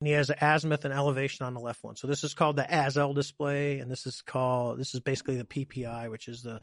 [0.00, 1.94] and he has azimuth and elevation on the left one.
[1.94, 5.44] So this is called the ASL display, and this is called this is basically the
[5.44, 6.60] PPI, which is the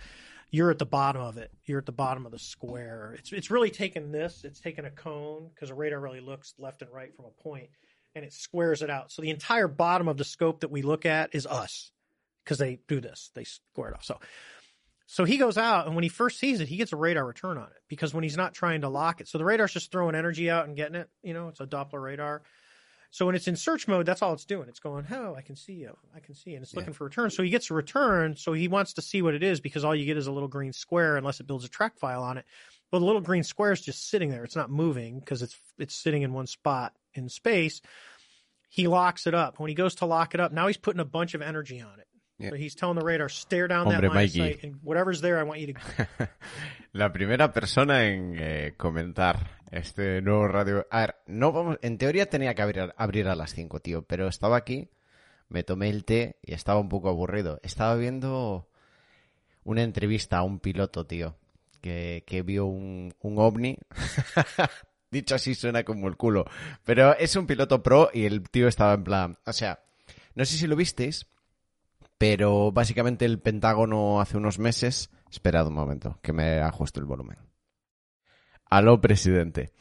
[0.50, 1.52] you're at the bottom of it.
[1.66, 3.16] You're at the bottom of the square.
[3.20, 4.44] It's it's really taken this.
[4.44, 7.70] It's taken a cone because a radar really looks left and right from a point,
[8.16, 9.12] and it squares it out.
[9.12, 11.92] So the entire bottom of the scope that we look at is us
[12.44, 13.30] because they do this.
[13.36, 14.04] They square it off.
[14.04, 14.20] So
[15.06, 17.58] so he goes out, and when he first sees it, he gets a radar return
[17.58, 20.16] on it because when he's not trying to lock it, so the radar's just throwing
[20.16, 21.10] energy out and getting it.
[21.24, 22.42] You know, it's a Doppler radar.
[23.10, 24.68] So when it's in search mode, that's all it's doing.
[24.68, 26.98] It's going, oh, I can see you, I can see, and it's looking Yeah.
[26.98, 27.30] for a return.
[27.30, 28.36] So he gets a return.
[28.36, 30.50] So he wants to see what it is because all you get is a little
[30.50, 32.46] green square unless it builds a track file on it.
[32.92, 34.44] But the little green square is just sitting there.
[34.44, 37.82] It's not moving because it's it's sitting in one spot in space.
[38.70, 39.60] He locks it up.
[39.60, 42.00] When he goes to lock it up, now he's putting a bunch of energy on
[42.00, 42.08] it.
[42.40, 42.52] Yeah.
[42.52, 45.40] So he's telling the radar, stare down Hombre, that line of sight, and whatever's there,
[45.40, 46.30] I want you to
[46.94, 49.40] La primera persona en eh, comentar
[49.72, 50.88] este nuevo radio.
[50.90, 51.78] A ver, no vamos.
[51.82, 54.90] En teoría tenía que abrir, abrir a las 5, tío, pero estaba aquí,
[55.50, 57.60] me tomé el té y estaba un poco aburrido.
[57.64, 58.68] Estaba viendo
[59.64, 61.36] una entrevista a un piloto, tío,
[61.82, 63.78] que, que vio un, un ovni.
[65.12, 66.46] Dicho así suena como el culo.
[66.84, 69.38] Pero es un piloto pro y el tío estaba en plan.
[69.46, 69.80] O sea,
[70.36, 71.28] no sé si lo visteis,
[72.18, 75.10] pero básicamente el Pentágono hace unos meses.
[75.32, 77.47] Esperad un momento, que me ajusto el volumen.
[78.70, 79.72] Aló, presidente.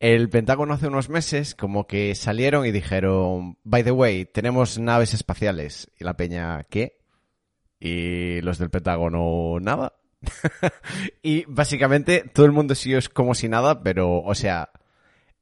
[0.00, 5.14] El Pentágono hace unos meses como que salieron y dijeron, by the way, tenemos naves
[5.14, 5.90] espaciales.
[5.98, 6.98] Y la peña, ¿qué?
[7.80, 9.94] Y los del Pentágono, nada.
[11.22, 14.70] y básicamente todo el mundo siguió como si nada, pero, o sea,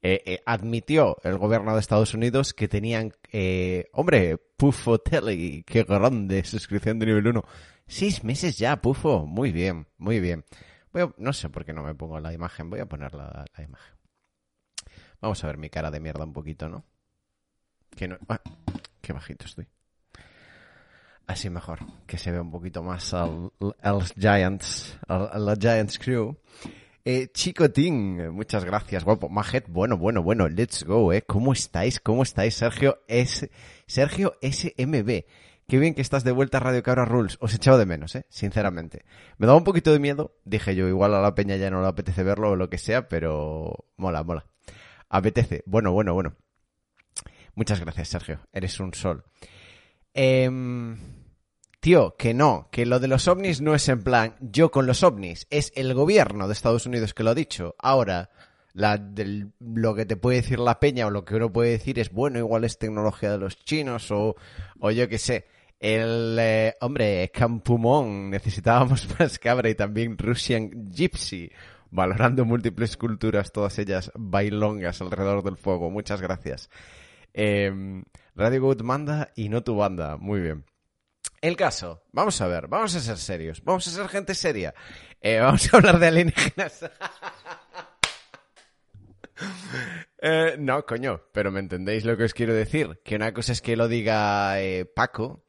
[0.00, 5.84] eh, eh, admitió el gobierno de Estados Unidos que tenían, eh, hombre, Pufo Tele, qué
[5.84, 7.44] grande, suscripción de nivel 1.
[7.86, 10.44] Seis meses ya, Pufo, muy bien, muy bien.
[10.92, 13.44] Voy a- no sé por qué no me pongo la imagen, voy a poner la,
[13.58, 13.96] imagen.
[15.20, 16.84] Vamos a ver mi cara de mierda un poquito, ¿no?
[17.96, 18.18] Que no...
[18.28, 18.40] ah,
[19.00, 19.66] qué bajito estoy.
[21.26, 23.52] Así mejor, que se vea un poquito más al,
[24.18, 26.36] Giants, a, la Giants Crew.
[27.04, 29.28] Eh, Chicotín, muchas gracias, guapo.
[29.28, 31.22] Majet, bueno, bueno, bueno, let's go, eh.
[31.22, 32.00] ¿Cómo estáis?
[32.00, 32.54] ¿Cómo estáis?
[32.54, 33.50] Sergio S.
[33.86, 35.24] Sergio SMB.
[35.72, 37.38] Qué bien que estás de vuelta a Radio Cabra Rules.
[37.40, 39.06] Os he echado de menos, eh, sinceramente.
[39.38, 40.36] Me daba un poquito de miedo.
[40.44, 43.08] Dije yo, igual a la peña ya no le apetece verlo o lo que sea,
[43.08, 44.44] pero mola, mola.
[45.08, 45.62] Apetece.
[45.64, 46.36] Bueno, bueno, bueno.
[47.54, 48.40] Muchas gracias, Sergio.
[48.52, 49.24] Eres un sol.
[50.12, 50.98] Em,
[51.80, 55.02] tío, que no, que lo de los ovnis no es en plan yo con los
[55.02, 57.76] ovnis, es el gobierno de Estados Unidos que lo ha dicho.
[57.78, 58.28] Ahora,
[58.74, 62.38] lo que te puede decir la peña o lo que uno puede decir es bueno,
[62.38, 64.36] igual es tecnología de los chinos o,
[64.78, 65.46] o yo qué sé.
[65.82, 71.50] El eh, hombre, Campumón, necesitábamos más cabra y también Russian Gypsy,
[71.90, 75.90] valorando múltiples culturas, todas ellas bailongas alrededor del fuego.
[75.90, 76.70] Muchas gracias.
[77.34, 78.04] Em,
[78.36, 80.18] Radio Good manda y no tu banda.
[80.18, 80.64] Muy bien.
[81.40, 84.74] El caso, vamos a ver, vamos a ser serios, vamos a ser gente seria.
[85.20, 86.88] Eh, vamos a hablar de alienígenas.
[90.24, 93.00] Eh, no, coño, pero me entendéis lo que os quiero decir.
[93.04, 95.42] Que una cosa es que lo diga eh, Paco.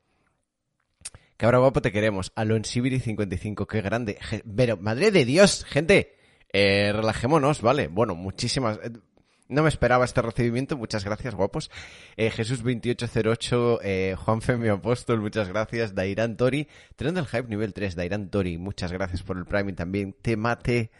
[1.37, 2.31] Que ahora guapo te queremos.
[2.35, 4.17] Alonsibiri 55, qué grande.
[4.55, 6.15] Pero, madre de Dios, gente.
[6.51, 7.87] Eh, relajémonos, ¿vale?
[7.87, 8.77] Bueno, muchísimas.
[8.83, 8.91] eh,
[9.49, 11.71] No me esperaba este recibimiento, muchas gracias, guapos.
[12.15, 15.95] Eh, Jesús2808, eh, Juan Femi Apóstol, muchas gracias.
[15.95, 20.15] Dairan Tori, tren del hype nivel 3, Dairan Tori, muchas gracias por el priming también.
[20.21, 20.91] Te maté,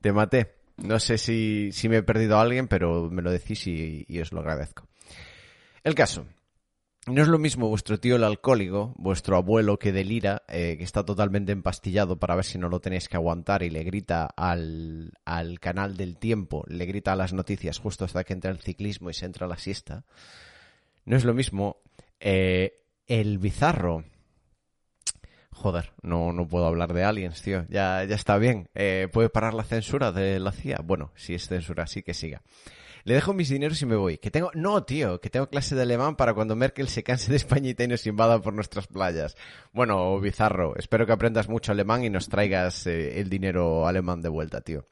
[0.00, 0.54] te maté.
[0.78, 4.20] No sé si, si me he perdido a alguien, pero me lo decís y, y
[4.20, 4.86] os lo agradezco.
[5.84, 6.26] El caso.
[7.06, 11.04] No es lo mismo vuestro tío el alcohólico, vuestro abuelo que delira, eh, que está
[11.04, 15.60] totalmente empastillado para ver si no lo tenéis que aguantar y le grita al, al
[15.60, 19.14] canal del tiempo, le grita a las noticias justo hasta que entra el ciclismo y
[19.14, 20.04] se entra la siesta.
[21.04, 21.76] No es lo mismo
[22.18, 24.02] eh, el bizarro.
[25.52, 27.66] Joder, no, no puedo hablar de aliens, tío.
[27.68, 28.68] Ya, ya está bien.
[28.74, 30.80] Eh, ¿Puede parar la censura de la CIA?
[30.82, 32.42] Bueno, si es censura, sí que siga.
[33.06, 34.18] Le dejo mis dineros y me voy.
[34.18, 37.36] Que tengo, no, tío, que tengo clase de alemán para cuando Merkel se canse de
[37.36, 39.36] Españita y nos invada por nuestras playas.
[39.72, 44.28] Bueno, bizarro, espero que aprendas mucho alemán y nos traigas eh, el dinero alemán de
[44.28, 44.88] vuelta, tío.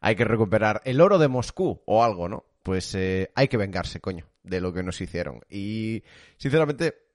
[0.00, 2.44] Hay que recuperar el oro de Moscú o algo, ¿no?
[2.62, 5.40] Pues eh, hay que vengarse, coño, de lo que nos hicieron.
[5.48, 6.04] Y,
[6.36, 7.06] sinceramente,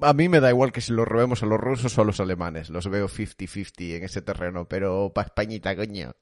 [0.00, 2.20] a mí me da igual que si lo robemos a los rusos o a los
[2.20, 2.70] alemanes.
[2.70, 6.14] Los veo 50-50 en ese terreno, pero pa' Españita, coño.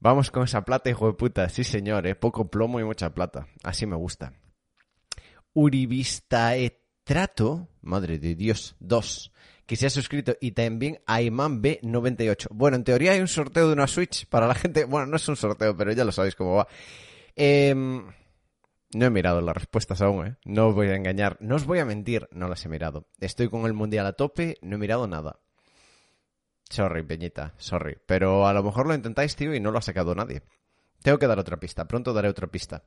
[0.00, 1.48] Vamos con esa plata, hijo de puta.
[1.48, 2.14] Sí, señor, ¿eh?
[2.14, 3.46] Poco plomo y mucha plata.
[3.62, 4.32] Así me gusta.
[5.52, 9.32] Uribista Etrato, madre de Dios, dos,
[9.66, 10.34] que se ha suscrito.
[10.40, 12.46] Y también Ayman B98.
[12.50, 14.84] Bueno, en teoría hay un sorteo de una Switch para la gente.
[14.84, 16.68] Bueno, no es un sorteo, pero ya lo sabéis cómo va.
[17.36, 18.06] Em,
[18.92, 20.36] No he mirado las respuestas aún, ¿eh?
[20.44, 23.06] No os voy a engañar, no os voy a mentir, no las he mirado.
[23.20, 25.40] Estoy con el mundial a tope, no he mirado nada.
[26.70, 27.98] Sorry, Peñita, sorry.
[28.06, 30.42] Pero a lo mejor lo intentáis, tío, y no lo ha sacado nadie.
[31.02, 32.84] Tengo que dar otra pista, pronto daré otra pista.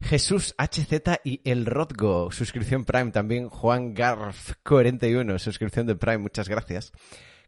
[0.00, 3.10] Jesús HZ y el Rodgo, suscripción Prime.
[3.10, 6.92] También Juan Garf, 41, suscripción de Prime, muchas gracias.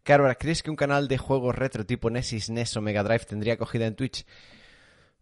[0.02, 3.54] Carver, ¿crees que un canal de juegos retro tipo Nesis, NES o Mega Drive tendría
[3.54, 4.24] acogida en Twitch?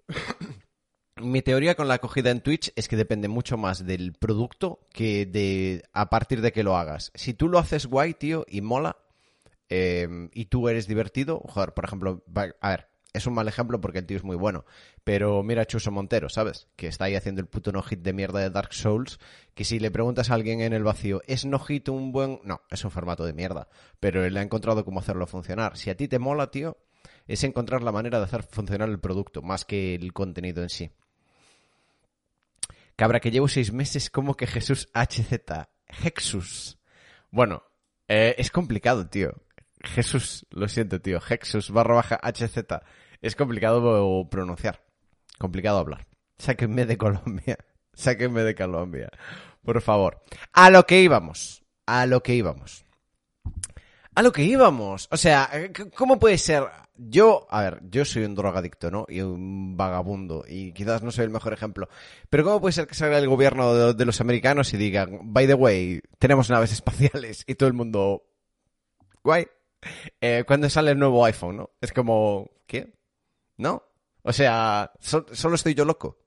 [1.17, 5.27] Mi teoría con la acogida en Twitch es que depende mucho más del producto que
[5.27, 7.11] de a partir de que lo hagas.
[7.15, 8.97] Si tú lo haces guay, tío, y mola,
[9.69, 12.25] eh, y tú eres divertido, joder, por ejemplo,
[12.61, 14.65] a ver, es un mal ejemplo porque el tío es muy bueno.
[15.05, 16.69] Pero mira a Chuso Montero, ¿sabes?
[16.77, 19.19] Que está ahí haciendo el puto no-hit de mierda de Dark Souls.
[19.55, 22.41] Que si le preguntas a alguien en el vacío, ¿es no-hit un buen...?
[22.45, 23.69] No, es un formato de mierda.
[23.99, 25.77] Pero él ha encontrado cómo hacerlo funcionar.
[25.77, 26.77] Si a ti te mola, tío,
[27.27, 30.91] es encontrar la manera de hacer funcionar el producto, más que el contenido en sí.
[32.95, 35.69] Cabra, que llevo seis meses como que Jesús HZ.
[36.05, 36.79] Hexus.
[37.31, 37.63] Bueno,
[38.07, 39.33] eh, es complicado, tío.
[39.83, 41.21] Jesús, lo siento, tío.
[41.27, 42.59] Hexus barra baja HZ.
[43.21, 44.85] Es complicado pronunciar.
[45.39, 46.07] Complicado hablar.
[46.39, 47.59] Sáquenme de Colombia.
[47.95, 49.11] Sáquenme de Colombia.
[49.65, 50.23] Por favor.
[50.53, 51.65] A lo que íbamos.
[51.87, 52.85] A lo que íbamos.
[54.15, 55.09] A lo que íbamos.
[55.11, 55.51] O sea,
[55.97, 56.65] ¿cómo puede ser?
[56.97, 59.07] Yo, a ver, yo soy un drogadicto, ¿no?
[59.09, 60.45] Y un vagabundo.
[60.49, 61.89] Y quizás no soy el mejor ejemplo.
[62.29, 65.55] Pero ¿cómo puede ser que salga el gobierno de, los americanos y digan, by the
[65.55, 68.25] way, tenemos naves espaciales y todo el mundo...
[69.23, 69.47] Guay.
[70.21, 71.71] Eh, cuando sale el nuevo iPhone, ¿no?
[71.81, 72.93] Es como, ¿qué?
[73.57, 73.83] ¿No?
[74.23, 76.19] O sea, solo estoy yo loco.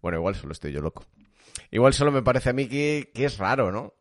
[0.00, 1.04] Bueno, igual solo estoy yo loco.
[1.70, 3.94] Igual solo me parece a mí que, es raro, ¿no?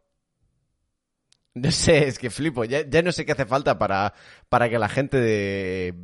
[1.55, 2.65] No sé, es que flipo.
[2.65, 4.13] Ya, no sé qué hace falta para,
[4.49, 5.95] para que la gente de...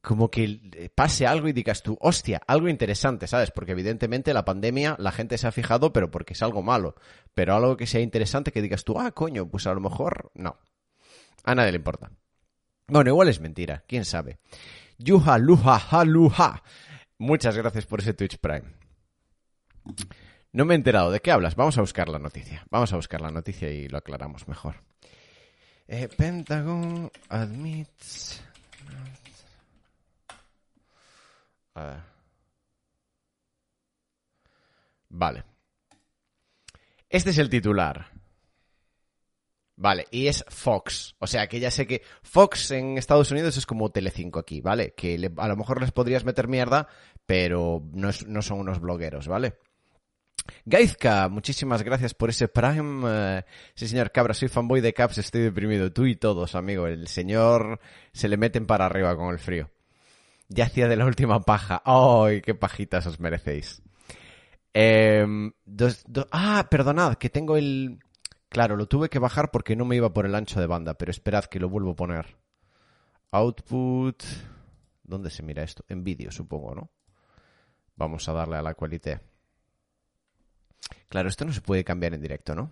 [0.00, 3.50] Como que pase algo y digas tú, hostia, algo interesante, ¿sabes?
[3.50, 6.94] Porque evidentemente la pandemia la gente se ha fijado, pero porque es algo malo.
[7.32, 10.58] Pero algo que sea interesante que digas tú, ah, coño, pues a lo mejor no.
[11.44, 12.10] A nadie le importa.
[12.88, 14.38] Bueno, igual es mentira, quién sabe.
[14.98, 16.62] Yuha, luha, ha,
[17.18, 18.74] Muchas gracias por ese Twitch Prime.
[20.52, 21.10] No me he enterado.
[21.10, 21.56] ¿De qué hablas?
[21.56, 22.64] Vamos a buscar la noticia.
[22.70, 24.76] Vamos a buscar la noticia y lo aclaramos mejor.
[25.86, 28.42] Eh, Pentagon admits...
[35.08, 35.44] Vale.
[37.08, 38.13] Este es el titular.
[39.84, 41.14] Vale, y es Fox.
[41.18, 44.94] O sea que ya sé que Fox en Estados Unidos es como Telecinco aquí, ¿vale?
[44.96, 46.88] Que a lo mejor les podrías meter mierda,
[47.26, 48.10] pero no,
[48.40, 49.58] son unos blogueros, ¿vale?
[50.64, 53.04] Gaizka, muchísimas gracias por ese Prime.
[53.06, 53.42] Eh,
[53.74, 55.92] sí, señor Cabra, soy fanboy de Caps, estoy deprimido.
[55.92, 56.86] Tú y todos, amigo.
[56.86, 57.78] El señor
[58.14, 59.68] se le meten para arriba con el frío.
[60.48, 61.82] Ya hacía de la última paja.
[61.84, 63.82] ¡Ay, qué pajitas os merecéis!
[64.72, 65.52] Em,
[66.32, 67.98] ah, perdonad, que tengo el,
[68.54, 71.10] Claro, lo tuve que bajar porque no me iba por el ancho de banda, pero
[71.10, 72.36] esperad que lo vuelvo a poner.
[73.32, 74.22] Output.
[75.02, 75.84] ¿Dónde se mira esto?
[75.88, 76.88] En vídeo, supongo, ¿no?
[77.96, 79.18] Vamos a darle a la qualité.
[81.08, 82.70] Claro, esto no se puede cambiar en directo, ¿no?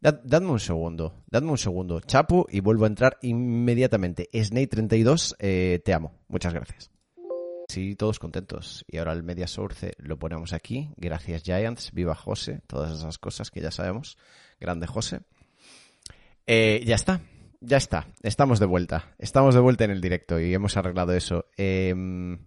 [0.00, 2.00] dadme un segundo, dadme un segundo.
[2.00, 4.30] Chapo y vuelvo a entrar inmediatamente.
[4.32, 6.14] Snake32, eh, te amo.
[6.28, 6.90] Muchas gracias.
[7.72, 8.84] Sí, todos contentos.
[8.86, 10.90] Y ahora el media source lo ponemos aquí.
[10.98, 14.18] Gracias Giants, viva José, todas esas cosas que ya sabemos.
[14.60, 15.20] Grande José.
[16.46, 17.22] Eh, ya está,
[17.62, 18.08] ya está.
[18.22, 19.14] Estamos de vuelta.
[19.18, 21.46] Estamos de vuelta en el directo y hemos arreglado eso.
[21.56, 22.40] Em,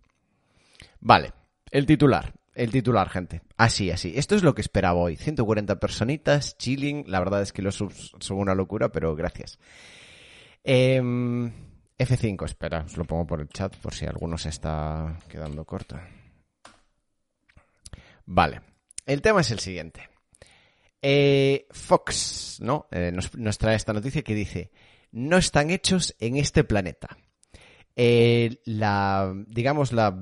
[1.00, 1.34] vale,
[1.72, 2.36] el titular.
[2.54, 3.42] El titular, gente.
[3.58, 4.14] Así, así.
[4.16, 5.16] Esto es lo que esperaba hoy.
[5.16, 7.04] 140 personitas, chilling.
[7.08, 9.58] La verdad es que los subs son una locura, pero gracias.
[10.64, 11.02] Eh,
[11.98, 15.98] F5, espera, os lo pongo por el chat por si alguno se está quedando corto.
[18.26, 18.62] Vale,
[19.06, 20.10] el tema es el siguiente.
[21.02, 22.88] Eh, Fox, ¿no?
[22.92, 24.72] Eh, nos, trae esta noticia que dice,
[25.12, 27.18] no están hechos en este planeta.
[27.96, 30.14] Eh, la, digamos, la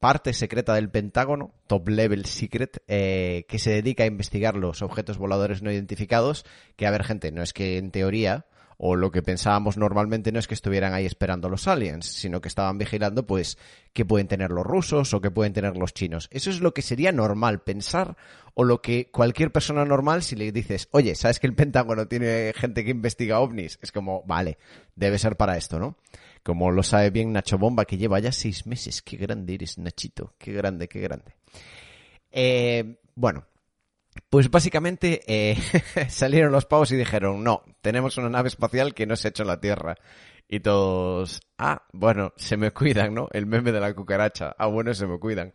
[0.00, 5.62] parte secreta del Pentágono, Top Level Secret, que se dedica a investigar los objetos voladores
[5.62, 6.44] no identificados,
[6.76, 8.46] que a ver gente, no es que en teoría
[8.82, 12.48] o lo que pensábamos normalmente no es que estuvieran ahí esperando los aliens, sino que
[12.48, 13.58] estaban vigilando pues
[13.92, 16.28] qué pueden tener los rusos o qué pueden tener los chinos.
[16.32, 18.16] Eso es lo que sería normal pensar
[18.54, 22.54] o lo que cualquier persona normal si le dices, oye, ¿sabes que el Pentágono tiene
[22.56, 23.78] gente que investiga ovnis?
[23.82, 24.56] Es como, vale,
[24.96, 25.98] debe ser para esto, ¿no?
[26.42, 29.02] Como lo sabe bien Nacho Bomba, que lleva ya seis meses.
[29.02, 30.32] Qué grande eres, Nachito.
[30.38, 31.34] Qué grande, qué grande.
[32.32, 33.44] Eh, bueno,
[34.28, 35.56] pues básicamente eh,
[36.08, 39.42] salieron los pavos y dijeron, no, tenemos una nave espacial que no se ha hecho
[39.42, 39.96] en la Tierra.
[40.48, 43.28] Y todos, ah, bueno, se me cuidan, ¿no?
[43.32, 45.52] El meme de la cucaracha, ah, bueno, se me cuidan.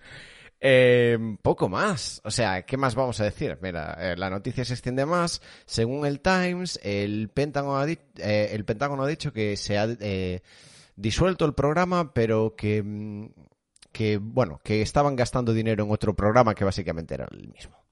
[0.59, 2.21] Eh, poco más.
[2.23, 3.57] O sea, ¿qué más vamos a decir?
[3.61, 5.41] Mira, eh, la noticia se extiende más.
[5.65, 9.87] Según el Times, el Pentágono ha, eh, el Pentágono ha dicho que se ha
[10.95, 13.27] disuelto el programa, pero que, mm,
[13.91, 17.84] que, bueno, que estaban gastando dinero en otro programa que básicamente era el mismo.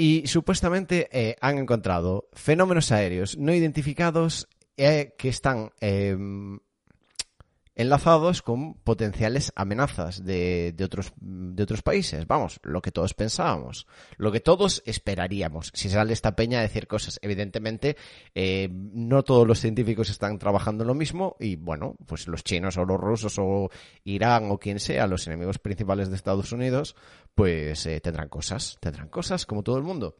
[0.00, 6.16] Y supuestamente eh, han encontrado fenómenos aéreos no identificados eh, que están eh,
[7.78, 12.26] enlazados con potenciales amenazas de, otros, de otros países.
[12.26, 15.70] Vamos, lo que todos pensábamos, lo que todos esperaríamos.
[15.74, 17.96] Si sale esta peña a decir cosas, evidentemente,
[18.34, 22.84] eh, no todos los científicos están trabajando lo mismo y, bueno, pues los chinos o
[22.84, 23.70] los rusos o
[24.02, 26.96] Irán o quien sea, los enemigos principales de Estados Unidos,
[27.36, 30.16] pues eh, tendrán cosas, tendrán cosas como todo el mundo.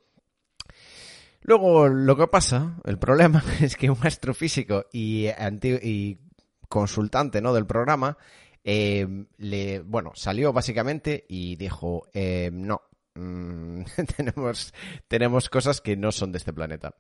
[1.41, 5.27] Luego, lo que pasa, el problema es que un astrofísico y,
[5.83, 6.19] y
[6.69, 7.53] consultante ¿no?
[7.53, 8.19] del programa,
[8.65, 9.07] eh,
[9.39, 12.83] le, bueno, salió básicamente y dijo, eh, no,
[13.15, 13.83] mm,
[14.17, 14.75] tenemos,
[15.09, 16.95] tenemos cosas que no son de este planeta.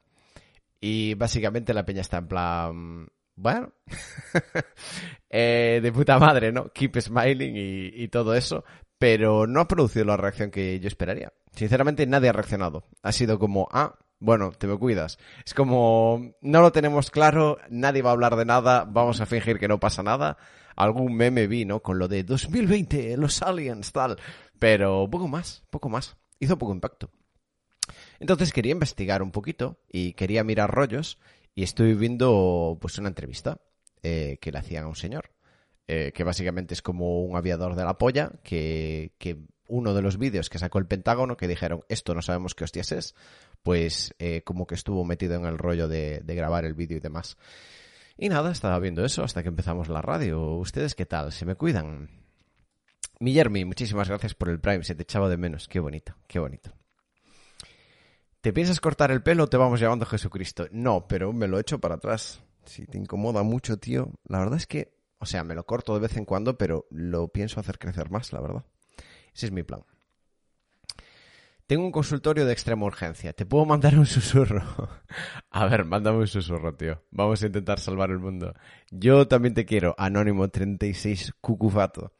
[0.80, 3.72] Y básicamente la peña está en plan, bueno,
[5.30, 6.72] eh, de puta madre, ¿no?
[6.72, 8.64] Keep smiling y, y, todo eso,
[8.96, 11.32] pero no ha producido la reacción que yo esperaría.
[11.52, 12.84] Sinceramente nadie ha reaccionado.
[13.02, 15.18] Ha sido como, ah, bueno, te me cuidas.
[15.44, 19.58] Es como, no lo tenemos claro, nadie va a hablar de nada, vamos a fingir
[19.58, 20.36] que no pasa nada.
[20.76, 21.80] Algún meme vi, ¿no?
[21.82, 24.16] Con lo de 2020, los aliens, tal.
[24.58, 26.16] Pero poco más, poco más.
[26.38, 27.10] Hizo poco impacto.
[28.20, 31.18] Entonces quería investigar un poquito y quería mirar rollos
[31.54, 33.60] y estoy viendo pues una entrevista
[34.02, 35.32] eh, que le hacían a un señor.
[35.90, 40.18] Eh, que básicamente es como un aviador de la polla que, que uno de los
[40.18, 43.14] vídeos que sacó el Pentágono que dijeron esto no sabemos qué hostias es,
[43.62, 47.36] pues eh, como que estuvo metido en el rollo de, grabar el vídeo y demás.
[48.16, 50.56] Y nada, estaba viendo eso hasta que empezamos la radio.
[50.56, 51.30] ¿Ustedes qué tal?
[51.32, 52.10] ¿Se me cuidan?
[53.20, 55.68] Mi muchísimas gracias por el Prime, se te echaba de menos.
[55.68, 56.72] Qué bonito, qué bonito.
[58.40, 60.66] ¿Te piensas cortar el pelo o te vamos llamando Jesucristo?
[60.70, 62.40] No, pero me lo echo para atrás.
[62.64, 64.12] Si te incomoda mucho, tío.
[64.24, 67.28] La verdad es que, o sea, me lo corto de vez en cuando, pero lo
[67.28, 68.64] pienso hacer crecer más, la verdad.
[69.34, 69.82] Ese es mi plan.
[71.68, 73.34] Tengo un consultorio de extrema urgencia.
[73.34, 74.62] ¿Te puedo mandar un susurro?
[75.50, 77.04] a ver, mándame un susurro, tío.
[77.10, 78.54] Vamos a intentar salvar el mundo.
[78.90, 82.14] Yo también te quiero, Anónimo 36 Cucufato.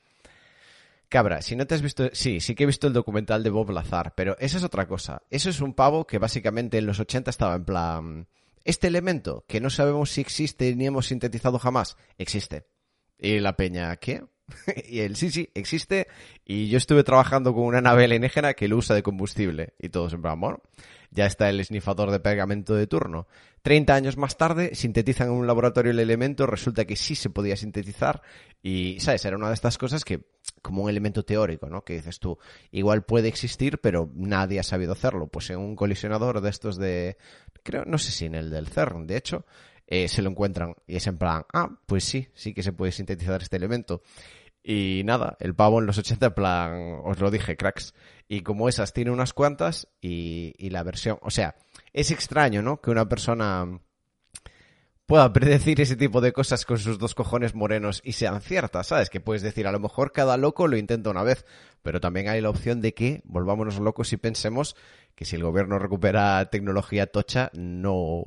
[1.08, 2.10] Cabra, si no te has visto...
[2.12, 5.22] Sí, sí que he visto el documental de Bob Lazar, pero esa es otra cosa.
[5.30, 8.28] Eso es un pavo que básicamente en los 80 estaba en plan...
[8.64, 12.66] Este elemento, que no sabemos si existe ni hemos sintetizado jamás, existe.
[13.18, 14.24] Y la peña, ¿qué?
[14.88, 16.08] y él, sí, sí, existe.
[16.44, 19.74] Y yo estuve trabajando con una nave alienígena que lo usa de combustible.
[19.78, 20.62] Y todos en plan, bueno,
[21.10, 23.26] ya está el esnifador de pegamento de turno.
[23.62, 27.56] Treinta años más tarde, sintetizan en un laboratorio el elemento, resulta que sí se podía
[27.56, 28.22] sintetizar.
[28.62, 29.24] Y, ¿sabes?
[29.24, 30.26] Era una de estas cosas que,
[30.62, 31.82] como un elemento teórico, ¿no?
[31.84, 32.38] Que dices tú,
[32.70, 35.26] igual puede existir, pero nadie ha sabido hacerlo.
[35.26, 37.16] Pues en un colisionador de estos de,
[37.62, 39.44] creo, no sé si en el del CERN, de hecho,
[39.90, 42.92] eh, se lo encuentran y es en plan, ah, pues sí, sí que se puede
[42.92, 44.02] sintetizar este elemento.
[44.62, 47.95] Y nada, el pavo en los 80, en plan, os lo dije, cracks.
[48.28, 51.57] Y como esas tiene unas cuantas y, y la versión, o sea,
[51.95, 52.83] es extraño, ¿no?
[52.83, 53.80] Que una persona
[55.07, 59.09] pueda predecir ese tipo de cosas con sus dos cojones morenos y sean ciertas, ¿sabes?
[59.09, 61.47] Que puedes decir, a lo mejor cada loco lo intenta una vez,
[61.83, 64.76] pero también hay la opción de que volvámonos locos y pensemos
[65.14, 68.23] que si el gobierno recupera tecnología tocha, no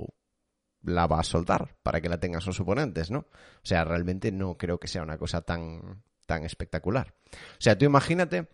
[0.83, 3.19] la va a soltar para que la tengan sus oponentes, ¿no?
[3.19, 7.13] O sea, realmente no creo que sea una cosa tan, tan espectacular.
[7.33, 8.47] O sea, tú imagínate,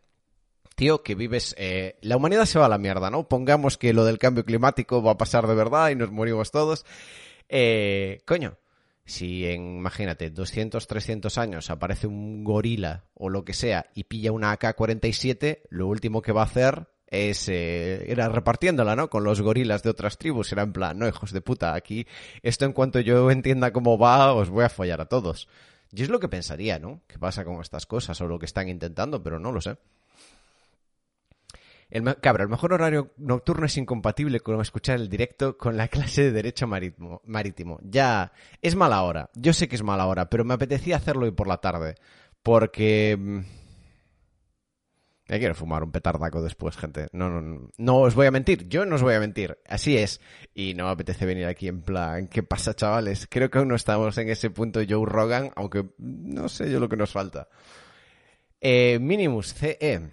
[0.76, 1.56] tío, que vives...
[1.58, 3.28] Eh, la humanidad se va a la mierda, ¿no?
[3.28, 6.86] Pongamos que lo del cambio climático va a pasar de verdad y nos morimos todos.
[7.50, 8.58] Eh, coño,
[9.06, 14.34] si en, imagínate, 200, 300 años aparece un gorila o lo que sea y pilla
[14.34, 19.10] una AK-47, lo último que va a hacer es eh, era repartiéndola, ¿no?
[19.10, 20.52] Con los gorilas de otras tribus.
[20.52, 22.06] Era en plan, no, hijos de puta, aquí
[22.44, 25.48] esto en cuanto yo entienda cómo va, os voy a follar a todos.
[25.92, 27.02] Yo es lo que pensaría, ¿no?
[27.08, 29.24] ¿Qué pasa con estas cosas o lo que están intentando?
[29.24, 29.78] Pero no lo sé.
[31.90, 36.24] El, cabra, el mejor horario nocturno es incompatible con escuchar el directo con la clase
[36.24, 37.80] de Derecho marítimo, marítimo.
[37.84, 39.30] Ya, es mala hora.
[39.36, 41.96] Yo sé que es mala hora, pero me apetecía hacerlo hoy por la tarde.
[42.44, 43.40] Porque mm,
[45.28, 47.08] me quiero fumar un petardaco después, gente.
[47.12, 48.70] No, no, no, os voy a mentir.
[48.70, 49.58] Yo no os voy a mentir.
[49.68, 50.22] Así es.
[50.54, 53.28] Y no me apetece venir aquí en plan, ¿qué pasa, chavales?
[53.30, 56.88] Creo que aún no estamos en ese punto Joe Rogan, aunque no sé yo lo
[56.88, 57.50] que nos falta.
[58.62, 60.12] Eh, Minimus CE.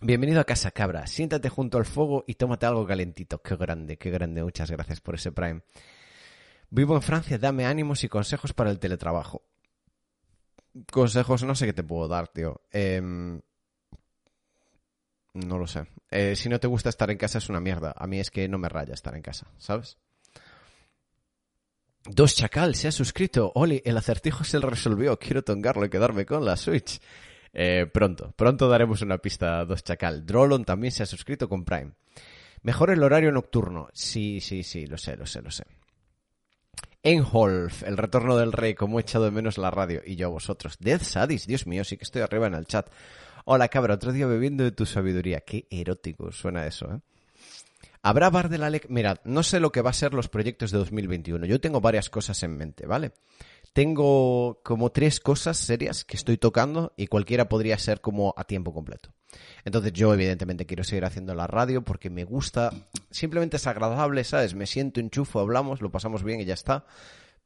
[0.00, 1.06] Bienvenido a casa, cabra.
[1.06, 3.42] Siéntate junto al fuego y tómate algo calentito.
[3.42, 4.42] Qué grande, qué grande.
[4.42, 5.60] Muchas gracias por ese Prime.
[6.70, 9.42] Vivo en Francia, dame ánimos y consejos para el teletrabajo.
[10.90, 12.62] Consejos, no sé qué te puedo dar, tío.
[12.72, 13.40] Eh,
[15.34, 15.86] No lo sé.
[16.10, 17.94] Eh, si no te gusta estar en casa es una mierda.
[17.96, 19.96] A mí es que no me raya estar en casa, ¿sabes?
[22.04, 23.52] Dos Chacal se ha suscrito.
[23.54, 25.18] Oli, el acertijo se resolvió.
[25.18, 27.00] Quiero tongarlo y quedarme con la Switch.
[27.52, 30.24] Eh, pronto, pronto daremos una pista a Dos Chacal.
[30.24, 31.92] Drolon también se ha suscrito con Prime.
[32.62, 33.88] Mejor el horario nocturno.
[33.92, 35.64] Sí, sí, sí, lo sé, lo sé, lo sé.
[37.02, 40.02] Enholf, el retorno del rey, como he echado de menos la radio.
[40.04, 40.76] Y yo a vosotros.
[40.78, 42.90] Death Sadis, Dios mío, sí que estoy arriba en el chat.
[43.44, 45.40] Hola cabra, otro día bebiendo de tu sabiduría.
[45.40, 47.00] Qué erótico suena eso, ¿eh?
[48.02, 48.88] ¿Habrá bar de la LEC?
[48.88, 51.44] Mirad, no sé lo que va a ser los proyectos de 2021.
[51.44, 53.12] Yo tengo varias cosas en mente, ¿vale?
[53.74, 58.72] Tengo como tres cosas serias que estoy tocando y cualquiera podría ser como a tiempo
[58.72, 59.10] completo.
[59.64, 62.72] Entonces yo evidentemente quiero seguir haciendo la radio porque me gusta,
[63.10, 64.54] simplemente es agradable, ¿sabes?
[64.54, 66.86] Me siento enchufo, hablamos, lo pasamos bien y ya está.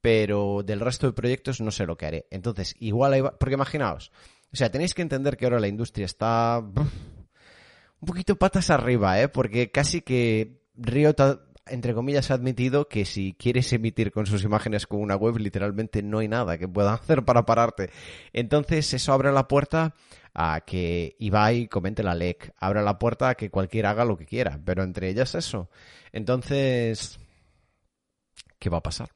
[0.01, 2.27] Pero del resto de proyectos no sé lo que haré.
[2.31, 3.23] Entonces, igual hay...
[3.23, 4.13] Porque imaginaos,
[4.55, 9.29] o sea, tenéis que entender que ahora la industria está un poquito patas arriba, ¿eh?
[9.29, 11.17] Porque casi que Riot,
[11.67, 16.05] entre comillas, ha admitido que si quieres emitir con sus imágenes con una web, literalmente
[16.05, 17.91] no hay nada que pueda hacer para pararte.
[18.33, 19.93] Entonces, eso abre la puerta
[20.35, 22.55] a que Ibai comente la LEC.
[22.57, 24.61] Abre la puerta a que cualquiera haga lo que quiera.
[24.65, 25.69] Pero entre ellas eso.
[26.13, 27.19] Entonces,
[28.61, 29.14] ¿qué va a pasar?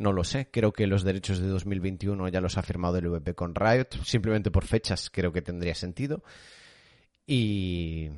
[0.00, 0.48] No lo sé.
[0.50, 4.02] Creo que los derechos de 2021 ya los ha firmado el VP con Riot.
[4.02, 6.24] Simplemente por fechas creo que tendría sentido.
[7.26, 8.08] Y...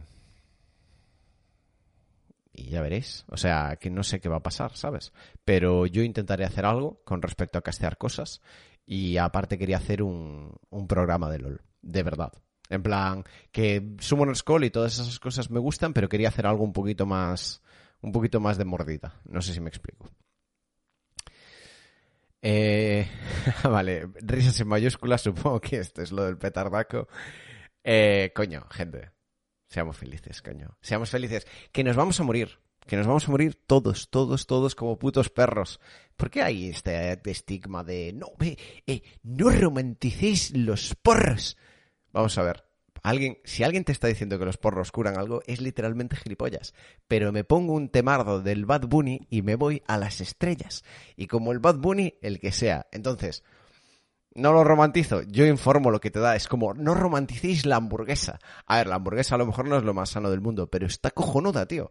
[2.52, 3.24] Y ya veréis.
[3.26, 5.12] O sea, que no sé qué va a pasar, ¿sabes?
[5.44, 8.42] Pero yo intentaré hacer algo con respecto a castear cosas.
[8.86, 11.62] Y aparte quería hacer un, un programa de LOL.
[11.80, 12.32] De verdad.
[12.68, 16.62] En plan, que Summoner's Call y todas esas cosas me gustan, pero quería hacer algo
[16.62, 17.60] un poquito más.
[18.02, 19.20] Un poquito más de mordida.
[19.24, 20.08] No sé si me explico.
[22.42, 23.08] Eh,
[23.64, 27.08] vale, risas en mayúsculas, supongo que esto es lo del petardaco.
[27.84, 29.10] Eh, coño, gente.
[29.68, 30.76] Seamos felices, coño.
[30.80, 31.46] Seamos felices.
[31.70, 32.58] Que nos vamos a morir.
[32.86, 35.80] Que nos vamos a morir todos, todos, todos como putos perros.
[36.16, 41.56] ¿Por qué hay este, estigma de no, eh, no romanticéis los porros?
[42.12, 42.71] Vamos a ver.
[43.02, 46.72] Alguien, si alguien te está diciendo que los porros curan algo, es literalmente gilipollas.
[47.08, 50.84] Pero me pongo un temardo del Bad Bunny y me voy a las estrellas.
[51.16, 52.86] Y como el Bad Bunny, el que sea.
[52.92, 53.42] Entonces,
[54.34, 56.36] no lo romantizo, yo informo lo que te da.
[56.36, 58.38] Es como, no romanticéis la hamburguesa.
[58.66, 60.86] A ver, la hamburguesa a lo mejor no es lo más sano del mundo, pero
[60.86, 61.90] está cojonuda, tío.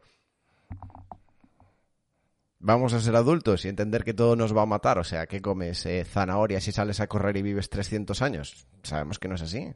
[2.60, 4.97] Vamos a ser adultos y entender que todo nos va a matar.
[4.97, 5.86] O sea, ¿qué comes?
[5.86, 8.67] Eh, ¿Zanahorias y sales a correr y vives 300 años?
[8.84, 9.74] Sabemos que no es así.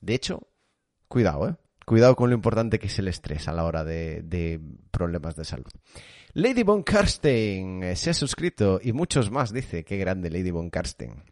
[0.00, 0.48] De hecho,
[1.08, 1.56] cuidado, ¿eh?
[1.86, 5.70] Cuidado con lo importante que es el estrés a la hora de, problemas de salud.
[6.32, 9.84] Lady Von Karsten se ha suscrito y muchos más, dice.
[9.84, 11.22] Qué grande Lady Von Karsten.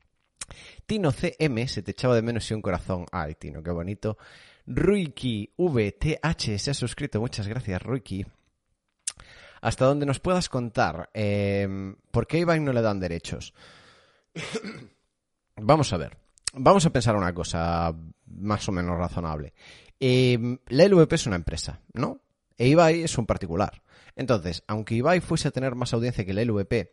[0.87, 3.05] Tino CM, se te echaba de menos y un corazón.
[3.11, 4.17] Ay, Tino, qué bonito.
[4.65, 7.21] Ruiki VTH se ha suscrito.
[7.21, 8.25] Muchas gracias, Ruiki.
[9.61, 13.55] Hasta donde nos puedas contar, eh, ¿por qué a Ibai no le dan derechos?
[15.57, 16.17] Vamos a ver.
[16.53, 17.93] Vamos a pensar una cosa
[18.27, 19.55] más o menos razonable.
[20.01, 22.21] Eh, la LVP es una empresa, ¿no?
[22.57, 23.83] E Ibai es un particular.
[24.17, 26.93] Entonces, aunque Ibai fuese a tener más audiencia que la LVP,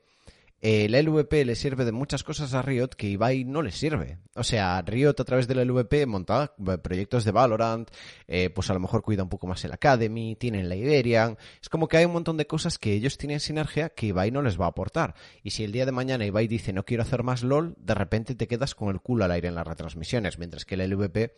[0.61, 4.19] el LVP le sirve de muchas cosas a Riot que Ibai no le sirve.
[4.35, 7.89] O sea, Riot a través del LVP monta proyectos de Valorant,
[8.27, 11.37] eh, pues a lo mejor cuida un poco más el Academy, tienen la Iberian.
[11.61, 14.43] Es como que hay un montón de cosas que ellos tienen sinergia que Ibai no
[14.43, 15.15] les va a aportar.
[15.41, 18.35] Y si el día de mañana Ibai dice no quiero hacer más LOL, de repente
[18.35, 21.33] te quedas con el culo al aire en las retransmisiones, mientras que el LVP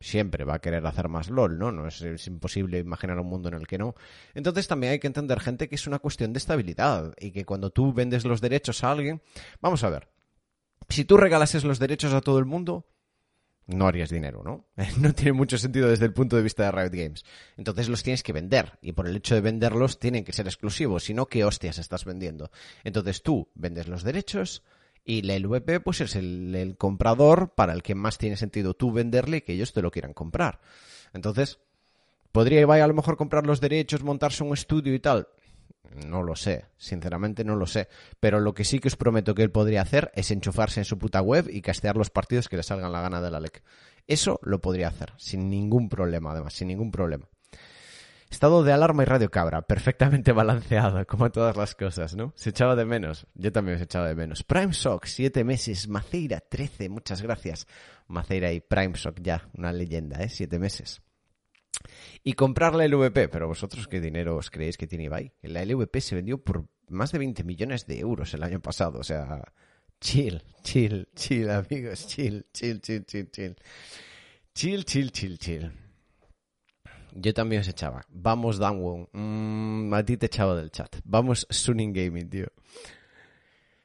[0.00, 1.72] siempre va a querer hacer más LOL, ¿no?
[1.72, 3.94] No es, es, imposible imaginar un mundo en el que no.
[4.34, 7.70] Entonces también hay que entender, gente, que es una cuestión de estabilidad y que cuando
[7.70, 9.22] tú vendes los derechos a alguien,
[9.60, 10.08] vamos a ver,
[10.88, 12.86] si tú regalases los derechos a todo el mundo,
[13.66, 14.66] no harías dinero, ¿no?
[15.00, 17.24] No tiene mucho sentido desde el punto de vista de Riot Games.
[17.56, 21.04] Entonces los tienes que vender y por el hecho de venderlos tienen que ser exclusivos,
[21.04, 22.50] si no, ¿qué hostias estás vendiendo?
[22.84, 24.62] Entonces tú vendes los derechos,
[25.06, 28.92] y la LVP, pues es el, el, comprador para el que más tiene sentido tú
[28.92, 30.60] venderle y que ellos te lo quieran comprar.
[31.14, 31.60] Entonces,
[32.32, 35.28] ¿podría Ibai a lo mejor comprar los derechos, montarse un estudio y tal?
[36.04, 37.88] No lo sé, sinceramente no lo sé.
[38.20, 40.98] Pero lo que sí que os prometo que él podría hacer es enchufarse en su
[40.98, 43.62] puta web y castear los partidos que le salgan la gana de la LEC.
[44.08, 47.28] Eso lo podría hacer, sin ningún problema, además, sin ningún problema.
[48.30, 52.32] Estado de alarma y radio cabra, perfectamente balanceado, como todas las cosas, ¿no?
[52.36, 54.42] Se echaba de menos, yo también se echaba de menos.
[54.42, 57.66] Prime Shock, siete meses, Maceira, trece, muchas gracias.
[58.08, 60.28] Maceira y Prime Shock ya, una leyenda, ¿eh?
[60.28, 61.02] Siete meses.
[62.24, 65.32] Y comprar la LVP, pero vosotros qué dinero os creéis que tiene Ibai?
[65.42, 69.04] La LVP se vendió por más de 20 millones de euros el año pasado, o
[69.04, 69.52] sea,
[70.00, 73.56] chill, chill, chill, amigos, chill, chill, chill, chill, chill.
[74.54, 75.85] Chill, chill, chill, chill.
[77.18, 78.04] Yo también os echaba.
[78.10, 79.08] Vamos, Danwon.
[79.12, 80.96] Mm, a ti te echaba del chat.
[81.04, 82.48] Vamos, Sunning Gaming, tío.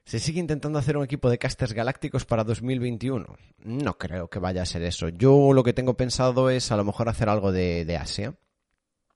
[0.03, 3.25] ¿Se sigue intentando hacer un equipo de casters galácticos para 2021?
[3.63, 5.07] No creo que vaya a ser eso.
[5.07, 8.35] Yo lo que tengo pensado es a lo mejor hacer algo de, de Asia.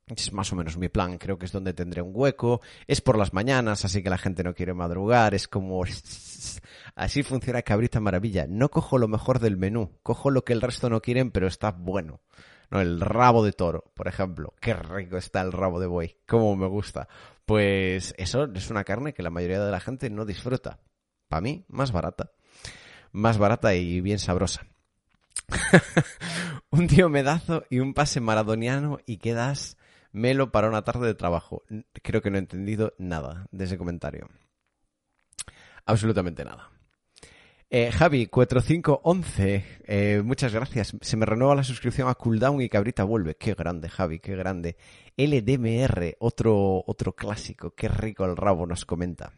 [0.08, 2.62] Es más o menos mi plan, creo que es donde tendré un hueco.
[2.88, 5.34] Es por las mañanas, así que la gente no quiere madrugar.
[5.34, 5.84] Es como...
[6.95, 8.45] Así funciona Cabrita Maravilla.
[8.47, 11.71] No cojo lo mejor del menú, cojo lo que el resto no quieren, pero está
[11.71, 12.21] bueno.
[12.69, 14.54] No, el rabo de toro, por ejemplo.
[14.60, 16.17] Qué rico está el rabo de buey.
[16.28, 17.08] Cómo me gusta.
[17.45, 20.80] Pues eso es una carne que la mayoría de la gente no disfruta.
[21.28, 22.32] Para mí, más barata.
[23.12, 24.65] Más barata y bien sabrosa.
[26.69, 29.78] un tío medazo y un pase maradoniano y quedas
[30.12, 31.63] melo para una tarde de trabajo.
[32.01, 34.30] Creo que no he entendido nada de ese comentario.
[35.86, 36.71] Absolutamente nada.
[37.69, 40.95] Eh, Javi, 4511, eh, muchas gracias.
[41.01, 43.36] Se me renueva la suscripción a Cooldown y Cabrita vuelve.
[43.36, 44.78] Qué grande, Javi, qué grande.
[45.17, 47.71] LDMR, otro, otro clásico.
[47.71, 49.34] Qué rico el rabo, nos comenta.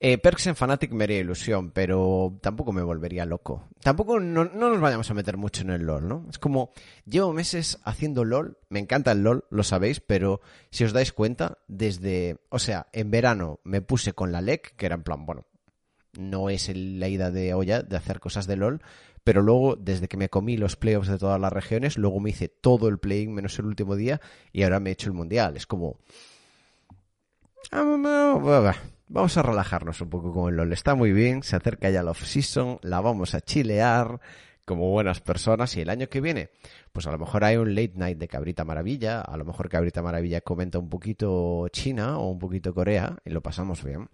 [0.00, 3.68] Eh, Perks en Fanatic me haría ilusión, pero tampoco me volvería loco.
[3.80, 6.26] Tampoco no, no, nos vayamos a meter mucho en el LOL, ¿no?
[6.30, 6.72] Es como,
[7.04, 10.40] llevo meses haciendo LOL, me encanta el LOL, lo sabéis, pero
[10.70, 14.86] si os dais cuenta, desde, o sea, en verano me puse con la LEC, que
[14.86, 15.46] era en plan, bueno,
[16.16, 18.82] no es la ida de olla de hacer cosas de LOL,
[19.24, 22.48] pero luego, desde que me comí los playoffs de todas las regiones, luego me hice
[22.48, 24.20] todo el playing menos el último día
[24.52, 25.56] y ahora me he hecho el mundial.
[25.56, 25.98] Es como...
[29.10, 30.72] Vamos a relajarnos un poco con el LOL.
[30.72, 34.20] Está muy bien, se acerca ya la off-season, la vamos a chilear
[34.64, 36.50] como buenas personas y el año que viene,
[36.92, 40.02] pues a lo mejor hay un late night de Cabrita Maravilla, a lo mejor Cabrita
[40.02, 44.08] Maravilla comenta un poquito China o un poquito Corea y lo pasamos bien.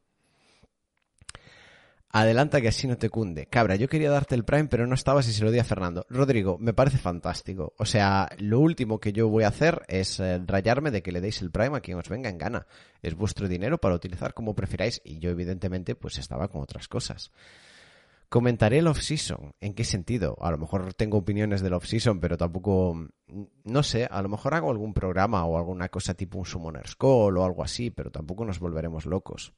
[2.16, 3.46] Adelanta que así no te cunde.
[3.46, 6.06] Cabra, yo quería darte el Prime, pero no estabas y se lo di a Fernando.
[6.08, 7.74] Rodrigo, me parece fantástico.
[7.76, 11.20] O sea, lo último que yo voy a hacer es eh, rayarme de que le
[11.20, 12.68] deis el Prime a quien os venga en gana.
[13.02, 17.32] Es vuestro dinero para utilizar como prefiráis y yo evidentemente pues estaba con otras cosas.
[18.28, 19.52] Comentaré el off-season.
[19.60, 20.36] ¿En qué sentido?
[20.40, 22.94] A lo mejor tengo opiniones del off-season, pero tampoco...
[22.94, 26.94] Mm, no sé, a lo mejor hago algún programa o alguna cosa tipo un Summoner's
[26.94, 29.52] Call o algo así, pero tampoco nos volveremos locos.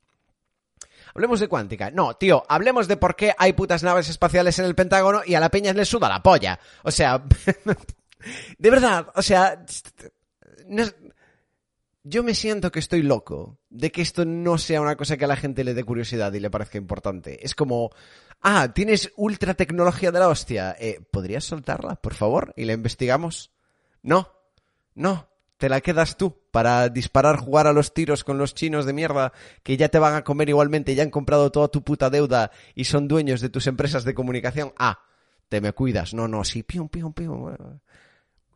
[1.17, 1.91] Hablemos de cuántica.
[1.91, 5.41] No, tío, hablemos de por qué hay putas naves espaciales en el Pentágono y a
[5.41, 6.61] la peña le suda la polla.
[6.83, 7.25] O sea,
[8.59, 9.65] de verdad, o sea,
[12.03, 15.29] yo me siento que estoy loco de que esto no sea una cosa que a
[15.29, 17.43] la gente le dé curiosidad y le parezca importante.
[17.47, 17.93] Es como,
[18.43, 20.77] ah, tienes ultra tecnología de la hostia.
[20.79, 22.53] Eh, ¿Podrías soltarla, por favor?
[22.59, 23.53] Y la investigamos.
[24.03, 24.35] No,
[24.95, 28.93] no, te la quedas tú para disparar, jugar a los tiros con los chinos de
[28.93, 32.51] mierda que ya te van a comer igualmente, ya han comprado toda tu puta deuda
[32.75, 34.73] y son dueños de tus empresas de comunicación.
[34.79, 35.01] Ah,
[35.49, 36.15] te me cuidas.
[36.15, 37.57] No, no, sí, pium, pium, pium.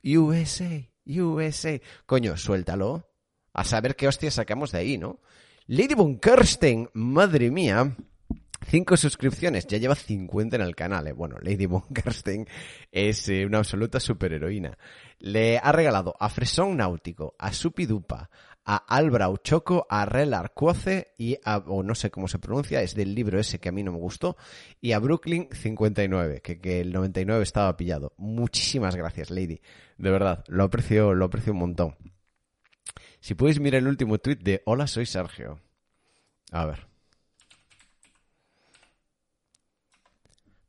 [0.03, 1.81] USA, USA.
[2.07, 3.07] Coño, suéltalo.
[3.53, 5.21] A saber qué hostia sacamos de ahí, ¿no?
[5.67, 7.97] Lady Von Kirsten, madre mía.
[8.66, 11.07] Cinco suscripciones, ya lleva 50 en el canal.
[11.09, 11.12] Eh.
[11.12, 12.46] Bueno, Lady Bunkerstein
[12.92, 14.77] es eh, una absoluta superheroína.
[15.18, 18.31] Le ha regalado a Fresón Náutico, a Supidupa,
[18.64, 22.94] a Albrau Choco, a Rel Arcuoce y a, o no sé cómo se pronuncia, es
[22.94, 24.37] del libro ese que a mí no me gustó,
[24.81, 28.12] y a Brooklyn 59, que, que el 99 estaba pillado.
[28.18, 29.61] Muchísimas gracias, Lady.
[29.96, 31.96] De verdad, lo aprecio, lo aprecio un montón.
[33.20, 35.61] Si puedes mirar el último tweet de Hola, soy Sergio.
[36.53, 36.89] A ver.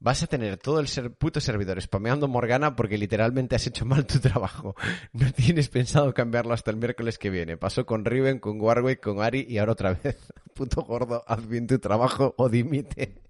[0.02, 4.06] Vas a tener todo el ser puto servidor spameando Morgana porque literalmente has hecho mal
[4.06, 4.76] tu trabajo.
[5.14, 7.58] No tienes pensado cambiarlo hasta el miércoles que viene.
[7.58, 10.18] Pasó con Riven, con Warwick, con Ari y ahora otra vez.
[10.56, 13.22] Puto gordo, haz bien tu trabajo o dimite.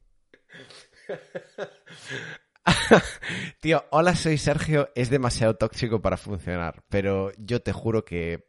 [3.59, 4.89] Tío, hola, soy Sergio.
[4.95, 8.47] Es demasiado tóxico para funcionar, pero yo te juro que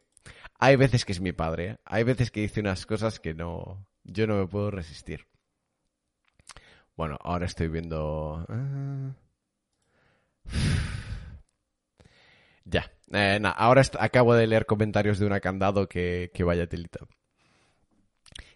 [0.59, 1.65] hay veces que es mi padre.
[1.65, 1.77] ¿eh?
[1.85, 5.27] Hay veces que dice unas cosas que no, yo no me puedo resistir.
[6.95, 8.45] Bueno, ahora estoy viendo...
[8.49, 9.13] Ah.
[12.65, 12.89] Ya.
[13.11, 16.99] Eh, ahora acabo de leer comentarios de una candado que, que vaya tilita.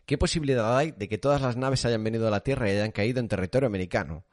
[0.06, 2.92] ¿Qué posibilidad hay de que todas las naves hayan venido a la Tierra y hayan
[2.92, 4.24] caído en territorio americano?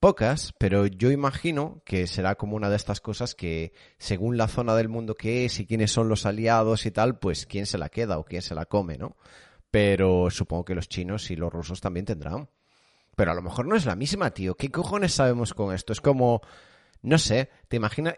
[0.00, 4.74] Pocas, pero yo imagino que será como una de estas cosas que, según la zona
[4.74, 7.90] del mundo que es y quiénes son los aliados y tal, pues quién se la
[7.90, 9.16] queda o quién se la come, ¿no?
[9.70, 12.48] Pero supongo que los chinos y los rusos también tendrán
[13.18, 14.56] pero a lo mejor no es la misma, tío.
[14.56, 15.92] ¿Qué cojones sabemos con esto?
[15.92, 16.40] Es como,
[17.02, 18.14] no sé, te imaginas,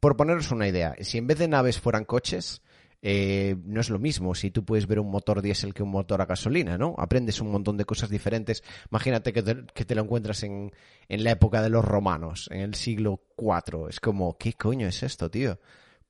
[0.00, 2.62] por poneros una idea, si en vez de naves fueran coches,
[3.02, 6.22] eh, no es lo mismo si tú puedes ver un motor diésel que un motor
[6.22, 6.94] a gasolina, ¿no?
[6.96, 8.64] Aprendes un montón de cosas diferentes.
[8.90, 10.72] Imagínate que te, lo encuentras en,
[11.10, 13.90] en, la época de los romanos, en el siglo IV.
[13.90, 15.58] Es como, ¿qué coño es esto, tío?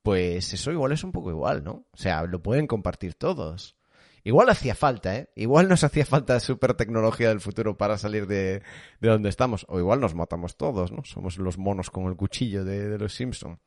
[0.03, 1.85] pues eso igual es un poco igual, ¿no?
[1.91, 3.75] O sea, lo pueden compartir todos.
[4.23, 5.29] Igual hacía falta, ¿eh?
[5.35, 8.61] Igual nos hacía falta super tecnología del futuro para salir de,
[8.99, 9.65] de donde estamos.
[9.69, 11.03] O igual nos matamos todos, ¿no?
[11.03, 13.59] Somos los monos con el cuchillo de, de los Simpson.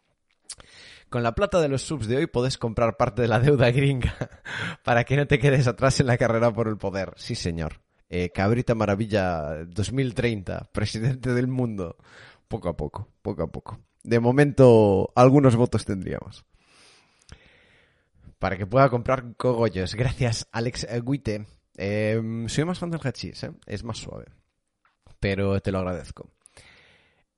[1.08, 4.16] Con la plata de los subs de hoy puedes comprar parte de la deuda gringa
[4.84, 7.12] para que no te quedes atrás en la carrera por el poder.
[7.16, 7.80] Sí, señor.
[8.08, 11.96] Eh, Cabrita Maravilla 2030, presidente del mundo.
[12.48, 13.80] Poco a poco, poco a poco.
[14.02, 16.44] De momento, algunos votos tendríamos.
[18.44, 19.94] Para que pueda comprar cogollos.
[19.94, 21.46] Gracias, Alex Guite.
[21.78, 23.52] Eh, soy más fan del hachís, ¿eh?
[23.64, 24.26] Es más suave.
[25.18, 26.28] Pero te lo agradezco.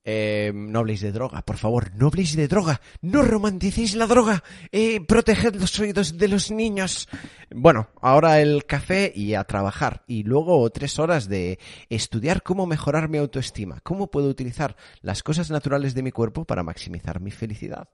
[0.05, 4.43] Eh, no habléis de droga, por favor, no habléis de droga, no romanticéis la droga,
[4.73, 7.09] eh, proteged los oídos de los niños.
[7.55, 13.09] Bueno, ahora el café y a trabajar, y luego tres horas de estudiar cómo mejorar
[13.09, 17.91] mi autoestima, cómo puedo utilizar las cosas naturales de mi cuerpo para maximizar mi felicidad.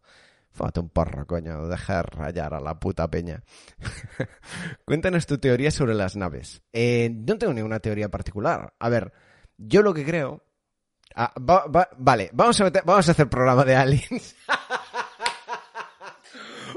[0.53, 3.43] Fámate un porro, coño, dejar rayar a la puta peña.
[4.85, 6.63] Cuéntanos tu teoría sobre las naves.
[6.73, 8.75] Eh, no tengo ninguna teoría particular.
[8.79, 9.13] A ver,
[9.57, 10.45] yo lo que creo
[11.15, 14.35] Ah, va- va- vale, vamos a, meter- vamos a hacer programa de aliens.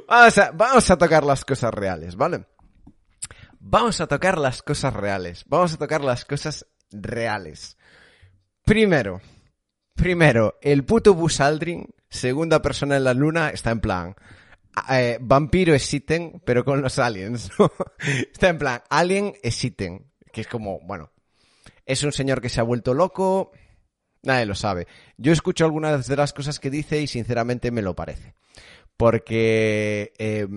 [0.08, 2.46] vamos, a, vamos a tocar las cosas reales, ¿vale?
[3.60, 5.44] Vamos a tocar las cosas reales.
[5.48, 7.78] Vamos a tocar las cosas reales.
[8.64, 9.22] Primero,
[9.96, 14.16] primero, el puto Buzz Aldrin, segunda persona en la luna, está en plan.
[14.90, 17.50] eh, vampiro existen, pero con los aliens.
[18.32, 20.12] está en plan, alien existen.
[20.32, 21.12] Que es como, bueno,
[21.86, 23.52] es un señor que se ha vuelto loco,
[24.24, 24.88] Nadie lo sabe.
[25.18, 28.34] Yo escucho algunas de las cosas que dice y sinceramente me lo parece.
[28.98, 30.48] Porque, eh,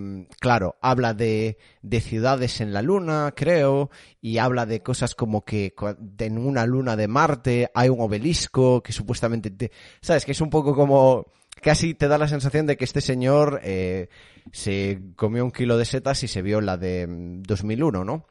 [0.40, 3.90] claro, habla de, de ciudades en la luna, creo,
[4.22, 5.74] y habla de cosas como que
[6.18, 10.24] en una luna de Marte hay un obelisco que supuestamente, te- ¿sabes?
[10.24, 11.26] Que es un poco como,
[11.62, 14.08] casi te da la sensación de que este señor eh,
[14.52, 18.26] se comió un kilo de setas y se vio la de mm, 2001, ¿no?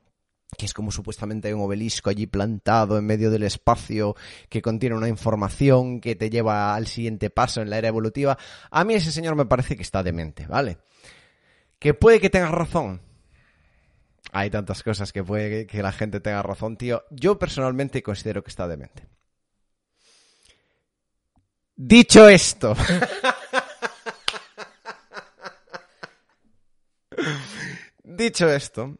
[0.55, 4.15] que es como supuestamente un obelisco allí plantado en medio del espacio
[4.49, 8.37] que contiene una información que te lleva al siguiente paso en la era evolutiva.
[8.71, 10.77] A mí ese señor me parece que está demente, ¿vale?
[11.79, 13.01] Que puede que tenga razón.
[14.31, 17.03] Hay tantas cosas que puede que la gente tenga razón, tío.
[17.11, 19.07] Yo personalmente considero que está demente.
[21.79, 22.75] Dicho esto.
[28.03, 28.97] Dicho esto.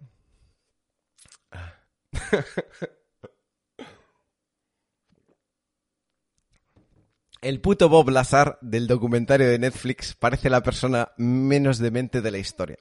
[7.42, 12.38] El puto Bob Lazar del documentario de Netflix parece la persona menos demente de la
[12.38, 12.78] historia.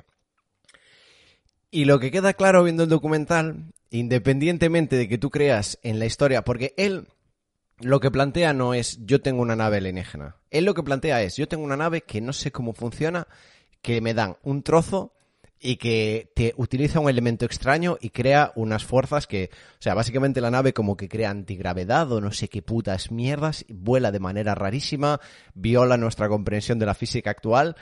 [1.70, 6.04] Y lo que queda claro viendo el documental, independientemente de que tú creas en la
[6.04, 7.08] historia, porque él
[7.80, 10.36] lo que plantea no es yo tengo una nave alienígena.
[10.50, 13.26] Él lo que plantea es yo tengo una nave que no sé cómo funciona,
[13.82, 15.12] que me dan un trozo
[15.58, 20.40] y que te utiliza un elemento extraño y crea unas fuerzas que, o sea, básicamente
[20.40, 24.54] la nave como que crea antigravedad o no sé qué putas mierdas, vuela de manera
[24.54, 25.20] rarísima,
[25.54, 27.76] viola nuestra comprensión de la física actual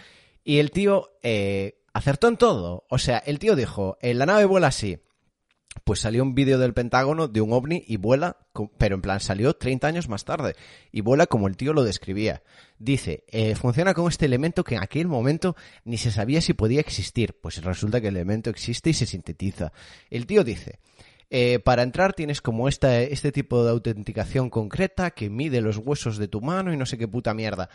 [0.45, 2.85] y el tío eh, acertó en todo.
[2.91, 5.01] O sea, el tío dijo, "Eh, la nave vuela así.
[5.83, 8.39] Pues salió un vídeo del Pentágono de un ovni y vuela,
[8.79, 10.55] pero en plan salió 30 años más tarde
[10.93, 12.43] y vuela como el tío lo describía.
[12.79, 16.81] Dice, eh, funciona con este elemento que en aquel momento ni se sabía si podía
[16.81, 17.35] existir.
[17.41, 19.73] Pues resulta que el elemento existe y se sintetiza.
[20.11, 20.79] El tío dice,
[21.31, 26.17] eh, para entrar tienes como esta, este tipo de autenticación concreta que mide los huesos
[26.17, 27.69] de tu mano y no sé qué puta mierda.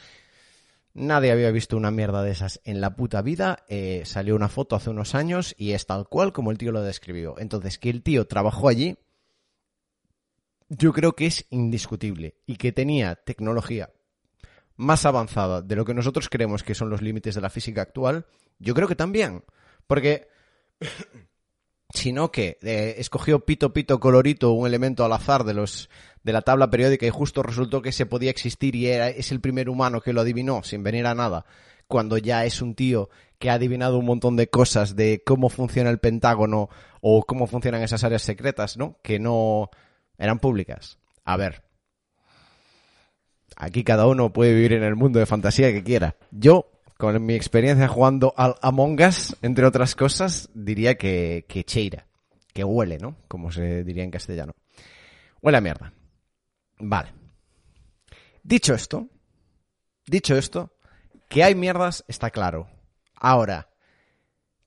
[1.00, 3.64] Nadie había visto una mierda de esas en la puta vida.
[3.70, 6.82] Eh, salió una foto hace unos años y es tal cual como el tío lo
[6.82, 7.36] describió.
[7.40, 8.98] Entonces, que el tío trabajó allí,
[10.68, 12.36] yo creo que es indiscutible.
[12.46, 13.94] Y que tenía tecnología
[14.76, 18.26] más avanzada de lo que nosotros creemos que son los límites de la física actual,
[18.60, 19.46] yo creo que también.
[19.88, 20.28] Porque
[21.94, 25.90] sino que eh, escogió pito pito colorito un elemento al azar de los
[26.24, 29.40] de la tabla periódica y justo resultó que se podía existir y era es el
[29.40, 31.46] primer humano que lo adivinó sin venir a nada
[31.90, 35.90] cuando ya es un tío que ha adivinado un montón de cosas de cómo funciona
[35.90, 36.70] el Pentágono
[37.02, 38.98] o cómo funcionan esas áreas secretas, ¿no?
[39.02, 39.70] Que no
[40.18, 41.00] eran públicas.
[41.26, 41.64] A ver.
[43.56, 46.16] Aquí cada uno puede vivir en el mundo de fantasía que quiera.
[46.32, 52.06] Yo, con mi experiencia jugando al Among Us, entre otras cosas, diría que, que cheira.
[52.54, 53.16] Que huele, ¿no?
[53.28, 54.54] Como se diría en castellano.
[55.42, 55.94] Huele a mierda.
[56.80, 57.14] Vale.
[58.44, 59.08] Dicho esto,
[60.06, 60.76] dicho esto,
[61.28, 62.70] que hay mierdas está claro.
[63.14, 63.70] Ahora,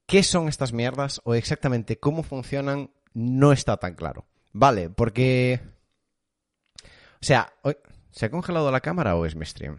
[0.07, 4.27] ¿qué son estas mierdas o exactamente cómo funcionan no está tan claro?
[4.53, 5.61] Vale, porque...
[6.77, 7.53] O sea,
[8.11, 9.79] ¿se ha congelado la cámara o es mi stream?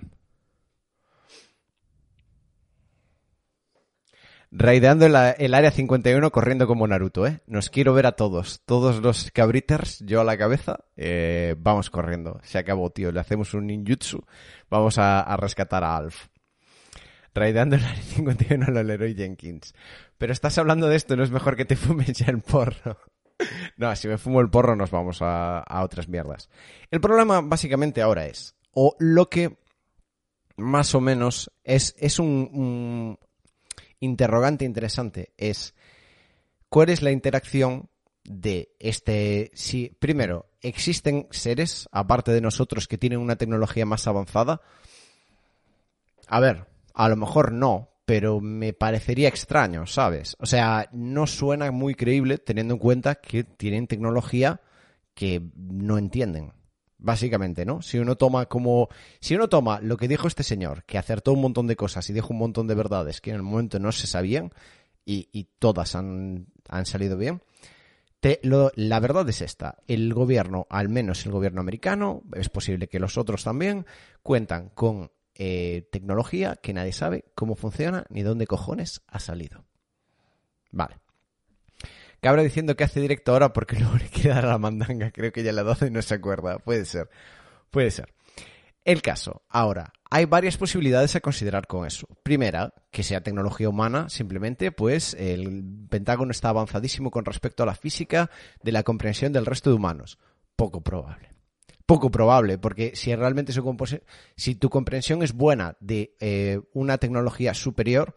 [4.55, 5.15] Raideando el,
[5.55, 7.41] área 51 corriendo como Naruto, ¿eh?
[7.47, 8.61] Nos quiero ver a todos.
[8.65, 12.39] Todos los cabriters, yo a la cabeza, eh, vamos corriendo.
[12.43, 13.11] Se acabó, tío.
[13.11, 14.23] Le hacemos un ninjutsu.
[14.69, 16.27] Vamos a, rescatar a Alf.
[17.33, 19.73] Raideando el área 51 lo Leroy Jenkins.
[20.19, 22.99] Pero estás hablando de esto, no es mejor que te fumes ya el porro.
[23.75, 26.49] No, si me fumo el porro nos vamos a, a otras mierdas.
[26.91, 29.57] El problema básicamente ahora es, o lo que
[30.55, 33.17] más o menos es, es un, un
[34.03, 35.73] interrogante interesante, es
[36.69, 37.89] cuál es la interacción
[38.23, 39.51] de este...
[39.53, 44.61] Si, primero, ¿existen seres, aparte de nosotros, que tienen una tecnología más avanzada?
[46.27, 50.35] A ver, a lo mejor no, pero me parecería extraño, ¿sabes?
[50.39, 54.61] O sea, no suena muy creíble teniendo en cuenta que tienen tecnología
[55.13, 56.53] que no entienden.
[57.03, 57.81] Básicamente, ¿no?
[57.81, 58.87] Si uno toma como.
[59.19, 62.13] Si uno toma lo que dijo este señor, que acertó un montón de cosas y
[62.13, 64.53] dijo un montón de verdades que en el momento no se sabían,
[65.05, 67.43] y, todas han, han, salido bien.
[68.21, 69.79] Te, lo, la verdad es esta.
[69.85, 73.85] El gobierno, al menos el gobierno americano, es posible que los otros también,
[74.21, 79.65] cuentan con eh, tecnología que nadie sabe cómo funciona ni dónde cojones ha salido.
[80.71, 81.02] Vale.
[82.23, 85.11] Cabra diciendo que hace directo ahora porque luego le quiere dar a la mandanga.
[85.11, 86.57] Creo que ya la 12 y no se acuerda.
[86.57, 87.09] Puede ser.
[87.69, 88.13] Puede ser.
[88.85, 89.43] El caso.
[89.49, 92.07] Ahora, hay varias posibilidades a considerar con eso.
[92.23, 97.75] Primera, que sea tecnología humana, simplemente, pues el Pentágono está avanzadísimo con respecto a la
[97.75, 98.31] física
[98.61, 100.17] de la comprensión del resto de humanos.
[100.55, 101.29] Poco probable.
[101.85, 103.97] Poco probable, porque si realmente su
[104.37, 108.15] si tu comprensión es buena de eh, una tecnología superior,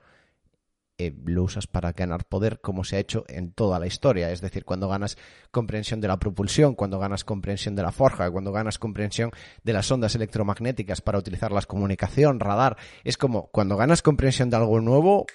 [0.98, 4.30] eh, lo usas para ganar poder como se ha hecho en toda la historia.
[4.30, 5.18] Es decir, cuando ganas
[5.50, 9.30] comprensión de la propulsión, cuando ganas comprensión de la forja, cuando ganas comprensión
[9.62, 14.80] de las ondas electromagnéticas para utilizarlas comunicación, radar, es como cuando ganas comprensión de algo
[14.80, 15.26] nuevo,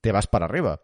[0.00, 0.80] te vas para arriba.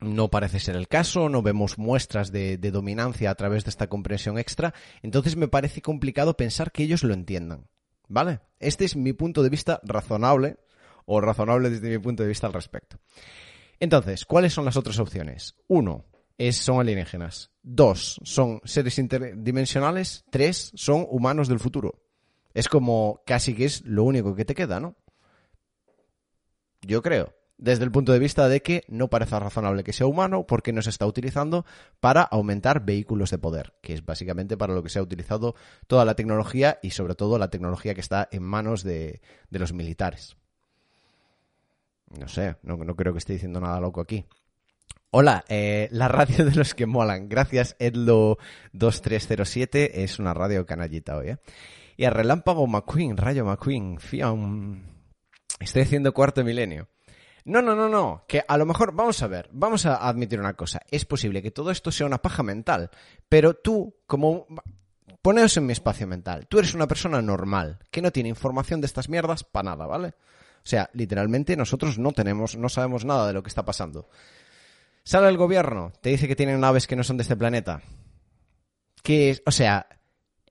[0.00, 3.86] No parece ser el caso, no vemos muestras de, de dominancia a través de esta
[3.86, 7.68] comprensión extra, entonces me parece complicado pensar que ellos lo entiendan.
[8.08, 8.40] ¿Vale?
[8.58, 10.58] Este es mi punto de vista razonable
[11.06, 12.98] o razonable desde mi punto de vista al respecto.
[13.80, 15.54] Entonces, ¿cuáles son las otras opciones?
[15.68, 16.04] Uno,
[16.38, 17.50] es, son alienígenas.
[17.62, 20.24] Dos, son seres interdimensionales.
[20.30, 22.02] Tres, son humanos del futuro.
[22.52, 24.96] Es como casi que es lo único que te queda, ¿no?
[26.82, 27.34] Yo creo.
[27.56, 30.82] Desde el punto de vista de que no parece razonable que sea humano porque no
[30.82, 31.64] se está utilizando
[32.00, 35.54] para aumentar vehículos de poder, que es básicamente para lo que se ha utilizado
[35.86, 39.72] toda la tecnología y sobre todo la tecnología que está en manos de, de los
[39.72, 40.36] militares.
[42.10, 44.24] No sé, no, creo que esté diciendo nada loco aquí.
[45.10, 47.28] Hola, eh, la radio de los que molan.
[47.28, 49.90] Gracias, Edlo2307.
[49.94, 51.38] Es una radio canallita hoy, ¿eh?
[51.96, 54.82] Y a Relámpago McQueen, Rayo McQueen, Fiam.
[55.60, 56.88] Estoy haciendo cuarto milenio.
[57.44, 58.24] No, no, no, no.
[58.26, 60.80] Que a lo mejor, vamos a ver, vamos a admitir una cosa.
[60.90, 62.90] Es posible que todo esto sea una paja mental,
[63.28, 64.46] pero tú, como.
[65.22, 66.46] Poneos en mi espacio mental.
[66.48, 70.14] Tú eres una persona normal, que no tiene información de estas mierdas para nada, ¿vale?
[70.64, 74.08] O sea, literalmente nosotros no tenemos, no sabemos nada de lo que está pasando.
[75.02, 77.82] Sale el gobierno, te dice que tienen naves que no son de este planeta.
[79.02, 79.86] Que es, o sea,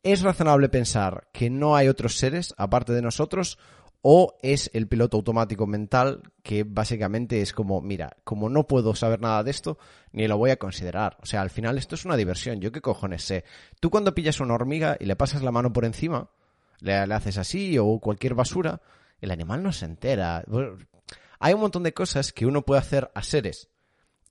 [0.04, 3.58] ¿es razonable pensar que no hay otros seres aparte de nosotros?
[4.04, 9.20] ¿O es el piloto automático mental que básicamente es como, mira, como no puedo saber
[9.20, 9.80] nada de esto,
[10.12, 11.18] ni lo voy a considerar?
[11.24, 12.60] O sea, al final esto es una diversión.
[12.62, 13.46] ¿Yo qué cojones sé?
[13.80, 16.30] Tú cuando pillas una hormiga y le pasas la mano por encima,
[16.82, 18.82] le, le haces así o cualquier basura,
[19.24, 20.44] el animal no se entera.
[21.40, 23.70] Hay un montón de cosas que uno puede hacer a seres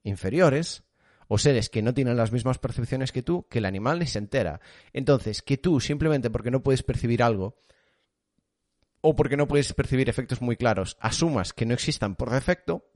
[0.05, 0.85] inferiores
[1.29, 4.19] o seres que no tienen las mismas percepciones que tú, que el animal ni se
[4.19, 4.61] entera.
[4.93, 7.57] Entonces, que tú, simplemente porque no puedes percibir algo,
[9.01, 12.87] o porque no puedes percibir efectos muy claros, asumas que no existan por defecto,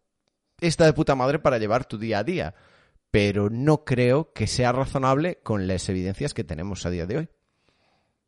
[0.61, 2.55] está de puta madre para llevar tu día a día.
[3.11, 7.29] Pero no creo que sea razonable con las evidencias que tenemos a día de hoy.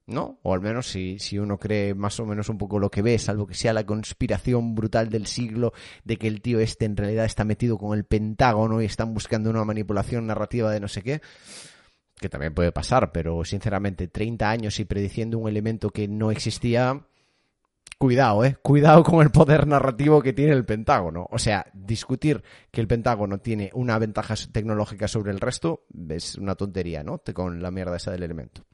[0.09, 0.39] ¿No?
[0.43, 3.19] O al menos si, si uno cree más o menos un poco lo que ve,
[3.19, 5.73] salvo que sea la conspiración brutal del siglo
[6.05, 9.51] de que el tío este en realidad está metido con el Pentágono y están buscando
[9.51, 11.21] una manipulación narrativa de no sé qué,
[12.19, 17.03] que también puede pasar, pero sinceramente 30 años y prediciendo un elemento que no existía,
[17.99, 21.29] cuidado, eh, cuidado con el poder narrativo que tiene el Pentágono.
[21.31, 26.55] O sea, discutir que el Pentágono tiene una ventaja tecnológica sobre el resto es una
[26.55, 27.21] tontería, ¿no?
[27.35, 28.65] Con la mierda esa del elemento.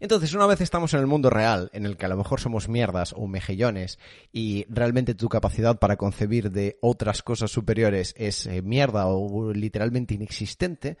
[0.00, 2.68] Entonces, una vez estamos en el mundo real, en el que a lo mejor somos
[2.68, 3.98] mierdas o mejillones,
[4.32, 10.14] y realmente tu capacidad para concebir de otras cosas superiores es eh, mierda o literalmente
[10.14, 10.98] inexistente,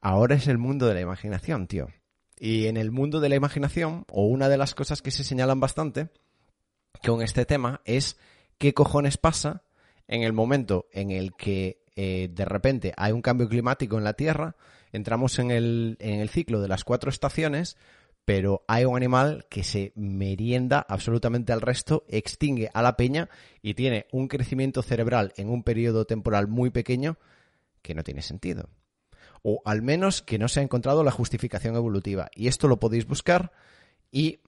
[0.00, 1.88] ahora es el mundo de la imaginación, tío.
[2.38, 5.60] Y en el mundo de la imaginación, o una de las cosas que se señalan
[5.60, 6.08] bastante,
[7.06, 8.18] con este tema es
[8.58, 9.62] qué cojones pasa
[10.08, 14.14] en el momento en el que eh, de repente hay un cambio climático en la
[14.14, 14.56] Tierra,
[14.92, 17.76] entramos en el, en el ciclo de las cuatro estaciones,
[18.24, 23.28] pero hay un animal que se merienda absolutamente al resto, extingue a la peña
[23.62, 27.18] y tiene un crecimiento cerebral en un periodo temporal muy pequeño
[27.82, 28.68] que no tiene sentido.
[29.42, 32.30] O al menos que no se ha encontrado la justificación evolutiva.
[32.34, 33.52] Y esto lo podéis buscar
[34.12, 34.40] y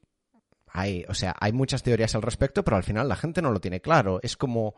[0.69, 3.61] hay, o sea, hay muchas teorías al respecto, pero al final la gente no lo
[3.61, 4.21] tiene claro.
[4.23, 4.75] Es como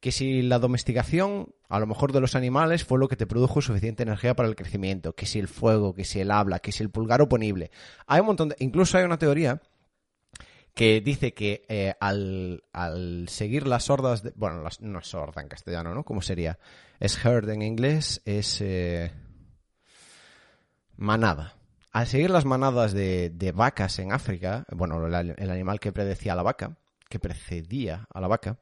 [0.00, 3.60] que si la domesticación, a lo mejor de los animales, fue lo que te produjo
[3.60, 6.82] suficiente energía para el crecimiento, que si el fuego, que si el habla, que si
[6.82, 7.70] el pulgar oponible.
[8.06, 8.56] Hay un montón de...
[8.60, 9.60] Incluso hay una teoría
[10.74, 12.62] que dice que eh, al,
[13.28, 14.32] seguir las hordas de...
[14.36, 16.04] Bueno, no es horda en castellano, ¿no?
[16.04, 16.58] ¿Cómo sería?
[17.00, 18.60] Es herd en inglés, es...
[18.60, 19.10] Eh,
[20.96, 21.54] manada.
[21.90, 26.42] Al seguir las manadas de, vacas en África, bueno, el animal que predecía a la
[26.42, 26.76] vaca,
[27.08, 28.58] que precedía a la vaca,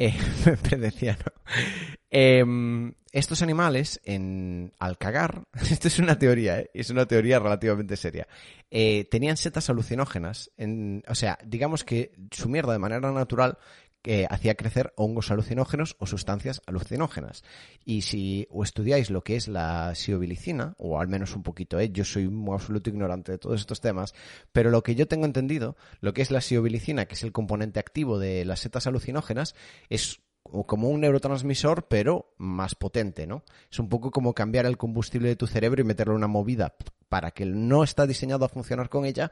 [0.00, 0.16] eh,
[2.10, 6.70] em, estos animales, en, al cagar, esto es una teoría, ¿eh?
[6.72, 8.26] es una teoría relativamente seria,
[8.70, 13.58] eh, tenían setas alucinógenas, en, o sea, digamos que su mierda de manera natural
[14.02, 17.44] que hacía crecer hongos alucinógenos o sustancias alucinógenas.
[17.84, 21.90] Y si o estudiáis lo que es la siobilicina, o al menos un poquito, ¿eh?
[21.90, 24.14] yo soy un absoluto ignorante de todos estos temas,
[24.52, 27.80] pero lo que yo tengo entendido, lo que es la siobilicina, que es el componente
[27.80, 29.54] activo de las setas alucinógenas,
[29.88, 30.20] es
[30.66, 33.44] como un neurotransmisor, pero más potente, ¿no?
[33.70, 36.74] Es un poco como cambiar el combustible de tu cerebro y meterle una movida
[37.08, 39.30] para que no está diseñado a funcionar con ella,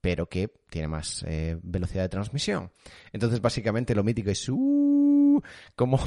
[0.00, 2.70] pero que tiene más eh, velocidad de transmisión.
[3.12, 5.42] Entonces, básicamente, lo mítico es uh,
[5.76, 5.98] como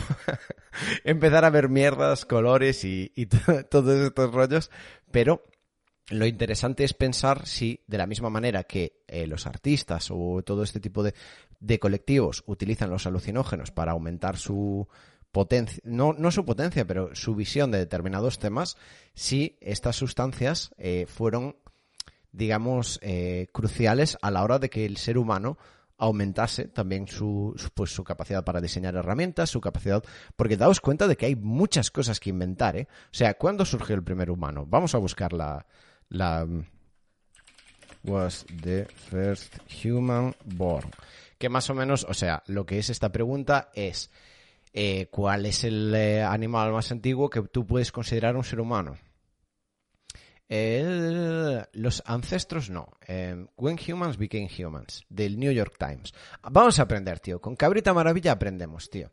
[1.04, 3.12] empezar a ver mierdas, colores y,
[3.70, 4.72] todos estos rollos,
[5.12, 5.44] pero
[6.10, 10.64] lo interesante es pensar si, de la misma manera que eh, los artistas o todo
[10.64, 11.14] este tipo de,
[11.80, 14.88] colectivos utilizan los alucinógenos para aumentar su
[15.32, 18.78] potencia, no, no su potencia, pero su visión de determinados temas,
[19.16, 21.56] si estas sustancias eh, fueron
[22.34, 25.58] digamos, eh, cruciales a la hora de que el ser humano
[25.98, 30.04] aumentase también su, pues, su capacidad para diseñar herramientas, su capacidad...
[30.36, 32.88] Porque daos cuenta de que hay muchas cosas que inventar, ¿eh?
[32.90, 34.66] O sea, ¿cuándo surgió el primer humano?
[34.68, 35.66] Vamos a buscar la...
[36.10, 36.46] la
[38.04, 40.90] was the first human born?
[41.38, 44.12] Que más o menos, o sea, lo que es esta pregunta es...
[44.76, 48.98] Eh, ¿Cuál es el eh, animal más antiguo que tú puedes considerar un ser humano?
[50.50, 52.90] Los ancestros no.
[53.08, 56.14] Em, When Humans Became Humans, del New York Times.
[56.44, 57.42] Vamos a aprender, tío.
[57.42, 59.12] Con Cabrita Maravilla aprendemos, tío.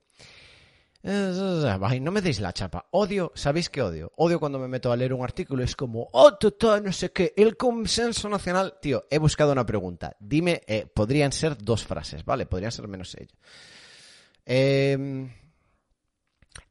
[1.03, 2.87] no me deis la chapa.
[2.91, 4.13] Odio, ¿sabéis qué odio?
[4.17, 5.63] Odio cuando me meto a leer un artículo.
[5.63, 6.37] Es como, oh,
[6.83, 8.75] no sé qué, el consenso nacional.
[8.83, 10.17] Tío, he buscado una pregunta.
[10.21, 12.47] Dime, eh, podrían ser dos frases, ¿vale?
[12.47, 13.37] Podrían ser menos ello.
[14.45, 15.31] Em,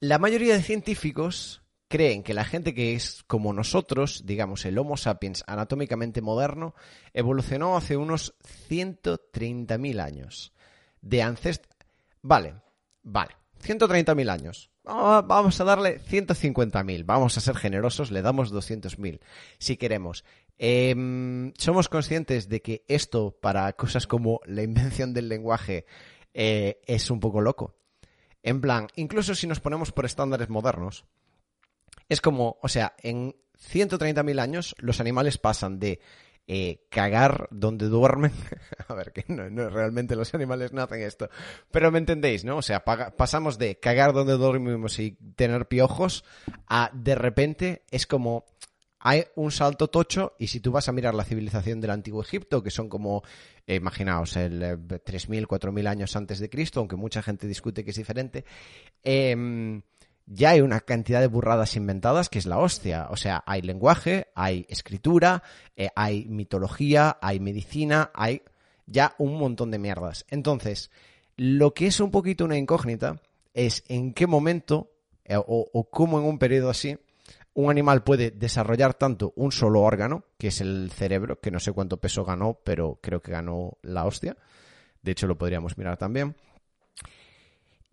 [0.01, 4.95] la mayoría de científicos creen que la gente que es como nosotros, digamos el Homo
[4.95, 6.75] sapiens anatómicamente moderno,
[7.13, 8.35] evolucionó hace unos
[8.69, 10.53] 130.000 años.
[11.01, 11.75] De ancestros...
[12.21, 12.55] Vale,
[13.03, 14.69] vale, 130.000 años.
[14.83, 17.03] Vamos a darle 150.000.
[17.05, 19.19] Vamos a ser generosos, le damos 200.000
[19.57, 20.23] si queremos.
[20.57, 25.85] Em, somos conscientes de que esto para cosas como la invención del lenguaje
[26.33, 27.75] eh, es un poco loco.
[28.43, 31.05] En plan, incluso si nos ponemos por estándares modernos,
[32.10, 35.99] es como, o sea, en 130.000 años los animales pasan de
[36.47, 38.32] eh, cagar donde duermen.
[38.88, 41.30] a ver, que no, realmente los animales no hacen esto.
[41.72, 42.57] Pero me entendéis, ¿no?
[42.57, 46.26] O sea, pasamos de cagar donde dormimos y tener piojos
[46.68, 48.45] a de repente es como
[49.01, 52.62] hay un salto tocho y si tú vas a mirar la civilización del antiguo Egipto,
[52.64, 53.24] que son como,
[53.66, 57.91] eh, imaginaos, el 3.000, eh, 4.000 años antes de Cristo, aunque mucha gente discute que
[57.91, 58.43] es diferente,
[59.03, 59.82] eh,
[60.32, 63.07] ya hay una cantidad de burradas inventadas que es la hostia.
[63.09, 65.41] O sea, hay lenguaje, hay escritura,
[65.75, 68.43] eh, hay mitología, hay medicina, hay
[68.86, 70.25] ya un montón de mierdas.
[70.30, 70.91] Entonces,
[71.36, 73.19] lo que es un poquito una incógnita
[73.55, 74.91] es en qué momento
[75.25, 76.97] eh, o, cómo en un periodo así
[77.55, 81.73] un animal puede desarrollar tanto un solo órgano, que es el cerebro, que no sé
[81.73, 84.38] cuánto peso ganó, pero creo que ganó la hostia.
[85.01, 86.36] De hecho, lo podríamos mirar también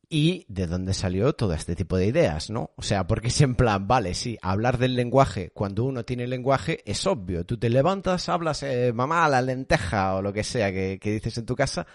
[0.08, 2.70] y de dónde salió todo este tipo de ideas, ¿no?
[2.76, 6.80] O sea, porque es en plan, vale, sí, hablar del lenguaje cuando uno tiene lenguaje
[6.84, 7.44] es obvio.
[7.44, 11.46] Tú te levantas, hablas, eh, mamá, la lenteja o lo que sea que, dices en
[11.46, 11.86] tu casa,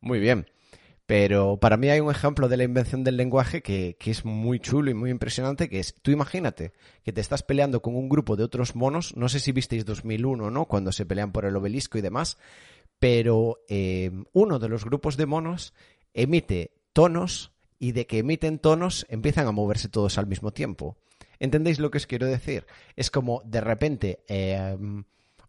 [0.00, 0.46] muy bien.
[1.06, 4.58] Pero para mí hay un ejemplo de la invención del lenguaje que, que, es muy
[4.58, 6.72] chulo y muy impresionante, que es, tú imagínate
[7.04, 10.50] que te estás peleando con un grupo de otros monos, no sé si visteis 2001,
[10.50, 10.64] ¿no?
[10.66, 12.38] Cuando se pelean por el obelisco y demás,
[12.98, 15.74] pero eh, uno de los grupos de monos
[16.12, 20.96] emite tonos y de que emiten tonos empiezan a moverse todos al mismo tiempo.
[21.38, 22.66] ¿Entendéis lo que os quiero decir?
[22.96, 24.76] Es como de repente eh,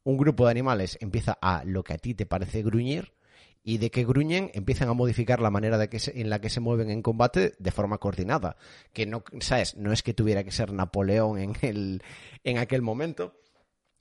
[0.03, 3.13] un grupo de animales empieza a lo que a ti te parece gruñir
[3.63, 6.61] y de que gruñen empiezan a modificar la manera de que en la que se
[6.61, 8.55] mueven en combate de forma coordinada.
[8.93, 9.75] Que no, ¿sabes?
[9.75, 12.01] No es que tuviera que ser Napoleón en, el,
[12.45, 13.41] en aquel momento,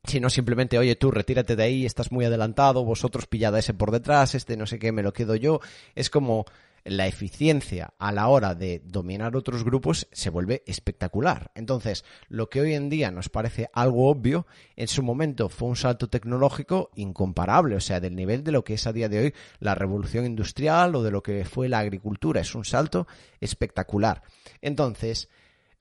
[0.04, 3.90] sino simplemente, oye, tú retírate de ahí, estás muy adelantado, vosotros pillad a ese por
[3.90, 5.58] detrás, este no sé qué, me lo quedo yo.
[5.96, 6.44] Es como
[6.86, 11.50] la eficiencia a la hora de dominar otros grupos se vuelve espectacular.
[11.54, 15.76] Entonces, lo que hoy en día nos parece algo obvio, en su momento fue un
[15.76, 19.34] salto tecnológico incomparable, o sea, del nivel de lo que es a día de hoy
[19.58, 22.40] la revolución industrial o de lo que fue la agricultura.
[22.40, 23.06] Es un salto
[23.40, 24.22] espectacular.
[24.60, 25.28] Entonces,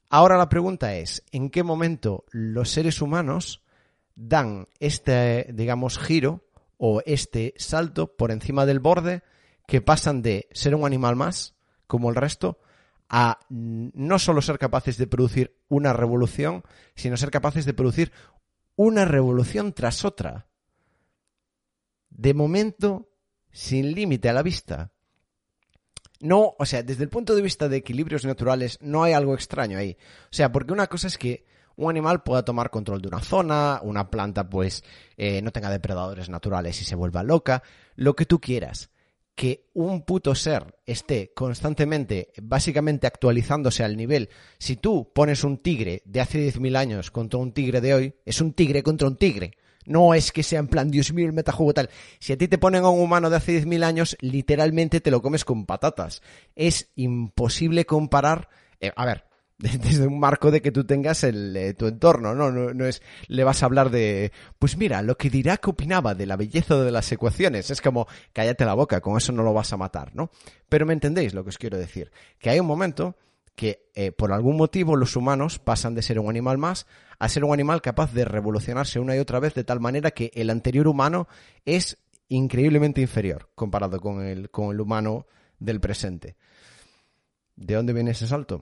[0.09, 3.61] ahora la pregunta es, ¿en qué momento los seres humanos
[4.15, 6.45] dan este, digamos, giro
[6.77, 9.23] o este salto por encima del borde
[9.67, 11.55] que pasan de ser un animal más,
[11.87, 12.59] como el resto,
[13.09, 16.63] a no solo ser capaces de producir una revolución,
[16.95, 18.11] sino ser capaces de producir
[18.75, 20.47] una revolución tras otra.
[22.09, 23.09] De momento,
[23.51, 24.91] sin límite a la vista.
[26.21, 29.77] No, o sea, desde el punto de vista de equilibrios naturales, no hay algo extraño
[29.77, 29.97] ahí.
[30.25, 31.45] O sea, porque una cosa es que
[31.75, 34.83] un animal pueda tomar control de una zona, una planta pues
[35.17, 37.63] eh, no tenga depredadores naturales y se vuelva loca,
[37.95, 38.89] lo que tú quieras
[39.35, 44.29] que un puto ser esté constantemente, básicamente actualizándose al nivel.
[44.57, 48.39] Si tú pones un tigre de hace 10.000 años contra un tigre de hoy, es
[48.39, 49.51] un tigre contra un tigre.
[49.85, 51.89] No es que sea en plan, Dios mío, el metajuego tal.
[52.19, 55.21] Si a ti te ponen a un humano de hace 10.000 años, literalmente te lo
[55.21, 56.21] comes con patatas.
[56.55, 58.49] Es imposible comparar.
[58.79, 59.25] Eh, a ver,
[59.57, 62.51] desde un marco de que tú tengas el, eh, tu entorno, ¿no?
[62.51, 62.85] ¿no?
[62.85, 66.35] es, le vas a hablar de, pues mira, lo que dirá que opinaba de la
[66.35, 69.77] belleza de las ecuaciones, es como, cállate la boca, con eso no lo vas a
[69.77, 70.29] matar, ¿no?
[70.67, 73.15] Pero me entendéis lo que os quiero decir, que hay un momento
[73.55, 76.87] que eh, por algún motivo los humanos pasan de ser un animal más
[77.19, 80.29] a ser un animal capaz de revolucionarse una y otra vez de tal manera que
[80.33, 81.29] el anterior humano
[81.63, 81.97] es
[82.27, 85.25] increíblemente inferior comparado con el, con el humano
[85.57, 86.35] del presente.
[87.55, 88.61] ¿De dónde viene ese salto?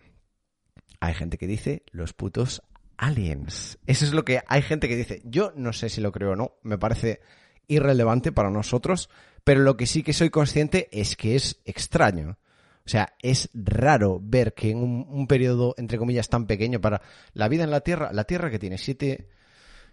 [1.03, 2.63] Hay gente que dice los putos
[2.95, 3.77] aliens.
[3.87, 5.21] Eso es lo que hay gente que dice.
[5.25, 7.19] Yo no sé si lo creo o no, me parece
[7.67, 9.09] irrelevante para nosotros,
[9.43, 12.37] pero lo que sí que soy consciente es que es extraño.
[12.85, 17.01] O sea, es raro ver que en un, periodo, entre comillas, tan pequeño para
[17.33, 19.29] la vida en la Tierra, la Tierra que tiene 7,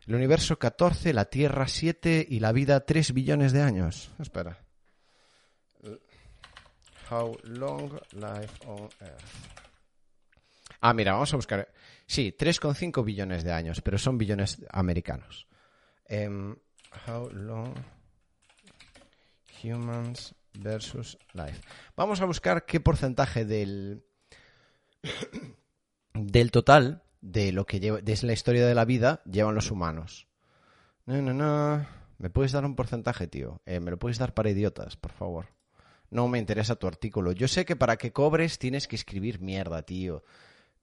[0.06, 4.12] el universo 14, la Tierra 7 y la vida 3 billones de años.
[4.20, 4.58] Espera.
[7.10, 9.59] How long life on Earth?
[10.80, 11.72] Ah, mira, vamos a buscar.
[12.06, 15.46] Sí, 3,5 billones de años, pero son billones americanos.
[16.06, 16.56] Em,
[17.06, 17.74] how long
[19.62, 21.60] humans versus life.
[21.96, 24.02] Vamos a buscar qué porcentaje del
[26.14, 30.26] del total de lo que lleva desde la historia de la vida llevan los humanos.
[31.04, 31.86] No, no, no.
[32.18, 33.60] ¿Me puedes dar un porcentaje, tío?
[33.66, 35.48] Eh, ¿Me lo puedes dar para idiotas, por favor?
[36.10, 37.32] No me interesa tu artículo.
[37.32, 40.24] Yo sé que para que cobres tienes que escribir mierda, tío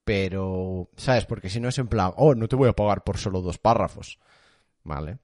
[0.07, 1.25] pero, ¿sabes?
[1.25, 3.57] Porque si no es en plan, oh, no te voy a pagar por solo dos
[3.57, 4.19] párrafos.
[4.85, 5.17] ¿Vale?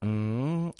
[0.00, 0.70] Mm,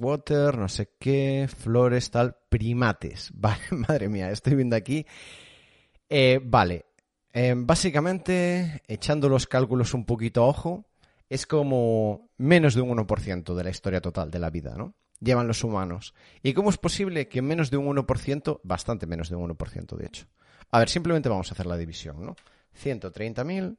[0.00, 3.30] water, no sé qué, flores, tal, primates.
[3.34, 5.06] Vale, madre mía, estoy viendo aquí.
[6.08, 6.86] Eh, vale,
[7.32, 10.86] eh, básicamente, echando los cálculos un poquito a ojo,
[11.28, 14.94] es como menos de un 1% de la historia total de la vida, ¿no?
[15.20, 16.12] Llevan los humanos.
[16.42, 20.06] ¿Y cómo es posible que menos de un 1%, bastante menos de un 1% de
[20.06, 20.26] hecho,
[20.70, 22.36] a ver, simplemente vamos a hacer la división, ¿no?
[22.82, 23.76] 130.000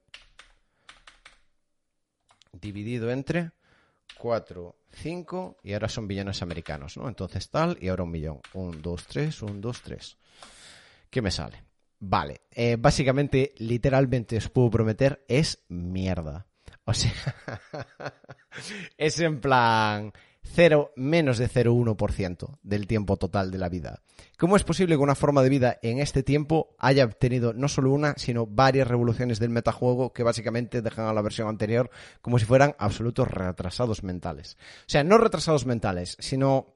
[2.53, 3.51] dividido entre
[4.17, 7.07] 4, 5 y ahora son billones americanos, ¿no?
[7.07, 8.39] Entonces tal y ahora un millón.
[8.53, 10.17] 1, 2, 3, 1, 2, 3.
[11.09, 11.63] ¿Qué me sale?
[11.99, 16.47] Vale, eh, básicamente, literalmente os puedo prometer, es mierda.
[16.83, 17.11] O sea,
[18.97, 20.11] es en plan,
[20.43, 24.01] cero, menos de 0,1% del tiempo total de la vida.
[24.37, 27.91] ¿Cómo es posible que una forma de vida en este tiempo haya tenido no solo
[27.91, 31.89] una, sino varias revoluciones del metajuego que básicamente dejan a la versión anterior
[32.21, 34.57] como si fueran absolutos retrasados mentales?
[34.81, 36.73] O sea, no retrasados mentales, sino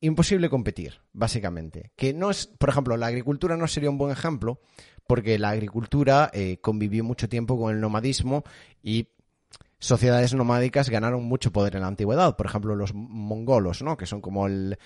[0.00, 1.92] imposible competir, básicamente.
[1.96, 4.60] Que no es, por ejemplo, la agricultura no sería un buen ejemplo,
[5.06, 8.44] porque la agricultura eh, convivió mucho tiempo con el nomadismo
[8.82, 9.08] y
[9.84, 12.36] sociedades nomádicas ganaron mucho poder en la antigüedad.
[12.36, 13.96] Por ejemplo, los mongolos, ¿no?
[13.96, 14.78] Que son como el,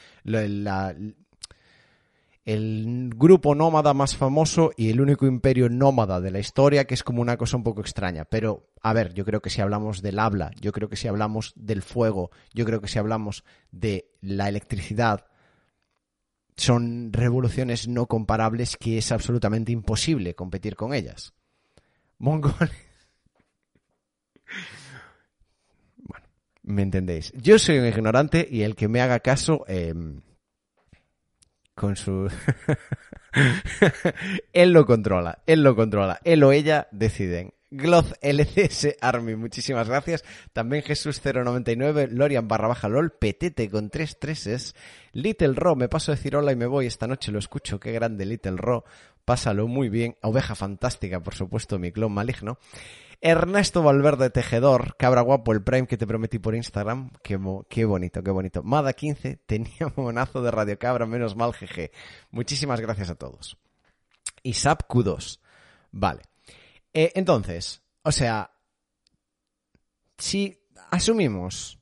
[2.45, 7.03] el grupo nómada más famoso y el único imperio nómada de la historia, que es
[7.03, 8.25] como una cosa un poco extraña.
[8.25, 11.53] Pero, a ver, yo creo que si hablamos del habla, yo creo que si hablamos
[11.57, 15.27] del fuego, yo creo que si hablamos de la electricidad,
[16.57, 21.35] son revoluciones no comparables que es absolutamente imposible competir con ellas.
[22.19, 22.88] Mongoles.
[26.69, 27.33] Me entendéis.
[27.35, 29.65] Yo soy un ignorante y el que me haga caso...
[29.69, 29.95] Eh,
[31.75, 32.29] con su...
[34.53, 37.55] él lo controla, él lo controla, él o ella deciden.
[37.71, 40.25] Gloth LCS Army, muchísimas gracias.
[40.53, 44.75] También Jesús099, Lorian barra baja LOL, Petete con tres treses,
[45.13, 47.93] Little Ro, me paso a decir hola y me voy, esta noche lo escucho, qué
[47.93, 48.85] grande Little Ro,
[49.25, 50.17] pásalo muy bien.
[50.23, 52.59] Oveja fantástica, por supuesto, mi clon maligno.
[53.21, 57.11] Ernesto Valverde Tejedor, cabra guapo, el Prime que te prometí por Instagram.
[57.23, 58.63] Qué, bonito, qué bonito.
[58.63, 61.91] Mada15, tenía monazo de Radio Cabra, menos mal, jeje.
[62.31, 63.59] Muchísimas gracias a todos.
[64.43, 65.41] Y SAP Q2.
[65.91, 66.23] Vale.
[66.95, 68.53] Eh, entonces, o sea,
[70.17, 70.61] si
[70.91, 71.81] asumimos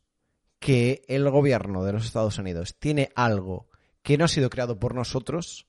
[0.58, 3.68] que el gobierno de los Estados Unidos tiene algo
[4.02, 5.65] que no ha sido creado por nosotros,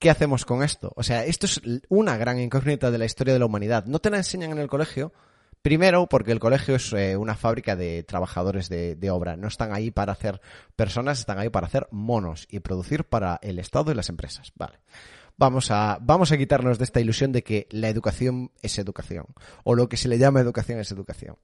[0.00, 0.92] ¿qué hacemos con esto?
[0.96, 3.84] O sea, esto es una gran incógnita de la historia de la humanidad.
[3.84, 5.12] No te la enseñan en el colegio.
[5.62, 9.36] Primero, porque el colegio es eh, una fábrica de trabajadores de, de, obra.
[9.36, 10.40] No están ahí para hacer
[10.74, 14.52] personas, están ahí para hacer monos y producir para el Estado y las empresas.
[14.56, 14.80] Vale.
[15.36, 19.26] Vamos a, vamos a quitarnos de esta ilusión de que la educación es educación.
[19.64, 21.36] O lo que se le llama educación es educación.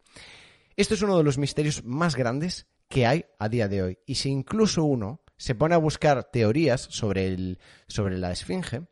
[0.77, 3.99] Esto es uno de los misterios más grandes que hay a día de hoy.
[4.07, 7.59] Y si incluso uno se pone a buscar teorías sobre, el,
[7.89, 8.83] sobre la esfinge,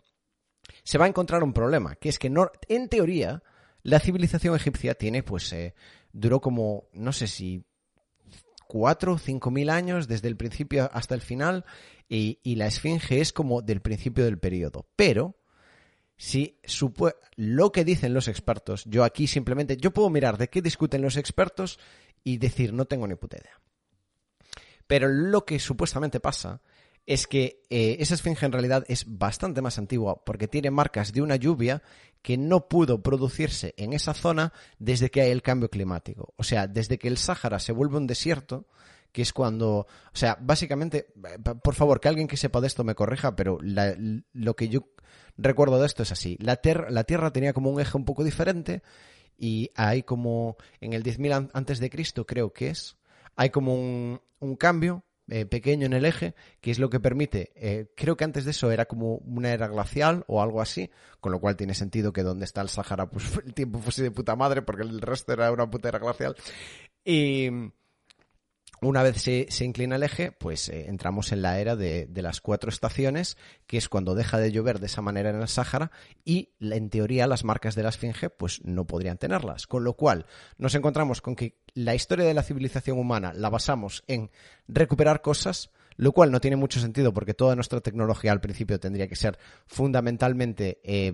[0.82, 2.32] se va a encontrar un problema, que es que
[2.68, 3.42] en teoría
[3.82, 5.74] la civilización egipcia tiene, pues, eh,
[6.12, 7.64] duró como, no sé si
[8.66, 11.64] cuatro o cinco mil años desde el principio hasta el final
[12.08, 14.86] y, y la esfinge es como del principio del periodo.
[14.96, 15.36] Pero,
[16.16, 16.58] si
[17.36, 21.16] lo que dicen los expertos, yo aquí simplemente, yo puedo mirar de qué discuten los
[21.16, 21.78] expertos
[22.22, 23.60] y decir, no tengo ni puta idea.
[24.86, 26.60] Pero lo que supuestamente pasa
[27.06, 31.22] es que eh, esa esfinge en realidad es bastante más antigua porque tiene marcas de
[31.22, 31.82] una lluvia
[32.22, 36.32] que no pudo producirse en esa zona desde que hay el cambio climático.
[36.36, 38.66] O sea, desde que el Sáhara se vuelve un desierto,
[39.12, 41.06] que es cuando, o sea, básicamente,
[41.62, 43.94] por favor, que alguien que sepa de esto me corrija, pero la,
[44.32, 44.88] lo que yo
[45.36, 46.38] recuerdo de esto es así.
[46.40, 48.82] La, ter la Tierra tenía como un eje un poco diferente
[49.36, 52.96] y hay como en el 10.000 antes de Cristo creo que es,
[53.36, 57.86] hay como un, cambio eh, pequeño en el eje, que es lo que permite, eh,
[57.96, 61.40] creo que antes de eso era como una era glacial o algo así, con lo
[61.40, 64.62] cual tiene sentido que donde está el Sahara, pues el tiempo fuese de puta madre,
[64.62, 66.36] porque el resto era una puta era glacial.
[67.04, 67.48] Y
[68.80, 72.22] una vez se, se, inclina el eje, pues eh, entramos en la era de, de,
[72.22, 75.90] las cuatro estaciones, que es cuando deja de llover de esa manera en el Sáhara
[76.24, 79.66] y en teoría las marcas de la Esfinge pues no podrían tenerlas.
[79.66, 80.26] Con lo cual
[80.58, 84.30] nos encontramos con que la historia de la civilización humana la basamos en
[84.68, 89.08] recuperar cosas, lo cual no tiene mucho sentido porque toda nuestra tecnología al principio tendría
[89.08, 91.12] que ser fundamentalmente eh,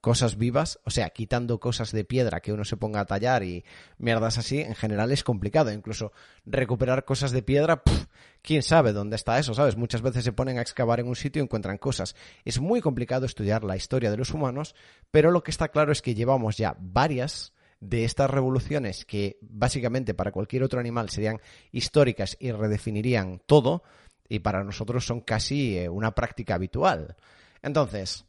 [0.00, 3.64] cosas vivas, o sea, quitando cosas de piedra que uno se ponga a tallar y
[3.98, 5.72] mierdas así, en general es complicado.
[5.72, 6.12] Incluso
[6.46, 8.06] recuperar cosas de piedra, pff,
[8.42, 9.76] quién sabe dónde está eso, ¿sabes?
[9.76, 12.14] Muchas veces se ponen a excavar en un sitio y encuentran cosas.
[12.44, 14.74] Es muy complicado estudiar la historia de los humanos,
[15.10, 20.14] pero lo que está claro es que llevamos ya varias de estas revoluciones que básicamente
[20.14, 21.40] para cualquier otro animal serían
[21.70, 23.82] históricas y redefinirían todo,
[24.28, 27.16] y para nosotros son casi eh, una práctica habitual.
[27.62, 28.26] Entonces,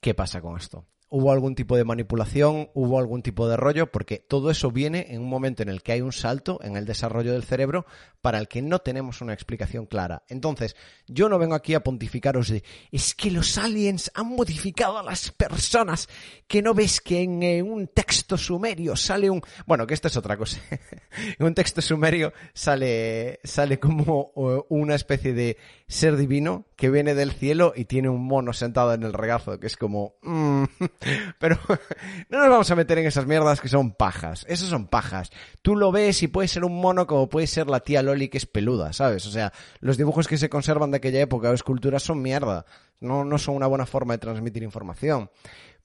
[0.00, 0.86] ¿Qué pasa con esto?
[1.12, 2.70] ¿Hubo algún tipo de manipulación?
[2.72, 3.90] ¿Hubo algún tipo de rollo?
[3.90, 6.86] Porque todo eso viene en un momento en el que hay un salto en el
[6.86, 7.84] desarrollo del cerebro
[8.20, 10.22] para el que no tenemos una explicación clara.
[10.28, 10.76] Entonces,
[11.08, 15.32] yo no vengo aquí a pontificaros de es que los aliens han modificado a las
[15.32, 16.08] personas,
[16.46, 19.42] que no ves que en un texto sumerio sale un...
[19.66, 20.60] Bueno, que esto es otra cosa.
[21.38, 24.32] en un texto sumerio sale, sale como
[24.68, 25.56] una especie de
[25.88, 29.66] ser divino que viene del cielo y tiene un mono sentado en el regazo, que
[29.66, 30.14] es como...
[30.22, 30.64] Mm,
[31.38, 31.58] pero
[32.28, 34.44] no nos vamos a meter en esas mierdas que son pajas.
[34.48, 35.30] Esas son pajas.
[35.62, 38.38] Tú lo ves y puede ser un mono como puede ser la tía Loli que
[38.38, 39.26] es peluda, ¿sabes?
[39.26, 42.64] O sea, los dibujos que se conservan de aquella época o esculturas son mierda.
[43.00, 45.30] No, no son una buena forma de transmitir información.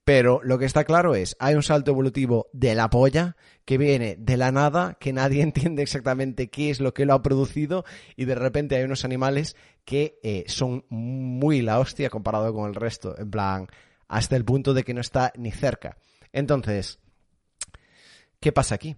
[0.06, 3.36] Pero lo que está claro es, hay un salto evolutivo de la polla
[3.66, 7.24] que viene de la nada, que nadie entiende exactamente qué es lo que lo ha
[7.24, 7.86] producido
[8.16, 12.76] y de repente hay unos animales que eh, son muy la hostia comparado con el
[12.76, 13.18] resto.
[13.18, 13.68] En plan,
[14.08, 15.98] hasta el punto de que no está ni cerca.
[16.32, 17.00] Entonces,
[18.40, 18.96] ¿qué pasa aquí?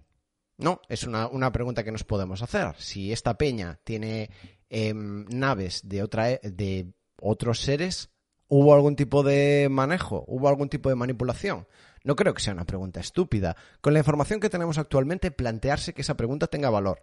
[0.58, 2.74] No, es una, una, pregunta que nos podemos hacer.
[2.78, 4.32] Si esta peña tiene
[4.70, 8.10] em, naves de, otra, e, de otros seres,
[8.48, 10.24] ¿hubo algún tipo de manejo?
[10.28, 11.68] ¿Hubo algún tipo de manipulación?
[12.04, 13.56] No creo que sea una pregunta estúpida.
[13.82, 17.02] Con la información que tenemos actualmente, plantearse que esa pregunta tenga valor.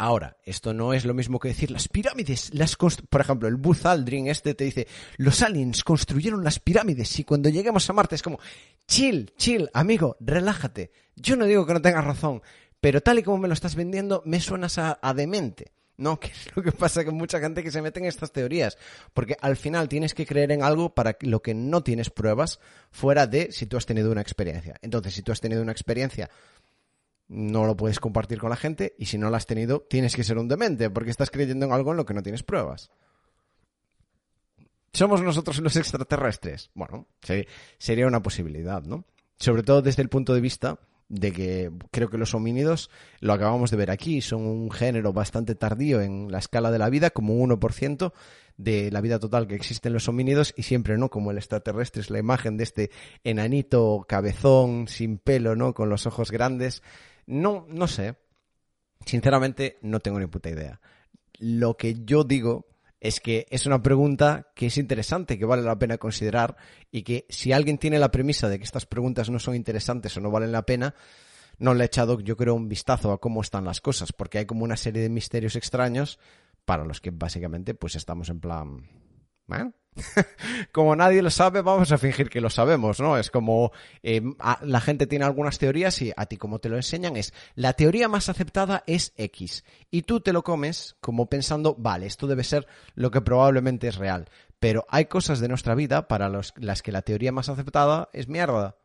[0.00, 3.84] Ahora, esto no es lo mismo que decir las pirámides, las por ejemplo, el Buzz
[3.84, 4.86] Aldrin este te dice,
[5.16, 8.38] los aliens construyeron las pirámides y cuando lleguemos a Marte es como,
[8.86, 10.92] chill, chill, amigo, relájate.
[11.16, 12.42] Yo no digo que no tengas razón,
[12.80, 15.72] pero tal y como me lo estás vendiendo, me suenas a, demente.
[15.96, 18.78] No, que es lo que pasa con mucha gente que se mete en estas teorías.
[19.12, 22.60] Porque al final tienes que creer en algo para lo que no tienes pruebas
[22.92, 24.76] fuera de si tú has tenido una experiencia.
[24.80, 26.30] Entonces, si tú has tenido una experiencia
[27.28, 30.24] no lo puedes compartir con la gente y si no lo has tenido, tienes que
[30.24, 32.90] ser un demente porque estás creyendo en algo en lo que no tienes pruebas.
[34.92, 36.70] ¿Somos nosotros los extraterrestres?
[36.74, 37.06] Bueno,
[37.78, 39.04] sería una posibilidad, ¿no?
[39.38, 43.70] Sobre todo desde el punto de vista de que creo que los homínidos, lo acabamos
[43.70, 47.34] de ver aquí, son un género bastante tardío en la escala de la vida, como
[47.34, 48.12] un 1%
[48.56, 51.08] de la vida total que existe en los homínidos y siempre, ¿no?
[51.08, 52.90] Como el extraterrestre es la imagen de este
[53.24, 55.74] enanito cabezón, sin pelo, ¿no?
[55.74, 56.82] Con los ojos grandes.
[57.28, 58.16] No, no sé.
[59.04, 60.80] Sinceramente, no tengo ni puta idea.
[61.38, 62.66] Lo que yo digo
[63.00, 66.56] es que es una pregunta que es interesante, que vale la pena considerar
[66.90, 70.20] y que si alguien tiene la premisa de que estas preguntas no son interesantes o
[70.20, 70.94] no valen la pena,
[71.58, 74.46] no le ha echado, yo creo, un vistazo a cómo están las cosas, porque hay
[74.46, 76.18] como una serie de misterios extraños
[76.64, 78.88] para los que básicamente pues estamos en plan...
[79.52, 79.70] ¿eh?
[80.72, 83.18] como nadie lo sabe, vamos a fingir que lo sabemos, ¿no?
[83.18, 83.72] Es como
[84.02, 84.22] eh,
[84.62, 88.08] la gente tiene algunas teorías y a ti como te lo enseñan es la teoría
[88.08, 92.66] más aceptada es X y tú te lo comes como pensando, vale, esto debe ser
[92.94, 94.28] lo que probablemente es real,
[94.58, 98.76] pero hay cosas de nuestra vida para las que la teoría más aceptada es mierda.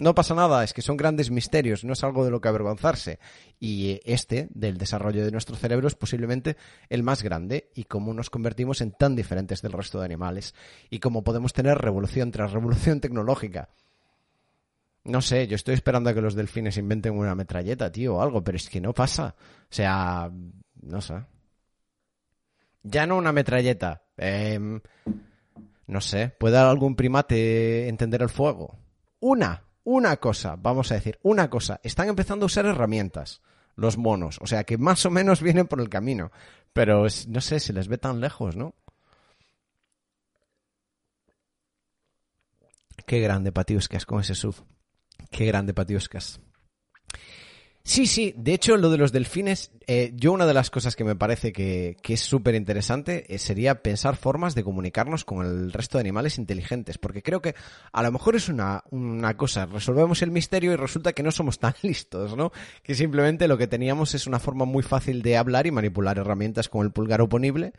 [0.00, 3.18] No pasa nada, es que son grandes misterios, no es algo de lo que avergonzarse.
[3.58, 6.56] Y este, del desarrollo de nuestro cerebro, es posiblemente
[6.88, 10.54] el más grande y cómo nos convertimos en tan diferentes del resto de animales
[10.88, 13.68] y cómo podemos tener revolución tras revolución tecnológica.
[15.04, 18.42] No sé, yo estoy esperando a que los delfines inventen una metralleta, tío, o algo,
[18.42, 19.34] pero es que no pasa.
[19.38, 20.30] O sea,
[20.82, 21.14] no sé.
[22.82, 24.02] Ya no una metralleta.
[24.16, 24.80] Em,
[25.86, 28.78] no sé, ¿puede algún primate entender el fuego?
[29.20, 33.42] Una, una cosa, vamos a decir, una cosa, están empezando a usar herramientas,
[33.74, 36.30] los monos, o sea que más o menos vienen por el camino,
[36.72, 38.74] pero no sé, se les ve tan lejos, ¿no?
[43.04, 44.54] Qué grande Patiuscas con ese sub.
[45.30, 46.40] Qué grande Patiuscas.
[47.82, 51.02] Sí, sí, de hecho lo de los delfines, eh, yo una de las cosas que
[51.02, 55.96] me parece que, es súper interesante eh, sería pensar formas de comunicarnos con el resto
[55.96, 57.54] de animales inteligentes, porque creo que
[57.92, 61.58] a lo mejor es una, una cosa, resolvemos el misterio y resulta que no somos
[61.58, 62.52] tan listos, ¿no?
[62.82, 66.68] Que simplemente lo que teníamos es una forma muy fácil de hablar y manipular herramientas
[66.68, 67.72] con el pulgar oponible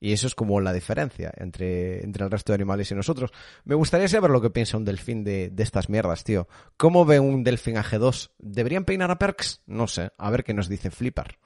[0.00, 3.32] y eso es como la diferencia entre, entre el resto de animales y nosotros.
[3.64, 6.48] Me gustaría saber lo que piensa un delfín de, de estas mierdas, tío.
[6.76, 8.30] ¿Cómo ve un delfín a G2?
[8.38, 9.62] ¿Deberían peinar a Perks?
[9.66, 10.12] No sé.
[10.18, 11.38] A ver qué nos dice Flipper.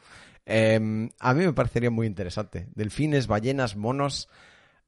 [0.44, 2.68] Em, a mí me parecería muy interesante.
[2.74, 4.28] Delfines, ballenas, monos,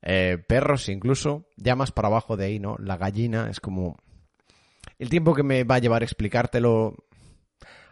[0.02, 1.46] eh, perros incluso.
[1.56, 2.76] Ya más para abajo de ahí, ¿no?
[2.78, 3.96] La gallina es como...
[4.98, 6.94] El tiempo que me va a llevar explicártelo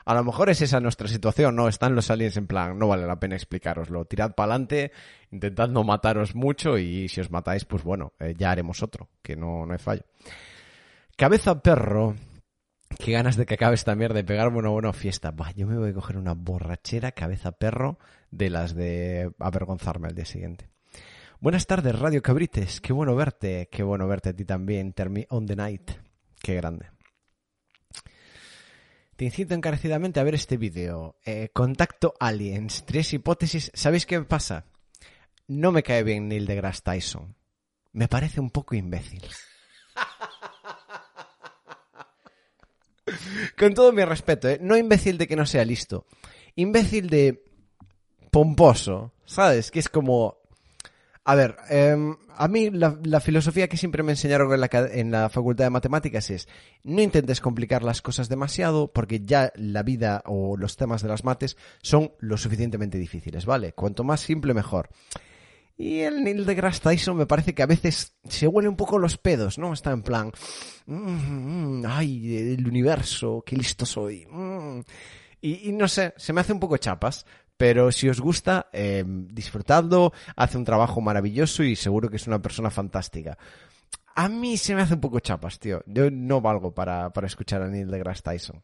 [0.04, 1.68] a lo mejor es esa nuestra situación, ¿no?
[1.68, 4.04] Están los aliens en plan, no vale la pena explicaroslo.
[4.04, 4.92] Tirad para adelante,
[5.30, 9.36] intentad no mataros mucho y si os matáis, pues bueno, eh, ya haremos otro, que
[9.36, 10.02] no, no hay fallo.
[11.16, 12.16] Cabeza perro.
[12.98, 15.30] Qué ganas de que acabe esta mierda y pegarme una buena fiesta.
[15.30, 17.98] Bah, yo me voy a coger una borrachera cabeza perro
[18.30, 20.68] de las de avergonzarme al día siguiente.
[21.40, 22.80] Buenas tardes, Radio Cabrites.
[22.80, 23.68] Qué bueno verte.
[23.72, 24.92] Qué bueno verte a ti también.
[24.92, 25.90] Termi on the night.
[26.40, 26.86] Qué grande.
[29.22, 31.14] Te incito encarecidamente a ver este vídeo.
[31.24, 32.84] Eh, contacto Aliens.
[32.84, 33.70] Tres hipótesis.
[33.72, 34.66] ¿Sabéis qué pasa?
[35.46, 37.36] No me cae bien Neil deGrasse Tyson.
[37.92, 39.22] Me parece un poco imbécil.
[43.56, 44.58] Con todo mi respeto, ¿eh?
[44.60, 46.04] no imbécil de que no sea listo.
[46.56, 47.44] Imbécil de
[48.32, 49.70] pomposo, ¿sabes?
[49.70, 50.41] Que es como
[51.24, 55.70] a ver, em, a mí la, filosofía que siempre me enseñaron en la, facultad de
[55.70, 56.48] matemáticas es
[56.82, 61.22] no intentes complicar las cosas demasiado porque ya la vida o los temas de las
[61.24, 63.72] mates son lo suficientemente difíciles, ¿vale?
[63.72, 64.88] Cuanto más simple mejor.
[65.76, 69.16] Y el Neil deGrasse Tyson me parece que a veces se huele un poco los
[69.16, 69.72] pedos, ¿no?
[69.72, 70.32] Está en plan,
[70.86, 74.26] mm, ay, el universo, qué listo soy.
[74.26, 74.80] Mm".
[75.40, 77.26] Y, y, no sé, se me hace un poco chapas.
[77.56, 82.40] Pero si os gusta, eh, disfrutadlo, hace un trabajo maravilloso y seguro que es una
[82.40, 83.38] persona fantástica.
[84.14, 85.82] A mí se me hace un poco chapas, tío.
[85.86, 88.62] Yo no valgo para, escuchar a Neil deGrasse Tyson.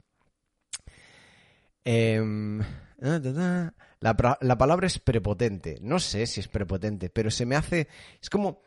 [1.85, 2.61] Em,
[2.99, 5.79] la, la, palabra es prepotente.
[5.81, 7.89] No sé si es prepotente, pero se me hace...
[8.21, 8.61] Es como,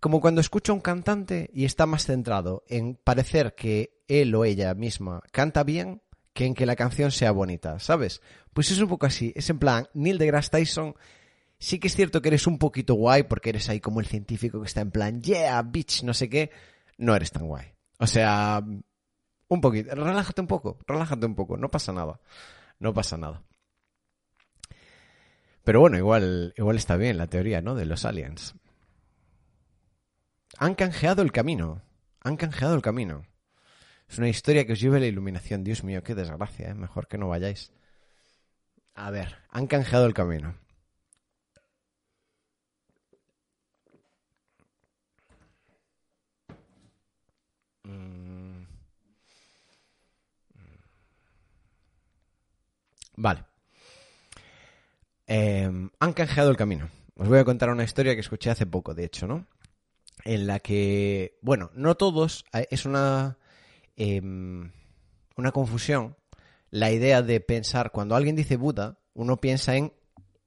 [0.00, 4.44] como cuando escucho a un cantante y está más centrado en parecer que él o
[4.44, 6.02] ella misma canta bien
[6.38, 8.22] que en que la canción sea bonita, ¿sabes?
[8.52, 9.32] Pues es un poco así.
[9.34, 10.94] Es en plan, Neil deGrasse Tyson
[11.58, 14.60] sí que es cierto que eres un poquito guay porque eres ahí como el científico
[14.60, 16.52] que está en plan, yeah, bitch, no sé qué.
[16.96, 17.66] No eres tan guay.
[17.98, 18.62] O sea,
[19.48, 19.92] un poquito.
[19.96, 21.56] Relájate un poco, relájate un poco.
[21.56, 22.20] No pasa nada.
[22.78, 23.42] No pasa nada.
[25.64, 27.74] Pero bueno, igual, igual está bien la teoría, ¿no?
[27.74, 28.54] De los aliens.
[30.56, 31.82] Han canjeado el camino.
[32.20, 33.24] Han canjeado el camino.
[34.08, 35.64] Es una historia que os lleve la iluminación.
[35.64, 36.74] Dios mío, qué desgracia, ¿eh?
[36.74, 37.72] Mejor que no vayáis.
[38.94, 40.54] A ver, han canjeado el camino.
[47.84, 48.66] Mm.
[53.16, 53.44] Vale.
[55.26, 56.88] Em, han canjeado el camino.
[57.16, 59.46] Os voy a contar una historia que escuché hace poco, de hecho, ¿no?
[60.24, 63.38] En la que, bueno, no todos, eh, es una,
[63.98, 64.70] em,
[65.36, 66.16] una confusión
[66.70, 69.92] la idea de pensar, cuando alguien dice Buda, uno piensa en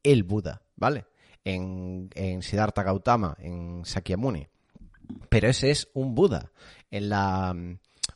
[0.03, 1.05] el Buda, ¿vale?
[1.43, 2.09] En,
[2.41, 4.47] Siddhartha Gautama, en Sakyamuni.
[5.29, 6.51] Pero ese es un Buda.
[6.91, 7.55] En la.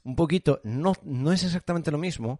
[0.03, 0.61] Un poquito.
[0.63, 2.39] No, no es exactamente lo mismo.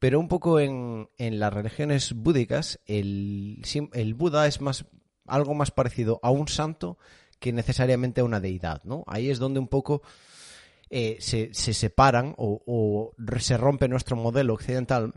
[0.00, 4.84] Pero un poco en, en las religiones búdicas, el, el Buda es más
[5.26, 6.98] algo más parecido a un santo
[7.38, 9.04] que necesariamente a una deidad, ¿no?
[9.06, 10.02] Ahí es donde un poco
[10.90, 15.14] eh, se, se, separan o, se rompe nuestro modelo occidental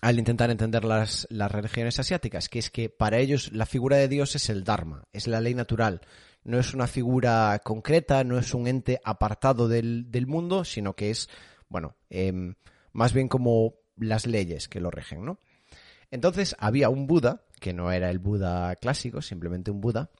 [0.00, 4.08] al intentar entender las, las religiones asiáticas, que es que para ellos la figura de
[4.08, 6.00] Dios es el Dharma, es la ley natural,
[6.42, 11.10] no es una figura concreta, no es un ente apartado del, del mundo, sino que
[11.10, 11.30] es,
[11.68, 12.54] bueno, eh,
[12.92, 15.38] más bien como las leyes que lo regen, ¿no?
[16.10, 20.10] Entonces había un Buda, que no era el Buda clásico, simplemente un Buda,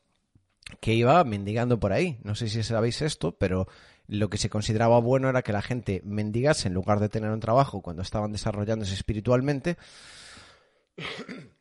[0.80, 2.18] que iba mendigando por ahí.
[2.22, 3.68] No sé si sabéis esto, pero
[4.06, 7.40] lo que se consideraba bueno era que la gente mendigase en lugar de tener un
[7.40, 9.76] trabajo cuando estaban desarrollándose espiritualmente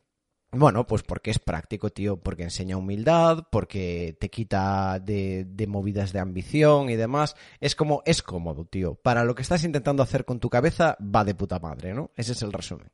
[0.52, 6.12] bueno, pues porque es práctico, tío, porque enseña humildad, porque te quita de, de, movidas
[6.12, 7.36] de ambición y demás.
[7.60, 8.94] Es como, es cómodo, tío.
[8.94, 12.10] Para lo que estás intentando hacer con tu cabeza, va de puta madre, ¿no?
[12.16, 12.90] Ese es el resumen.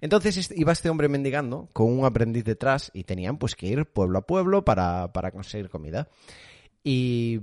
[0.00, 4.18] Entonces iba este hombre mendigando con un aprendiz detrás y tenían pues que ir pueblo
[4.18, 6.08] a pueblo para, para conseguir comida.
[6.84, 7.40] Y...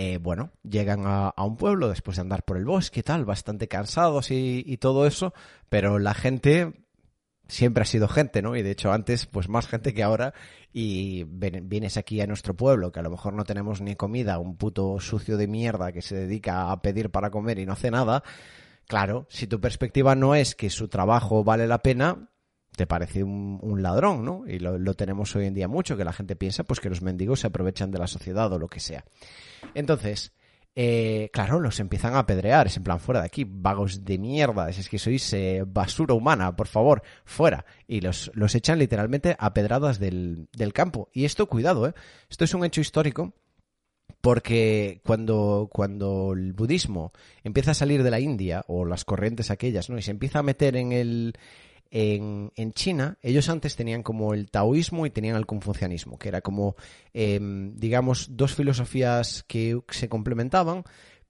[0.00, 3.24] Eh, bueno, llegan a, a, un pueblo después de andar por el bosque y tal,
[3.24, 5.34] bastante cansados y, y todo eso,
[5.68, 6.86] pero la gente
[7.48, 8.54] siempre ha sido gente, ¿no?
[8.54, 10.34] Y de hecho antes, pues más gente que ahora,
[10.72, 14.56] y vienes aquí a nuestro pueblo, que a lo mejor no tenemos ni comida, un
[14.56, 18.22] puto sucio de mierda que se dedica a pedir para comer y no hace nada,
[18.86, 22.30] claro, si tu perspectiva no es que su trabajo vale la pena,
[22.76, 24.44] te parece un, un ladrón, ¿no?
[24.46, 27.02] Y lo, lo, tenemos hoy en día mucho, que la gente piensa pues que los
[27.02, 29.04] mendigos se aprovechan de la sociedad o lo que sea.
[29.74, 30.32] Entonces,
[30.80, 32.68] eh, claro, los empiezan a apedrear.
[32.68, 34.68] Es en plan, fuera de aquí, vagos de mierda.
[34.68, 37.64] Es que sois eh, basura humana, por favor, fuera.
[37.86, 41.08] Y los, los echan literalmente a pedradas del, del campo.
[41.12, 41.94] Y esto, cuidado, ¿eh?
[42.30, 43.34] Esto es un hecho histórico
[44.20, 47.12] porque cuando, cuando el budismo
[47.44, 49.98] empieza a salir de la India, o las corrientes aquellas, ¿no?
[49.98, 51.34] Y se empieza a meter en el,
[51.90, 56.40] en, en, China, ellos antes tenían como el taoísmo y tenían el confucianismo, que era
[56.40, 56.76] como,
[57.14, 60.84] eh, digamos, dos filosofías que se complementaban,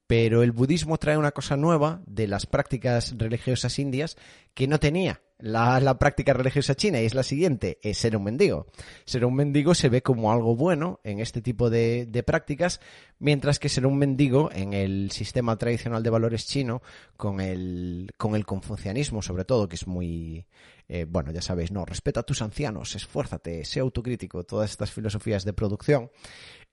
[0.09, 4.17] pero el budismo trae una cosa nueva de las prácticas religiosas indias
[4.55, 8.65] que no tenía la, práctica religiosa china y es la siguiente, es ser un mendigo.
[9.05, 12.81] Ser un mendigo se ve como algo bueno en este tipo de, de, prácticas,
[13.19, 16.81] mientras que ser un mendigo en el sistema tradicional de valores chino,
[17.15, 20.45] con el, con el confucianismo sobre todo, que es muy,
[20.89, 25.45] eh, bueno, ya sabéis, no, respeta a tus ancianos, esfuérzate, sé autocrítico, todas estas filosofías
[25.45, 26.09] de producción,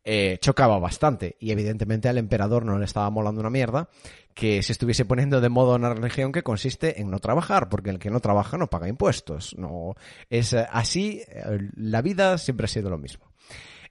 [0.08, 3.88] eh, chocaba bastante y evidentemente al emperador no le estaba molando una mierda
[4.34, 7.98] que se estuviese poniendo de moda una religión que consiste en no trabajar, porque el
[7.98, 9.56] que no trabaja no paga impuestos.
[9.58, 9.96] No
[10.30, 13.32] es eh, así, eh, la vida siempre ha sido lo mismo.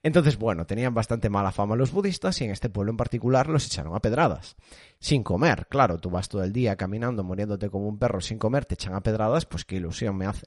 [0.04, 3.66] Entonces, bueno, tenían bastante mala fama los budistas y en este pueblo en particular los
[3.66, 4.56] echaron a pedradas.
[5.00, 8.64] Sin comer, claro, tú vas todo el día caminando, muriéndote como un perro sin comer,
[8.64, 10.46] te echan a pedradas, pues qué ilusión me hace.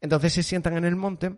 [0.00, 1.36] Entonces se sientan en el monte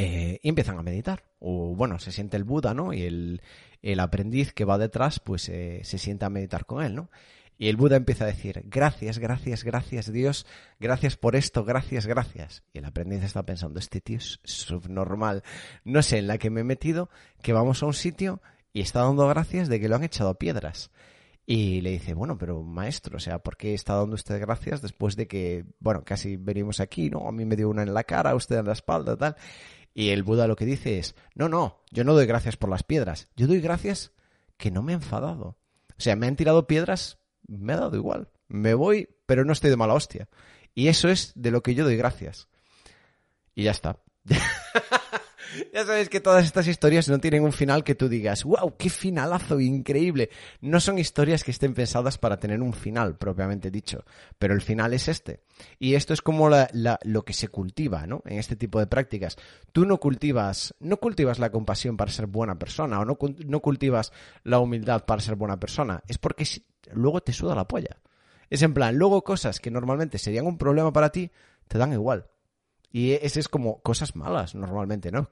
[0.00, 1.24] eh, y empiezan a meditar.
[1.40, 2.92] O bueno, se siente el Buda, ¿no?
[2.94, 3.42] Y el,
[3.82, 7.10] el aprendiz que va detrás, pues eh, se sienta a meditar con él, ¿no?
[7.58, 10.46] Y el Buda empieza a decir, gracias, gracias, gracias Dios,
[10.78, 12.62] gracias por esto, gracias, gracias.
[12.72, 15.42] Y el aprendiz está pensando, este tío es subnormal.
[15.84, 17.10] No sé en la que me he metido,
[17.42, 18.40] que vamos a un sitio
[18.72, 20.90] y está dando gracias de que lo han echado a piedras.
[21.44, 25.16] Y le dice, bueno, pero maestro, o sea, ¿por qué está dando usted gracias después
[25.16, 27.26] de que, bueno, casi venimos aquí, ¿no?
[27.26, 29.36] A mí me dio una en la cara, usted en la espalda, tal.
[29.94, 32.82] Y el Buda lo que dice es, no, no, yo no doy gracias por las
[32.82, 34.12] piedras, yo doy gracias
[34.56, 35.58] que no me he enfadado.
[35.90, 38.30] O sea, me han tirado piedras, me ha dado igual.
[38.48, 40.28] Me voy, pero no estoy de mala hostia.
[40.74, 42.48] Y eso es de lo que yo doy gracias.
[43.54, 44.00] Y ya está.
[45.72, 48.90] ya sabes que todas estas historias no tienen un final que tú digas, wow, qué
[48.90, 50.30] finalazo increíble.
[50.60, 54.04] No son historias que estén pensadas para tener un final, propiamente dicho,
[54.38, 55.40] pero el final es este.
[55.78, 58.22] Y esto es como lo que se cultiva, ¿no?
[58.24, 59.36] En este tipo de prácticas.
[59.72, 64.12] Tú no cultivas, no cultivas la compasión para ser buena persona, o no, no cultivas
[64.44, 66.02] la humildad para ser buena persona.
[66.08, 66.46] Es porque
[66.92, 68.00] luego te suda la polla.
[68.48, 71.30] Es en plan, luego cosas que normalmente serían un problema para ti,
[71.68, 72.26] te dan igual.
[72.92, 75.30] Y ese es como cosas malas normalmente, ¿no?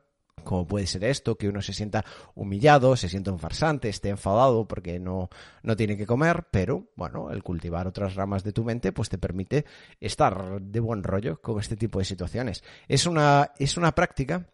[0.49, 4.67] Como puede ser esto, que uno se sienta humillado, se sienta un farsante, esté enfadado
[4.67, 5.29] porque no,
[5.63, 9.19] no tiene que comer, pero bueno, el cultivar otras ramas de tu mente pues te
[9.19, 9.67] permite
[10.01, 12.65] estar de buen rollo con este tipo de situaciones.
[12.89, 14.49] Es una, es una práctica,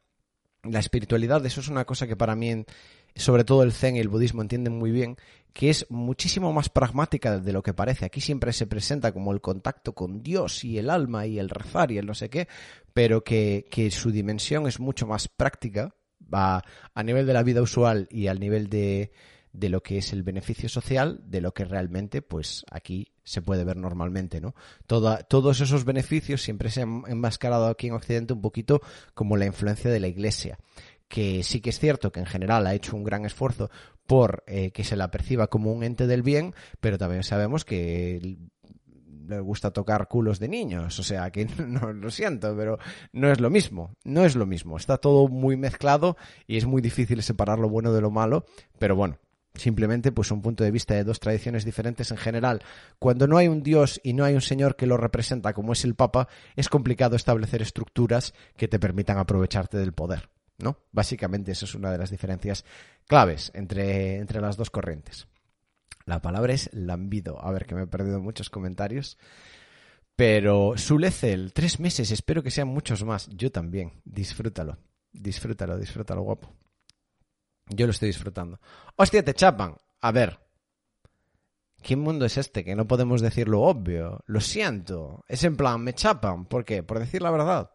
[0.65, 2.65] la espiritualidad, eso es una cosa que para mí
[3.15, 5.17] sobre todo el Zen y el budismo entienden muy bien,
[5.53, 8.05] que es muchísimo más pragmática de lo que parece.
[8.05, 11.93] Aquí siempre se presenta como el contacto con Dios y el alma y el rezar
[11.93, 12.49] y el no sé qué,
[12.95, 15.95] pero que, su dimensión es mucho más práctica
[16.33, 16.65] va
[16.95, 19.13] a nivel de la vida usual y al nivel de,
[19.53, 23.65] de lo que es el beneficio social, de lo que realmente, pues aquí se puede
[23.65, 24.55] ver normalmente, ¿no?
[24.87, 28.81] todos esos beneficios siempre se han enmascarado aquí en Occidente un poquito
[29.13, 30.59] como la influencia de la Iglesia
[31.09, 33.71] que sí que es cierto que en general ha hecho un gran esfuerzo
[34.07, 38.37] por eh, que se la perciba como un ente del bien, pero también sabemos que
[39.27, 42.79] le gusta tocar culos de niños, o sea que no lo siento, pero
[43.13, 46.17] no es lo mismo, no es lo mismo, está todo muy mezclado
[46.47, 48.45] y es muy difícil separar lo bueno de lo malo,
[48.79, 49.19] pero bueno,
[49.55, 52.63] simplemente pues un punto de vista de dos tradiciones diferentes en general.
[52.99, 55.85] Cuando no hay un Dios y no hay un Señor que lo representa como es
[55.85, 60.29] el Papa, es complicado establecer estructuras que te permitan aprovecharte del poder.
[60.59, 60.79] ¿no?
[60.93, 62.65] Básicamente eso es una de las diferencias
[63.07, 65.27] claves entre, entre las dos corrientes.
[66.07, 67.43] La palabra es lambido.
[67.45, 69.19] A ver, que me he perdido muchos comentarios.
[70.17, 73.29] Pero Sulecel, tres meses, espero que sean muchos más.
[73.31, 73.93] Yo también.
[74.05, 74.79] Disfrútalo.
[75.13, 76.53] Disfrútalo, disfrútalo, guapo.
[77.69, 78.61] Yo lo estoy disfrutando.
[78.97, 79.77] Hostia, te chapan.
[80.01, 80.41] A ver.
[81.83, 82.65] ¿Qué mundo es este?
[82.65, 84.23] Que no podemos decir lo obvio.
[84.27, 85.25] Lo siento.
[85.29, 86.47] Es en plan, me chapan.
[86.47, 86.83] ¿Por qué?
[86.83, 87.74] Por decir la verdad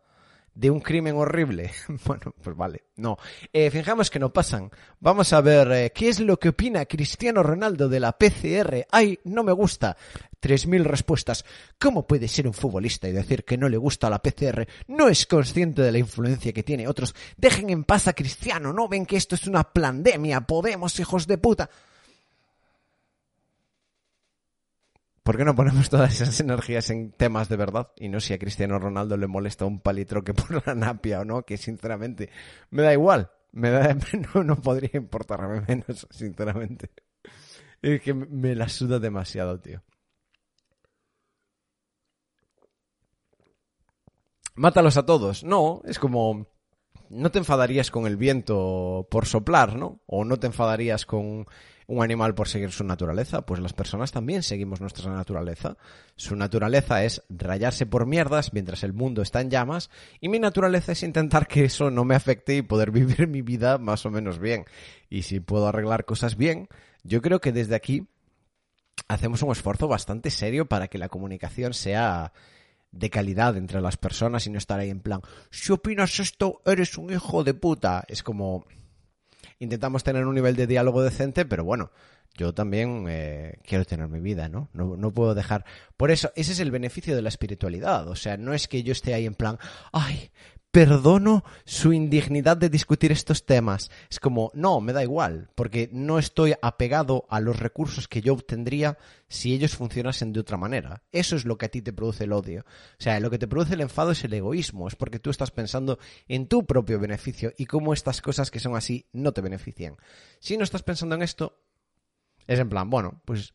[0.59, 1.71] de un crimen horrible.
[2.05, 3.17] bueno, pues vale, no.
[3.53, 4.69] Eh, fijamos que no pasan.
[4.99, 8.85] Vamos a ver eh, qué es lo que opina Cristiano Ronaldo de la PCR.
[8.91, 9.95] Ay, no me gusta.
[10.41, 11.45] 3.000 respuestas.
[11.79, 14.67] ¿Cómo puede ser un futbolista y decir que no le gusta la PCR?
[14.87, 17.15] No es consciente de la influencia que tiene otros.
[17.37, 20.41] Dejen en paz a Cristiano, ¿no ven que esto es una pandemia?
[20.41, 21.69] Podemos, hijos de puta.
[25.29, 27.91] ¿Por qué no ponemos todas esas energías en temas de verdad?
[27.97, 31.43] Y no si a Cristiano Ronaldo le molesta un palitroque por la napia o no,
[31.43, 32.31] que sinceramente
[32.71, 33.29] me da igual.
[33.51, 33.93] Me da,
[34.33, 36.89] no, no podría importarme menos, sinceramente.
[37.79, 39.83] Es que me la suda demasiado, tío.
[44.55, 45.43] Mátalos a todos.
[45.43, 46.47] No, es como...
[47.09, 49.99] No te enfadarías con el viento por soplar, ¿no?
[50.05, 51.45] O no te enfadarías con
[51.89, 55.75] un animal por seguir su naturaleza, pues las personas también seguimos nuestra naturaleza.
[56.15, 59.89] Su naturaleza es rayarse por mierdas mientras el mundo está en llamas
[60.21, 63.79] y mi naturaleza es intentar que eso no me afecte y poder vivir mi vida
[63.79, 64.65] más o menos bien.
[65.09, 66.69] Y si puedo arreglar cosas bien,
[67.03, 68.07] yo creo que desde aquí
[69.07, 72.33] hacemos un esfuerzo bastante serio para que la comunicación sea
[72.91, 75.21] de calidad entre las personas y no estar ahí en plan,
[75.51, 78.03] si opinas esto, eres un hijo de puta.
[78.07, 78.65] Es como,
[79.59, 81.91] intentamos tener un nivel de diálogo decente, pero bueno,
[82.35, 84.69] yo también eh, quiero tener mi vida, ¿no?
[84.73, 84.95] ¿no?
[84.95, 85.11] ¿no?
[85.11, 85.65] puedo dejar.
[85.97, 88.07] Por eso, ese es el beneficio de la espiritualidad.
[88.07, 89.57] O sea, no es que yo esté ahí en plan,
[89.91, 90.31] ay,
[90.71, 93.89] perdono su indignidad de discutir estos temas.
[94.09, 98.33] Es como, no, me da igual, porque no estoy apegado a los recursos que yo
[98.33, 98.97] obtendría
[99.27, 101.03] si ellos funcionasen de otra manera.
[101.11, 102.65] Eso es lo que a ti te produce el odio.
[102.99, 105.51] O sea, lo que te produce el enfado es el egoísmo, es porque tú estás
[105.51, 109.97] pensando en tu propio beneficio y cómo estas cosas que son así no te benefician.
[110.39, 111.59] Si no estás pensando en esto,
[112.47, 113.53] es en plan, bueno, pues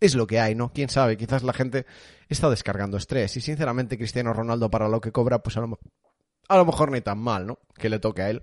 [0.00, 0.72] es lo que hay, ¿no?
[0.72, 1.86] Quién sabe, quizás la gente
[2.28, 3.36] está descargando estrés.
[3.36, 5.78] Y sinceramente, Cristiano Ronaldo, para lo que cobra, pues a lo,
[6.48, 7.58] a lo mejor ni tan mal, ¿no?
[7.74, 8.42] Que le toque a él.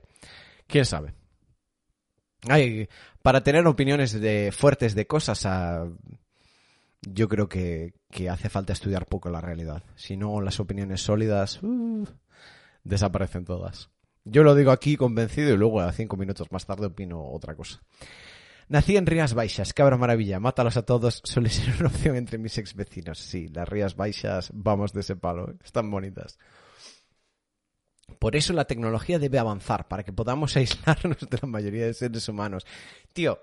[0.68, 1.14] Quién sabe.
[2.47, 2.88] Hay,
[3.22, 5.45] para tener opiniones de, fuertes de cosas,
[7.02, 7.93] yo creo que,
[8.30, 9.84] hace falta estudiar poco la realidad.
[9.95, 12.08] Si no, las opiniones sólidas uh,
[12.84, 13.89] desaparecen todas.
[14.24, 17.82] Yo lo digo aquí convencido y luego a cinco minutos más tarde opino otra cosa.
[18.72, 22.57] Nací en Rías Baixas, cabra maravilla, mátalos a todos, suele ser una opción entre mis
[22.57, 23.19] ex vecinos.
[23.19, 25.55] Sí, las Rías Baixas, vamos de ese palo, ¿eh?
[25.61, 26.39] están bonitas.
[28.17, 32.30] Por eso la tecnología debe avanzar, para que podamos aislarnos de la mayoría de seres
[32.30, 32.65] humanos.
[33.11, 33.41] Tío,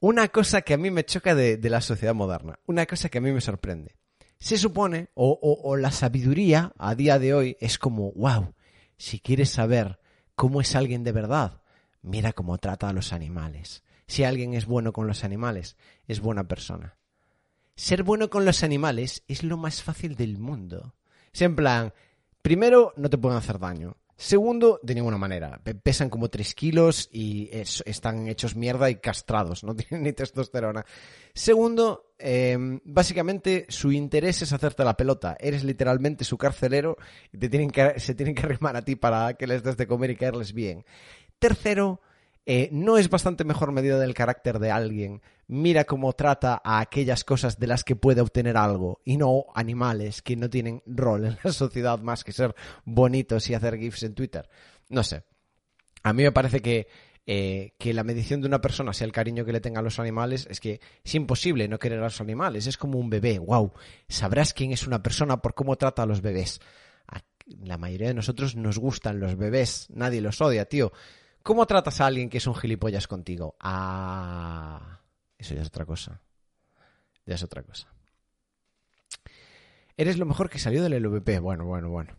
[0.00, 3.20] una cosa que a mí me choca de, la sociedad moderna, una cosa que a
[3.20, 3.96] mí me sorprende.
[4.38, 8.54] Se supone, o, o la sabiduría a día de hoy es como, wow,
[8.96, 9.98] si quieres saber
[10.34, 11.60] cómo es alguien de verdad,
[12.00, 13.82] mira cómo trata a los animales.
[14.06, 15.76] Si alguien es bueno con los animales,
[16.06, 16.96] es buena persona.
[17.74, 20.94] Ser bueno con los animales es lo más fácil del mundo.
[21.32, 21.92] Es en plan,
[22.40, 23.96] primero, no te pueden hacer daño.
[24.18, 25.60] Segundo, de ninguna manera.
[25.82, 30.86] Pesan como 3 kilos y están hechos mierda y castrados, no tienen ni testosterona.
[31.34, 35.36] Segundo, em, básicamente su interés es hacerte la pelota.
[35.38, 36.96] Eres literalmente su carcelero
[37.30, 39.86] y te tienen que, se tienen que arrimar a ti para que les des de
[39.86, 40.86] comer y caerles bien.
[41.38, 42.00] Tercero,
[42.48, 45.20] eh, no es bastante mejor medida del carácter de alguien.
[45.48, 50.22] Mira cómo trata a aquellas cosas de las que puede obtener algo y no animales
[50.22, 54.14] que no tienen rol en la sociedad más que ser bonitos y hacer GIFs en
[54.14, 54.48] Twitter.
[54.88, 55.24] No sé.
[56.04, 56.86] A mí me parece que,
[57.26, 59.98] eh, que la medición de una persona sea el cariño que le tenga a los
[59.98, 62.68] animales es que es imposible no querer a los animales.
[62.68, 63.40] Es como un bebé.
[63.40, 63.72] ¡Wow!
[64.08, 66.60] Sabrás quién es una persona por cómo trata a los bebés.
[67.60, 69.88] la mayoría de nosotros nos gustan los bebés.
[69.90, 70.92] Nadie los odia, tío.
[71.46, 73.54] ¿Cómo tratas a alguien que es un gilipollas contigo?
[73.60, 74.98] Ah,
[75.38, 76.20] eso ya es otra cosa.
[77.24, 77.86] Ya es otra cosa.
[79.96, 81.38] Eres lo mejor que salió del LVP.
[81.38, 82.16] Bueno, bueno, bueno.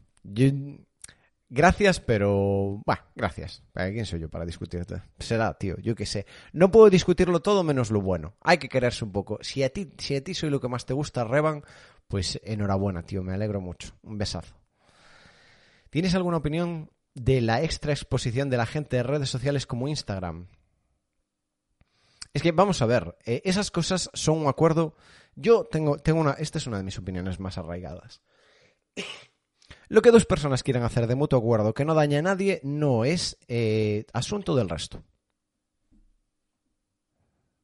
[1.49, 2.81] Gracias, pero...
[2.85, 3.63] Bueno, gracias.
[3.73, 5.01] ¿Quién soy yo para discutirte?
[5.19, 6.25] Será, tío, yo qué sé.
[6.53, 8.37] No puedo discutirlo todo menos lo bueno.
[8.39, 9.39] Hay que quererse un poco.
[9.41, 11.63] Si a ti, si a ti soy lo que más te gusta, Revan,
[12.07, 13.23] pues enhorabuena, tío.
[13.23, 13.91] Me alegro mucho.
[14.03, 14.55] Un besazo.
[15.89, 20.47] ¿Tienes alguna opinión de la extra exposición de la gente de redes sociales como Instagram.
[22.33, 24.95] Es que vamos a ver, eh, esas cosas son un acuerdo.
[25.35, 26.33] Yo tengo, tengo una.
[26.33, 28.21] Esta es una de mis opiniones más arraigadas.
[29.87, 33.05] Lo que dos personas quieren hacer de mutuo acuerdo que no daña a nadie no
[33.05, 35.03] es eh, asunto del resto.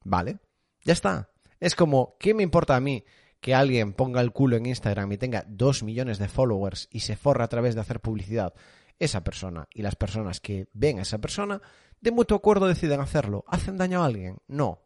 [0.04, 0.40] ¿Vale?
[0.84, 1.30] Ya está.
[1.60, 3.06] Es como, ¿qué me importa a mí
[3.40, 7.16] que alguien ponga el culo en Instagram y tenga dos millones de followers y se
[7.16, 8.54] forra a través de hacer publicidad?
[9.04, 11.62] Esa persona y las personas que ven a esa persona
[12.02, 13.46] de mutuo acuerdo deciden hacerlo.
[13.48, 14.38] ¿Hacen daño a alguien?
[14.48, 14.82] No.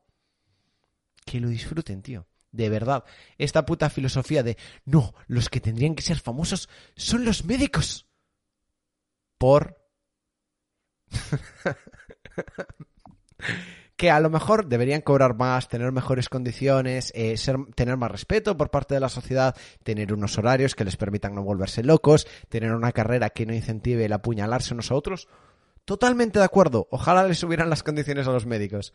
[1.26, 2.28] Que lo disfruten, tío.
[2.52, 3.04] De verdad.
[3.38, 8.08] Esta puta filosofía de no, los que tendrían que ser famosos son los médicos.
[9.38, 9.82] Por.
[13.98, 17.36] que a lo mejor deberían cobrar más, tener mejores condiciones, eh,
[17.76, 21.44] tener más respeto por parte de la sociedad, tener unos horarios que les permitan no
[21.44, 25.28] volverse locos, tener una carrera que no incentive el apuñalarse unos a otros.
[25.84, 26.88] Totalmente de acuerdo.
[26.92, 28.94] Ojalá les subieran las condiciones a los médicos.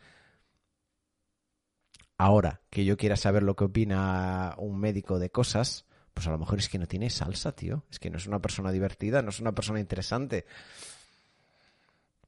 [2.17, 6.37] Ahora que yo quiera saber lo que opina un médico de cosas, pues a lo
[6.37, 7.83] mejor es que no tiene salsa, tío.
[7.91, 10.45] Es que no es una persona divertida, no es una persona interesante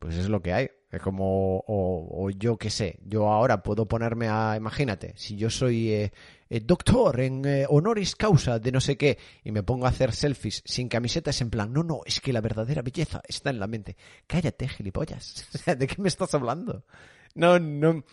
[0.06, 0.70] pues es lo que hay.
[0.96, 5.92] Es como, o, yo qué sé, yo ahora puedo ponerme a, imagínate, si yo soy
[5.92, 6.14] eh,
[6.50, 10.14] eh, doctor en eh, honoris causa de no sé qué y me pongo a hacer
[10.14, 13.60] selfies sin camiseta, es en plan, no, no, es que la verdadera belleza está en
[13.60, 13.98] la mente.
[14.26, 15.46] Cállate, gilipollas.
[15.78, 16.86] ¿De qué me estás hablando?
[17.34, 18.06] No, no.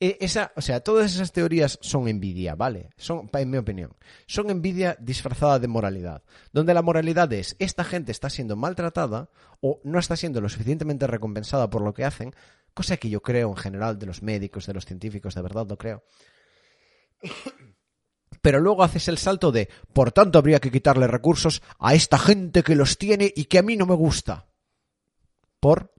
[0.00, 2.90] Eh, esa, o sea, todas esas teorías son envidia, ¿vale?
[2.96, 3.96] Son, en mi opinión,
[4.26, 6.22] son envidia disfrazada de moralidad.
[6.52, 9.28] Donde la moralidad es, esta gente está siendo maltratada
[9.60, 12.32] o no está siendo lo suficientemente recompensada por lo que hacen,
[12.74, 15.76] cosa que yo creo en general de los médicos, de los científicos, de verdad lo
[15.76, 16.04] creo.
[18.40, 22.62] Pero luego haces el salto de, por tanto habría que quitarle recursos a esta gente
[22.62, 24.46] que los tiene y que a mí no me gusta.
[25.58, 25.92] ¿Por?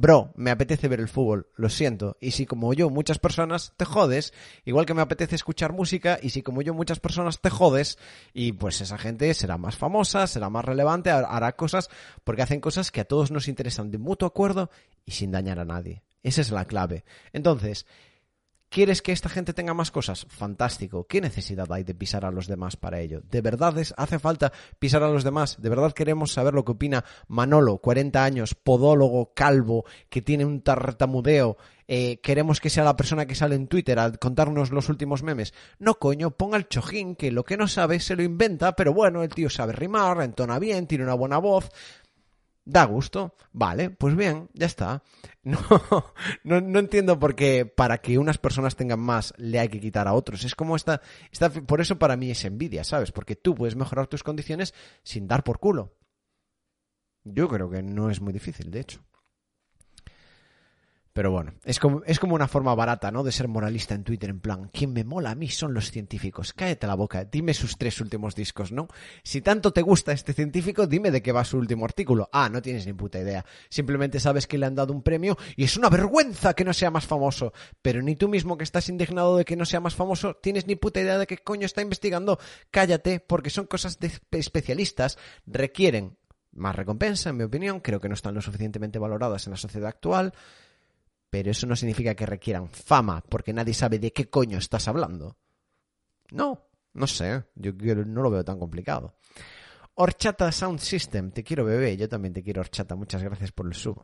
[0.00, 2.16] Bro, me apetece ver el fútbol, lo siento.
[2.20, 4.32] Y si como yo muchas personas te jodes,
[4.64, 7.98] igual que me apetece escuchar música, y si como yo muchas personas te jodes,
[8.32, 11.90] y pues esa gente será más famosa, será más relevante, hará cosas,
[12.22, 14.70] porque hacen cosas que a todos nos interesan de mutuo acuerdo
[15.04, 16.04] y sin dañar a nadie.
[16.22, 17.04] Esa es la clave.
[17.32, 17.84] Entonces,
[18.70, 20.26] ¿Quieres que esta gente tenga más cosas?
[20.28, 21.06] Fantástico.
[21.06, 23.22] ¿Qué necesidad hay de pisar a los demás para ello?
[23.30, 25.56] ¿De verdad hace falta pisar a los demás?
[25.60, 30.60] ¿De verdad queremos saber lo que opina Manolo, 40 años, podólogo, calvo, que tiene un
[30.60, 31.56] tartamudeo?
[31.90, 35.54] Eh, ¿Queremos que sea la persona que sale en Twitter a contarnos los últimos memes?
[35.78, 39.22] No, coño, ponga el chojín que lo que no sabe se lo inventa, pero bueno,
[39.22, 41.70] el tío sabe rimar, entona bien, tiene una buena voz.
[42.68, 43.34] Da gusto.
[43.52, 45.02] Vale, pues bien, ya está.
[46.44, 50.06] No, no, entiendo por qué para que unas personas tengan más le hay que quitar
[50.06, 50.44] a otros.
[50.44, 51.00] Es como esta,
[51.32, 53.10] esta, por eso para mí es envidia, ¿sabes?
[53.10, 55.96] Porque tú puedes mejorar tus condiciones sin dar por culo.
[57.24, 59.00] Yo creo que no es muy difícil, de hecho.
[61.18, 63.24] Pero bueno, es como, es como una forma barata, ¿no?
[63.24, 66.52] De ser moralista en Twitter, en plan, quien me mola a mí son los científicos.
[66.52, 68.86] Cállate la boca, dime sus tres últimos discos, ¿no?
[69.24, 72.28] Si tanto te gusta este científico, dime de qué va su último artículo.
[72.32, 73.44] Ah, no tienes ni puta idea.
[73.68, 76.92] Simplemente sabes que le han dado un premio y es una vergüenza que no sea
[76.92, 77.52] más famoso.
[77.82, 80.76] Pero ni tú mismo que estás indignado de que no sea más famoso, tienes ni
[80.76, 82.38] puta idea de qué coño está investigando.
[82.70, 86.16] Cállate, porque son cosas de especialistas, requieren
[86.52, 87.80] más recompensa, en mi opinión.
[87.80, 90.32] Creo que no están lo suficientemente valoradas en la sociedad actual
[91.30, 95.36] pero eso no significa que requieran fama, porque nadie sabe de qué coño estás hablando.
[96.30, 99.16] No, no sé, yo no lo veo tan complicado.
[99.94, 103.74] Horchata Sound System, te quiero bebé, yo también te quiero Horchata, muchas gracias por el
[103.74, 104.00] sub.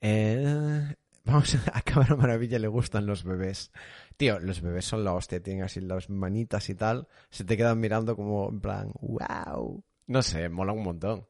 [0.00, 0.94] Eh,
[1.24, 3.72] vamos a acabar maravilla, le gustan los bebés.
[4.16, 7.80] Tío, los bebés son la hostia, tienen así las manitas y tal, se te quedan
[7.80, 9.82] mirando como en plan, wow.
[10.06, 11.26] No sé, mola un montón.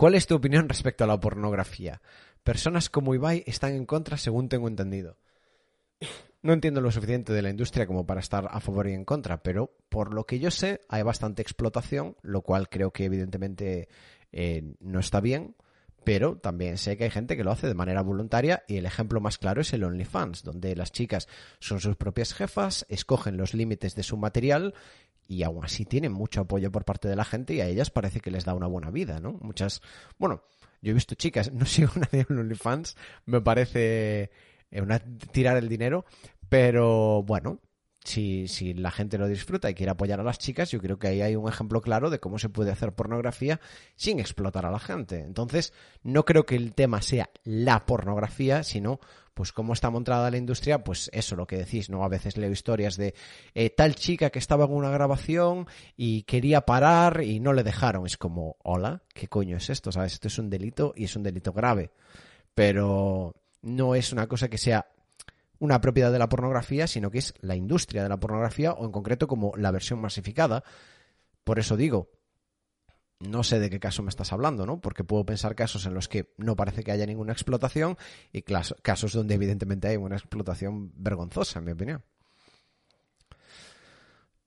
[0.00, 2.00] ¿Cuál es tu opinión respecto a la pornografía?
[2.42, 5.18] Personas como Ibai están en contra, según tengo entendido.
[6.40, 9.42] No entiendo lo suficiente de la industria como para estar a favor y en contra,
[9.42, 13.90] pero por lo que yo sé hay bastante explotación, lo cual creo que evidentemente
[14.32, 15.54] eh, no está bien,
[16.02, 19.20] pero también sé que hay gente que lo hace de manera voluntaria y el ejemplo
[19.20, 21.28] más claro es el OnlyFans, donde las chicas
[21.58, 24.72] son sus propias jefas, escogen los límites de su material
[25.30, 28.18] y aún así tienen mucho apoyo por parte de la gente y a ellas parece
[28.18, 29.38] que les da una buena vida, ¿no?
[29.40, 29.80] Muchas,
[30.18, 30.42] bueno,
[30.82, 32.96] yo he visto chicas, no sigo nadie en OnlyFans,
[33.26, 34.32] me parece
[34.72, 36.04] eh, una, tirar el dinero,
[36.48, 37.60] pero bueno,
[38.04, 41.08] si, si la gente lo disfruta y quiere apoyar a las chicas, yo creo que
[41.08, 43.60] ahí hay un ejemplo claro de cómo se puede hacer pornografía
[43.94, 45.20] sin explotar a la gente.
[45.20, 45.72] Entonces,
[46.02, 49.00] no creo que el tema sea la pornografía, sino
[49.34, 52.04] pues cómo está montada la industria, pues eso, lo que decís, ¿no?
[52.04, 53.14] A veces leo historias de
[53.54, 55.66] eh, tal chica que estaba en una grabación
[55.96, 58.06] y quería parar y no le dejaron.
[58.06, 59.92] Es como, hola, ¿qué coño es esto?
[59.92, 60.14] ¿Sabes?
[60.14, 61.90] Esto es un delito y es un delito grave.
[62.54, 64.86] Pero no es una cosa que sea
[65.60, 68.90] una propiedad de la pornografía, sino que es la industria de la pornografía o en
[68.90, 70.64] concreto como la versión masificada.
[71.44, 72.10] Por eso digo,
[73.20, 74.80] no sé de qué caso me estás hablando, ¿no?
[74.80, 77.98] Porque puedo pensar casos en los que no parece que haya ninguna explotación
[78.32, 82.02] y casos donde evidentemente hay una explotación vergonzosa, en mi opinión.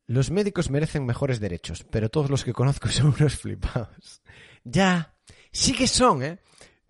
[0.07, 4.23] Los médicos merecen mejores derechos, pero todos los que conozco son unos flipados.
[4.63, 5.15] Ya,
[5.51, 6.39] sí que son, ¿eh?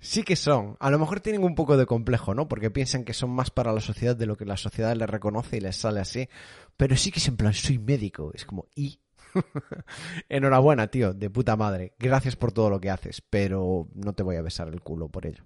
[0.03, 0.75] Sí que son.
[0.81, 2.49] A lo mejor tienen un poco de complejo, ¿no?
[2.49, 5.55] Porque piensan que son más para la sociedad de lo que la sociedad les reconoce
[5.55, 6.27] y les sale así.
[6.75, 8.30] Pero sí que es en plan, soy médico.
[8.34, 8.99] Es como, ¿y?
[10.30, 11.93] Enhorabuena, tío, de puta madre.
[11.97, 15.25] Gracias por todo lo que haces, pero no te voy a besar el culo por
[15.25, 15.45] ello.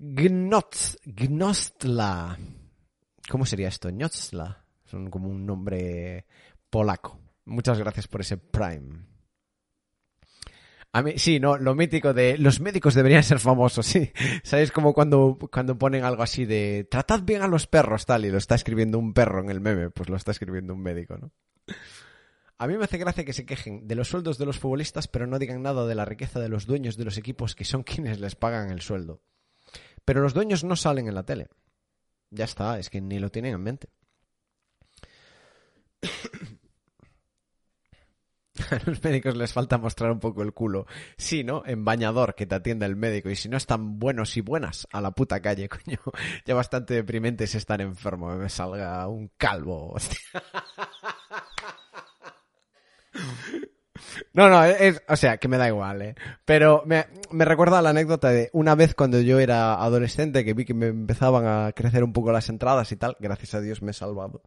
[0.00, 1.06] Gnostla.
[3.30, 3.90] ¿Cómo sería esto?
[3.90, 4.64] Gnostla.
[4.86, 6.26] Son como un nombre
[6.68, 7.16] polaco.
[7.44, 9.09] Muchas gracias por ese Prime.
[10.92, 14.10] A mí, sí, no, lo mítico de los médicos deberían ser famosos, sí.
[14.42, 18.30] ¿Sabéis como cuando, cuando ponen algo así de tratad bien a los perros, tal, y
[18.30, 21.30] lo está escribiendo un perro en el meme, pues lo está escribiendo un médico, ¿no?
[22.58, 25.26] A mí me hace gracia que se quejen de los sueldos de los futbolistas, pero
[25.26, 28.20] no digan nada de la riqueza de los dueños de los equipos que son quienes
[28.20, 29.22] les pagan el sueldo.
[30.04, 31.48] Pero los dueños no salen en la tele.
[32.30, 33.88] Ya está, es que ni lo tienen en mente.
[38.70, 40.86] A los médicos les falta mostrar un poco el culo.
[41.16, 41.62] Sí, ¿no?
[41.66, 43.30] En bañador, que te atienda el médico.
[43.30, 45.98] Y si no están buenos y buenas, a la puta calle, coño.
[46.44, 48.34] Ya bastante deprimente es estar enfermo.
[48.36, 49.96] Me salga un calvo.
[54.32, 56.14] No, no, es, o sea, que me da igual, ¿eh?
[56.44, 60.64] Pero me, me recuerda la anécdota de una vez cuando yo era adolescente que vi
[60.64, 63.16] que me empezaban a crecer un poco las entradas y tal.
[63.20, 64.42] Gracias a Dios me he salvado.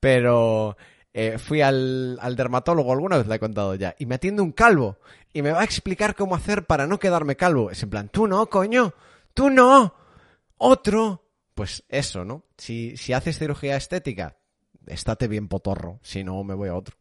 [0.00, 0.76] Pero
[1.18, 4.52] eh, fui al, al, dermatólogo, alguna vez le he contado ya, y me atiende un
[4.52, 4.98] calvo
[5.32, 7.70] y me va a explicar cómo hacer para no quedarme calvo.
[7.70, 8.92] Es en plan, tú no, coño,
[9.32, 9.94] tú no,
[10.58, 11.22] otro.
[11.54, 12.44] Pues eso, ¿no?
[12.58, 14.36] Si, si haces cirugía estética,
[14.86, 16.98] estate bien potorro, si no me voy a otro.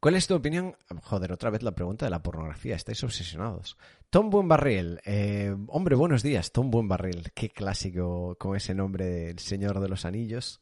[0.00, 0.74] ¿Cuál es tu opinión?
[1.04, 2.74] Joder, otra vez la pregunta de la pornografía.
[2.74, 3.78] Estáis obsesionados.
[4.10, 5.00] Tom Buenbarril.
[5.04, 6.50] Eh, hombre, buenos días.
[6.50, 7.30] Tom Buenbarril.
[7.32, 10.60] Qué clásico con ese nombre del Señor de los Anillos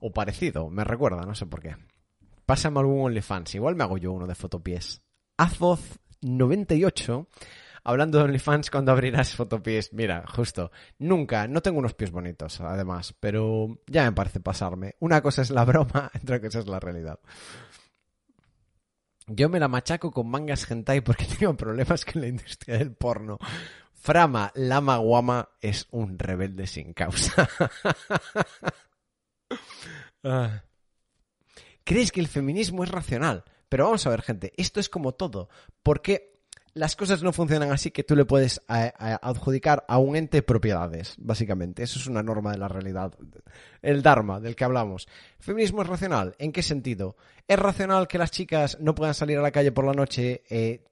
[0.00, 1.76] o parecido, me recuerda, no sé por qué.
[2.46, 5.02] Pásame algún OnlyFans, igual me hago yo uno de fotopies.
[5.38, 7.26] Azoz98,
[7.84, 9.92] hablando de OnlyFans cuando abrirás fotopies.
[9.92, 14.96] Mira, justo, nunca, no tengo unos pies bonitos, además, pero ya me parece pasarme.
[15.00, 17.18] Una cosa es la broma, otra cosa es la realidad.
[19.26, 23.38] Yo me la machaco con mangas hentai porque tengo problemas con la industria del porno.
[23.94, 27.48] Frama Lama Guama es un rebelde sin causa.
[30.24, 30.62] Ah.
[31.84, 35.48] Crees que el feminismo es racional, pero vamos a ver, gente, esto es como todo,
[35.82, 36.34] porque
[36.72, 41.84] las cosas no funcionan así que tú le puedes adjudicar a un ente propiedades, básicamente.
[41.84, 43.14] Eso es una norma de la realidad.
[43.80, 45.06] El Dharma, del que hablamos.
[45.38, 46.34] ¿Feminismo es racional?
[46.38, 47.16] ¿En qué sentido?
[47.46, 50.84] ¿Es racional que las chicas no puedan salir a la calle por la noche eh,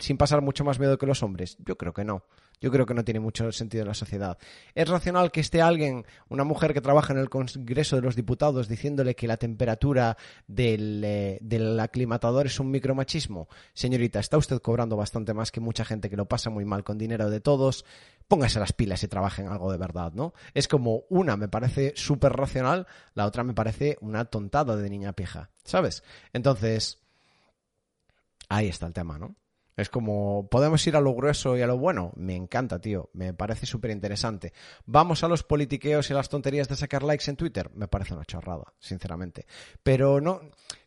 [0.00, 1.56] sin pasar mucho más miedo que los hombres?
[1.60, 2.24] Yo creo que no
[2.60, 4.38] yo creo que no tiene mucho sentido en la sociedad.
[4.74, 8.68] ¿Es racional que esté alguien, una mujer que trabaja en el Congreso de los Diputados,
[8.68, 10.16] diciéndole que la temperatura
[10.46, 13.48] del, eh, del aclimatador es un micromachismo?
[13.74, 16.98] Señorita, está usted cobrando bastante más que mucha gente que lo pasa muy mal con
[16.98, 17.84] dinero de todos.
[18.26, 20.34] Póngase las pilas y trabaje en algo de verdad, ¿no?
[20.54, 25.12] Es como una me parece súper racional, la otra me parece una tontada de niña
[25.12, 26.02] pija, ¿sabes?
[26.32, 26.98] Entonces,
[28.48, 29.36] ahí está el tema, ¿no?
[29.78, 32.12] Es como, podemos ir a lo grueso y a lo bueno.
[32.16, 33.10] Me encanta, tío.
[33.12, 34.52] Me parece súper interesante.
[34.86, 37.70] Vamos a los politiqueos y las tonterías de sacar likes en Twitter.
[37.74, 39.46] Me parece una chorrada, sinceramente.
[39.84, 40.40] Pero no,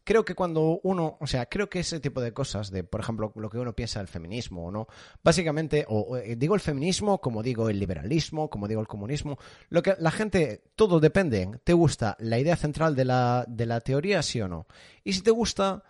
[0.03, 3.31] creo que cuando uno, o sea, creo que ese tipo de cosas, de, por ejemplo,
[3.33, 4.87] lo que uno piensa del feminismo o no,
[5.23, 9.39] básicamente, o, eh, digo el feminismo, como digo el liberalismo, como digo el comunismo,
[9.69, 11.49] lo que la gente, todo depende.
[11.63, 14.67] ¿Te gusta la idea central de la, de la teoría, sí o no?
[15.05, 15.81] Y si te gusta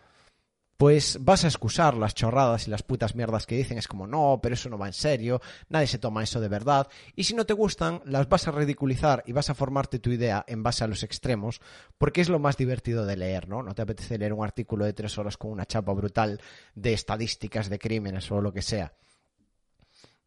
[0.81, 3.77] pues vas a excusar las chorradas y las putas mierdas que dicen.
[3.77, 5.39] Es como, no, pero eso no va en serio,
[5.69, 6.87] nadie se toma eso de verdad.
[7.15, 10.43] Y si no te gustan, las vas a ridiculizar y vas a formarte tu idea
[10.47, 11.61] en base a los extremos,
[11.99, 13.61] porque es lo más divertido de leer, ¿no?
[13.61, 16.41] No te apetece leer un artículo de tres horas con una chapa brutal
[16.73, 18.91] de estadísticas de crímenes o lo que sea.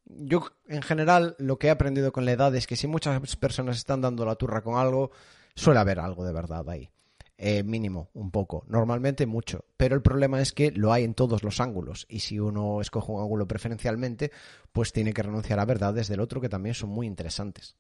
[0.05, 3.76] Yo, en general, lo que he aprendido con la edad es que si muchas personas
[3.76, 5.10] están dando la turra con algo,
[5.56, 6.94] suele haber algo de verdad ahí.
[7.36, 11.43] Eh, mínimo, un poco, normalmente mucho, pero el problema es que lo hay en todos
[11.43, 12.06] los ángulos.
[12.09, 14.31] Y si uno escoge un ángulo preferencialmente,
[14.73, 17.77] pues tiene que renunciar a verdades del otro que también son muy interesantes.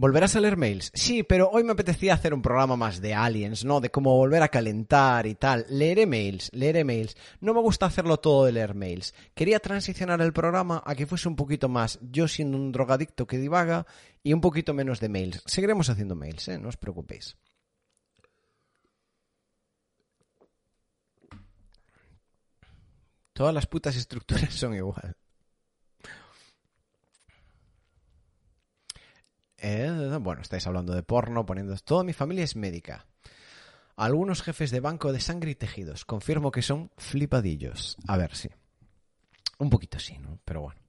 [0.00, 0.90] ¿Volverás a leer mails?
[0.94, 3.82] Sí, pero hoy me apetecía hacer un programa más de aliens, ¿no?
[3.82, 5.66] De cómo volver a calentar y tal.
[5.68, 7.18] Leeré mails, leeré mails.
[7.40, 9.12] No me gusta hacerlo todo de leer mails.
[9.34, 13.36] Quería transicionar el programa a que fuese un poquito más yo siendo un drogadicto que
[13.36, 13.86] divaga
[14.22, 15.42] y un poquito menos de mails.
[15.44, 16.58] Seguiremos haciendo mails, ¿eh?
[16.58, 17.36] No os preocupéis.
[23.34, 25.14] Todas las putas estructuras son igual.
[29.62, 31.76] Eh, bueno, estáis hablando de porno, poniendo...
[31.76, 33.06] Toda mi familia es médica.
[33.96, 36.04] Algunos jefes de banco de sangre y tejidos.
[36.04, 37.96] Confirmo que son flipadillos.
[38.06, 38.48] A ver, sí.
[39.58, 40.38] Un poquito sí, ¿no?
[40.44, 40.80] Pero bueno.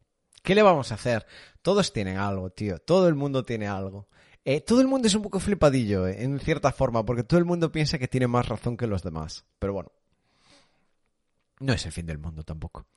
[0.41, 1.27] ¿Qué le vamos a hacer?
[1.61, 2.80] Todos tienen algo, tío.
[2.80, 4.07] Todo el mundo tiene algo.
[4.43, 7.45] Eh, todo el mundo es un poco flipadillo, eh, en cierta forma, porque todo el
[7.45, 9.45] mundo piensa que tiene más razón que los demás.
[9.60, 9.91] Pero bueno.
[11.60, 12.88] No es el fin del mundo tampoco.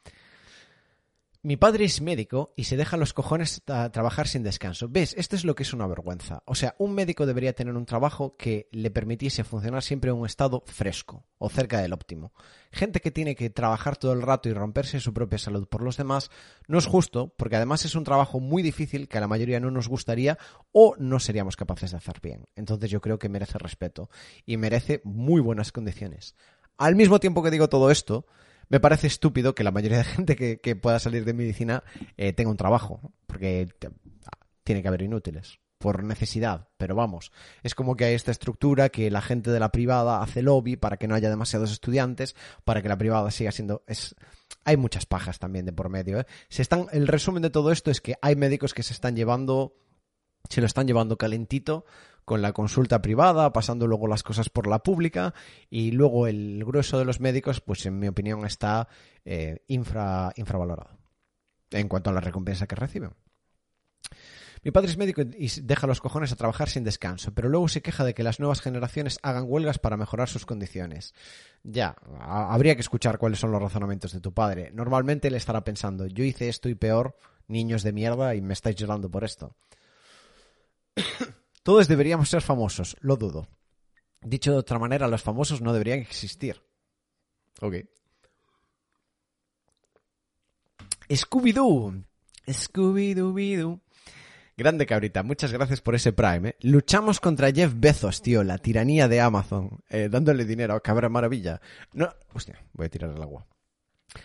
[1.47, 4.89] Mi padre es médico y se deja los cojones a trabajar sin descanso.
[4.89, 5.15] ¿Ves?
[5.19, 6.43] Esto es lo que es una vergüenza.
[6.47, 10.25] O sea, un médico debería tener un trabajo que le permitiese funcionar siempre en un
[10.25, 12.33] estado fresco o cerca del óptimo.
[12.73, 15.99] Gente que tiene que trabajar todo el rato y romperse su propia salud por los
[15.99, 16.31] demás
[16.67, 19.71] no es justo porque además es un trabajo muy difícil que a la mayoría no
[19.71, 20.39] nos gustaría
[20.73, 22.47] o no seríamos capaces de hacer bien.
[22.57, 24.09] Entonces yo creo que merece respeto
[24.47, 26.37] y merece muy buenas condiciones.
[26.79, 28.25] Al mismo tiempo que digo todo esto,
[28.69, 31.85] me parece estúpido que la mayoría de gente que, pueda salir de medicina
[32.17, 33.69] eh, tenga un trabajo, porque
[34.65, 37.31] tiene que haber inútiles por necesidad, pero vamos,
[37.63, 40.97] es como que hay esta estructura que la gente de la privada hace lobby para
[40.97, 42.35] que no haya demasiados estudiantes,
[42.65, 44.17] para que la privada siga siendo es
[44.65, 46.27] hay muchas pajas también de por medio, ¿eh?
[46.49, 49.75] Se están el resumen de todo esto es que hay médicos que se están llevando
[50.49, 51.85] se lo están llevando calentito
[52.25, 55.35] con la consulta privada, pasando luego las cosas por la pública
[55.69, 58.89] y luego el grueso de los médicos, pues en mi opinión está
[59.25, 60.99] eh, infra, infravalorado
[61.71, 63.11] en cuanto a la recompensa que reciben.
[64.63, 67.83] Mi padre es médico y deja los cojones a trabajar sin descanso, pero luego se
[67.83, 71.13] queja de que las nuevas generaciones hagan huelgas para mejorar sus condiciones.
[71.63, 74.71] Ya, habría que escuchar cuáles son los razonamientos de tu padre.
[74.73, 77.15] Normalmente él estará pensando, yo hice esto y peor,
[77.47, 79.55] niños de mierda, y me estáis llorando por esto.
[81.63, 83.49] Todos deberíamos ser famosos, lo dudo.
[84.21, 86.63] Dicho de otra manera, los famosos no deberían existir.
[87.61, 87.77] Ok.
[91.09, 92.05] Scooby-Doo.
[92.47, 93.81] Scooby-Doo.
[94.57, 96.51] Grande cabrita, muchas gracias por ese Prime.
[96.51, 96.57] ¿eh?
[96.61, 101.61] Luchamos contra Jeff Bezos, tío, la tiranía de Amazon, eh, dándole dinero cabra maravilla.
[101.93, 103.47] No, hostia, voy a tirar el agua.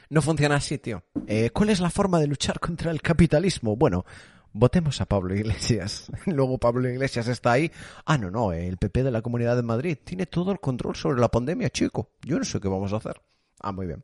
[0.09, 1.03] No funciona así, tío.
[1.25, 3.75] Eh, ¿Cuál es la forma de luchar contra el capitalismo?
[3.75, 4.05] Bueno,
[4.53, 6.11] votemos a Pablo Iglesias.
[6.25, 7.71] Luego Pablo Iglesias está ahí.
[8.05, 11.19] Ah, no, no, el PP de la Comunidad de Madrid tiene todo el control sobre
[11.19, 12.09] la pandemia, chico.
[12.21, 13.21] Yo no sé qué vamos a hacer.
[13.61, 14.03] Ah, muy bien.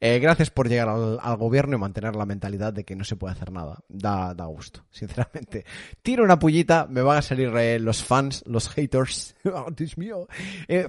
[0.00, 3.32] Eh, gracias por llegar al, gobierno y mantener la mentalidad de que no se puede
[3.32, 3.80] hacer nada.
[3.88, 5.64] Da, da gusto, sinceramente.
[6.02, 9.34] Tiro una pullita, me van a salir eh, los fans, los haters.
[9.44, 10.28] Oh, Dios mío.
[10.68, 10.88] Eh,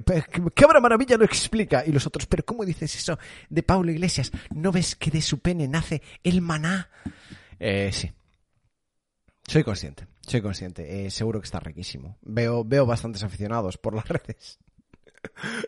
[0.54, 1.84] Cabra Maravilla lo explica.
[1.86, 3.18] Y los otros, pero ¿cómo dices eso
[3.50, 4.32] de Pablo Iglesias?
[4.54, 6.90] ¿No ves que de su pene nace el maná?
[7.60, 8.12] Eh, sí.
[9.48, 11.06] Soy consciente, soy consciente.
[11.06, 12.18] Eh, seguro que está riquísimo.
[12.22, 14.60] Veo, veo bastantes aficionados por las redes.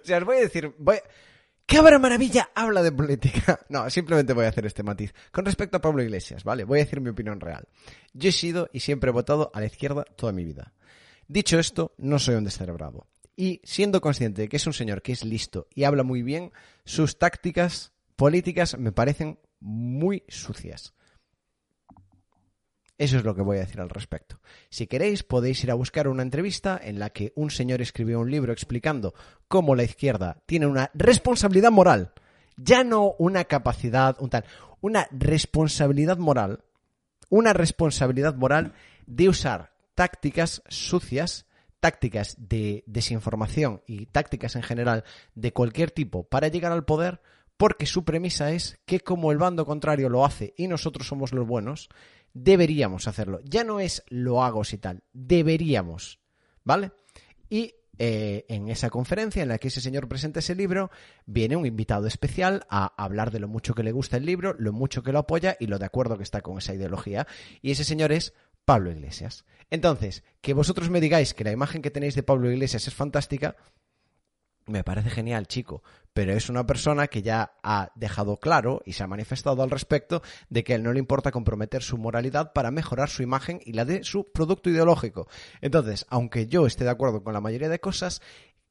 [0.02, 0.98] o sea, os voy a decir, voy...
[1.68, 3.60] Cabra Maravilla habla de política.
[3.70, 5.14] No, simplemente voy a hacer este matiz.
[5.32, 6.64] Con respecto a Pablo Iglesias, ¿vale?
[6.64, 7.68] Voy a decir mi opinión real.
[8.14, 10.74] Yo he sido y siempre he votado a la izquierda toda mi vida.
[11.28, 13.08] Dicho esto, no soy un descerebrado.
[13.36, 16.52] Y siendo consciente de que es un señor que es listo y habla muy bien,
[16.86, 20.94] sus tácticas políticas me parecen muy sucias.
[22.98, 24.40] Eso es lo que voy a decir al respecto.
[24.70, 28.32] Si queréis, podéis ir a buscar una entrevista en la que un señor escribió un
[28.32, 29.14] libro explicando
[29.48, 32.14] cómo la izquierda tiene una responsabilidad moral,
[32.56, 34.46] ya no una capacidad, un tal,
[34.80, 36.64] una responsabilidad moral,
[37.30, 38.74] una responsabilidad moral
[39.08, 41.46] de usar tácticas sucias,
[41.82, 45.04] tácticas de desinformación y tácticas en general
[45.36, 47.22] de cualquier tipo para llegar al poder,
[47.58, 51.48] porque su premisa es que como el bando contrario lo hace y nosotros somos los
[51.48, 51.90] buenos,
[52.34, 53.40] deberíamos hacerlo.
[53.44, 56.20] Ya no es lo hago si tal, deberíamos,
[56.64, 56.92] ¿vale?
[57.50, 60.92] Y eh, en esa conferencia en la que ese señor presenta ese libro,
[61.26, 64.74] viene un invitado especial a hablar de lo mucho que le gusta el libro, lo
[64.74, 67.26] mucho que lo apoya y lo de acuerdo que está con esa ideología.
[67.62, 68.34] Y ese señor es
[68.66, 69.46] Pablo Iglesias.
[69.70, 73.56] Entonces, que vosotros me digáis que la imagen que tenéis de Pablo Iglesias es fantástica,
[74.68, 75.84] me parece genial, chico,
[76.14, 80.22] pero es una persona que ya ha dejado claro y se ha manifestado al respecto
[80.50, 83.74] de que a él no le importa comprometer su moralidad para mejorar su imagen y
[83.74, 85.28] la de su producto ideológico.
[85.62, 88.22] Entonces, aunque yo esté de acuerdo con la mayoría de cosas,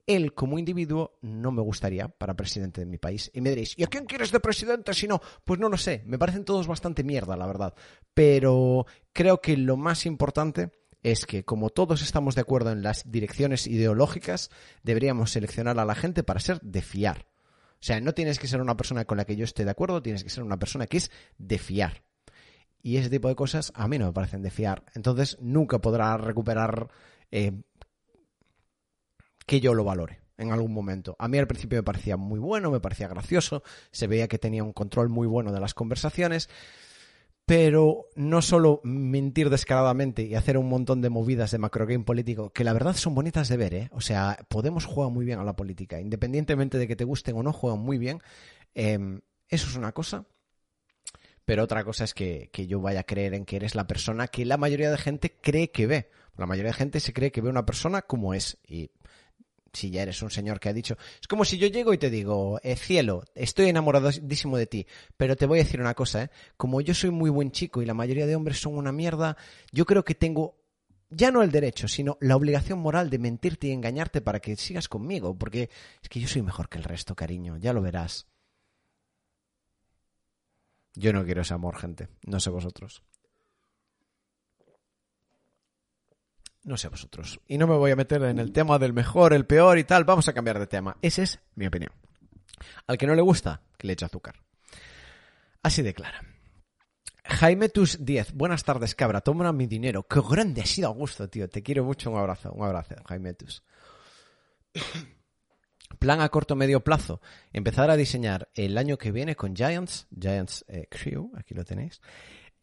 [0.07, 3.31] él como individuo no me gustaría para presidente de mi país.
[3.35, 5.21] Y me diréis, ¿y a quién quieres de presidente si no?
[5.45, 7.75] Pues no lo sé, me parecen todos bastante mierda, la verdad.
[8.13, 10.71] Pero creo que lo más importante
[11.05, 14.51] es que como todos estamos de acuerdo en las direcciones ideológicas,
[14.83, 17.27] deberíamos seleccionar a la gente para ser de fiar.
[17.75, 20.03] O sea, no tienes que ser una persona con la que yo esté de acuerdo,
[20.03, 22.03] tienes que ser una persona que es de fiar.
[22.83, 24.83] Y ese tipo de cosas a mí no me parecen de fiar.
[24.95, 26.89] Entonces nunca podrá recuperar
[27.31, 27.53] eh,
[29.47, 31.17] que yo lo valore en algún momento.
[31.19, 34.65] A mí al principio me parecía muy bueno, me parecía gracioso, se veía que tenía
[34.65, 36.49] un control muy bueno de las conversaciones,
[37.47, 42.65] pero no solo mentir descaradamente y hacer un montón de movidas de macrogame político, que
[42.65, 43.89] la verdad son bonitas de ver, ¿eh?
[43.93, 47.43] O sea, Podemos jugar muy bien a la política, independientemente de que te gusten o
[47.43, 48.21] no, juegan muy bien.
[48.75, 48.99] Eh,
[49.49, 50.27] eso es una cosa.
[51.45, 54.29] Pero otra cosa es que, que, yo vaya a creer en que eres la persona
[54.29, 56.11] que la mayoría de gente cree que ve.
[56.37, 58.59] La mayoría de gente se cree que ve una persona como es.
[58.67, 58.91] Y
[59.75, 62.11] si ya eres un señor que ha dicho, es como si yo llego y te
[62.11, 64.87] digo, eh, cielo, estoy enamoradísimo de ti,
[65.17, 66.31] pero te voy a decir una cosa, ¿eh?
[66.57, 69.37] como yo soy muy buen chico y la mayoría de hombres son una mierda,
[69.73, 70.57] yo creo que tengo
[71.11, 74.89] ya no el derecho, sino la obligación moral de mentirte y engañarte para que sigas
[74.89, 75.71] conmigo, porque
[76.03, 78.27] es que yo soy mejor que el resto, cariño, ya lo verás.
[80.95, 83.03] Yo no quiero ese amor, gente, no sé vosotros.
[86.65, 87.41] No sé vosotros.
[87.47, 90.05] Y no me voy a meter en el tema del mejor, el peor y tal.
[90.05, 90.97] Vamos a cambiar de tema.
[91.03, 91.93] Esa es mi opinión.
[92.87, 94.37] Al que no le gusta, que le eche azúcar.
[95.63, 96.23] Así de clara.
[97.25, 98.33] Jaimetus 10.
[98.33, 99.21] Buenas tardes, cabra.
[99.21, 100.07] Toma mi dinero.
[100.07, 101.49] Qué grande ha sido Augusto, tío.
[101.51, 102.11] Te quiero mucho.
[102.11, 102.53] Un abrazo.
[102.53, 103.63] Un abrazo, Jaimetus.
[105.99, 107.21] Plan a corto medio plazo.
[107.53, 110.07] Empezar a diseñar el año que viene con Giants.
[110.19, 111.31] Giants eh, Crew.
[111.37, 112.01] Aquí lo tenéis.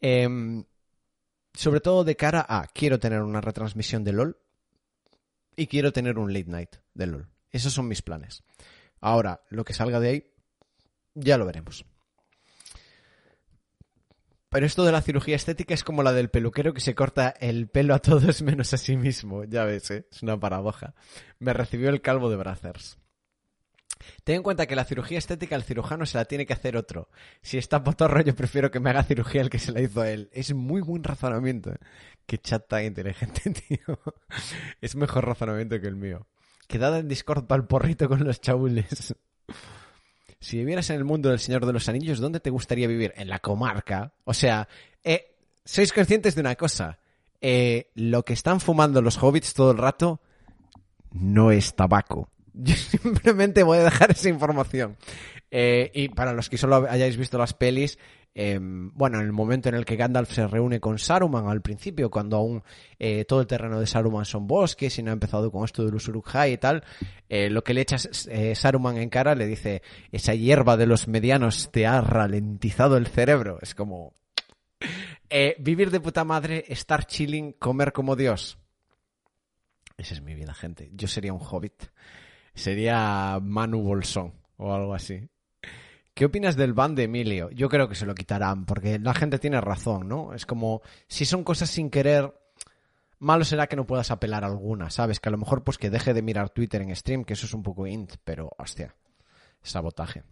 [0.00, 0.64] Eh,
[1.54, 4.38] sobre todo de cara a quiero tener una retransmisión de LOL
[5.56, 7.28] y quiero tener un late night de LOL.
[7.50, 8.42] Esos son mis planes.
[9.00, 10.30] Ahora, lo que salga de ahí,
[11.14, 11.84] ya lo veremos.
[14.48, 17.68] Pero esto de la cirugía estética es como la del peluquero que se corta el
[17.68, 19.44] pelo a todos menos a sí mismo.
[19.44, 20.06] Ya ves, ¿eh?
[20.10, 20.94] es una paradoja.
[21.38, 22.98] Me recibió el calvo de Brazzers.
[24.24, 27.08] Ten en cuenta que la cirugía estética el cirujano se la tiene que hacer otro.
[27.40, 30.28] Si está potorro, yo prefiero que me haga cirugía el que se la hizo él.
[30.32, 31.70] Es muy buen razonamiento.
[31.70, 31.78] ¿eh?
[32.26, 33.98] Qué chat tan inteligente, tío.
[34.80, 36.26] Es mejor razonamiento que el mío.
[36.66, 39.14] Quedad en Discord para el porrito con los chabules.
[40.40, 43.12] Si vivieras en el mundo del Señor de los Anillos, ¿dónde te gustaría vivir?
[43.16, 44.12] En la comarca.
[44.24, 44.68] O sea,
[45.04, 46.98] eh, sois conscientes de una cosa.
[47.40, 50.20] Eh, lo que están fumando los hobbits todo el rato
[51.12, 52.28] no es tabaco.
[52.64, 54.96] Yo simplemente voy a dejar esa información.
[55.50, 57.98] Eh, y para los que solo hayáis visto las pelis,
[58.34, 62.10] Em, bueno, en el momento en el que Gandalf se reúne con Saruman al principio,
[62.10, 62.62] cuando aún
[62.98, 65.94] eh, todo el terreno de Saruman son bosques y no ha empezado con esto del
[65.94, 66.82] Uruk-hai y tal,
[67.28, 71.70] eh, lo que le echa Saruman en cara le dice, esa hierba de los medianos
[71.70, 73.58] te ha ralentizado el cerebro.
[73.60, 74.14] Es como...
[75.58, 78.58] vivir de puta madre, estar chilling, comer como Dios.
[79.96, 80.90] Esa es mi vida, gente.
[80.94, 81.84] Yo sería un hobbit.
[82.54, 85.28] Sería Manu Bolsón o algo así.
[86.14, 87.50] ¿Qué opinas del ban de Emilio?
[87.50, 90.34] Yo creo que se lo quitarán, porque la gente tiene razón, ¿no?
[90.34, 92.34] Es como, si son cosas sin querer,
[93.18, 95.20] malo será que no puedas apelar a alguna, ¿sabes?
[95.20, 97.54] Que a lo mejor pues que deje de mirar Twitter en stream, que eso es
[97.54, 98.94] un poco int, pero hostia,
[99.62, 100.22] sabotaje.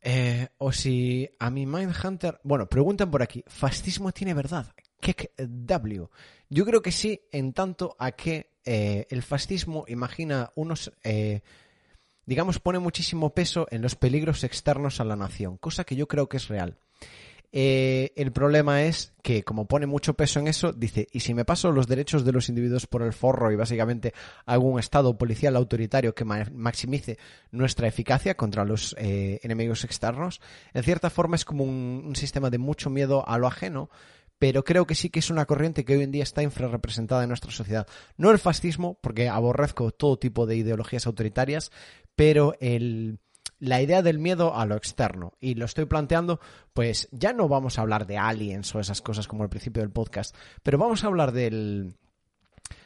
[0.00, 2.40] Eh, o si a mi Mindhunter...
[2.42, 4.66] Bueno, preguntan por aquí, ¿fascismo tiene verdad?
[5.00, 6.08] ¿Qué W?
[6.48, 10.92] Yo creo que sí, en tanto a que eh, el fascismo imagina unos...
[11.04, 11.40] Eh,
[12.24, 16.28] digamos, pone muchísimo peso en los peligros externos a la nación, cosa que yo creo
[16.28, 16.78] que es real.
[17.54, 21.44] Eh, el problema es que, como pone mucho peso en eso, dice, ¿y si me
[21.44, 24.14] paso los derechos de los individuos por el forro y básicamente
[24.46, 27.18] hago un Estado policial autoritario que maximice
[27.50, 30.40] nuestra eficacia contra los eh, enemigos externos?
[30.72, 33.90] En cierta forma es como un, sistema de mucho miedo a lo ajeno,
[34.42, 37.28] pero creo que sí que es una corriente que hoy en día está infrarrepresentada en
[37.28, 37.86] nuestra sociedad.
[38.16, 41.70] No el fascismo, porque aborrezco todo tipo de ideologías autoritarias,
[42.16, 43.20] pero el,
[43.60, 45.34] la idea del miedo a lo externo.
[45.38, 46.40] Y lo estoy planteando,
[46.72, 49.92] pues ya no vamos a hablar de aliens o esas cosas como al principio del
[49.92, 51.94] podcast, pero vamos a hablar del,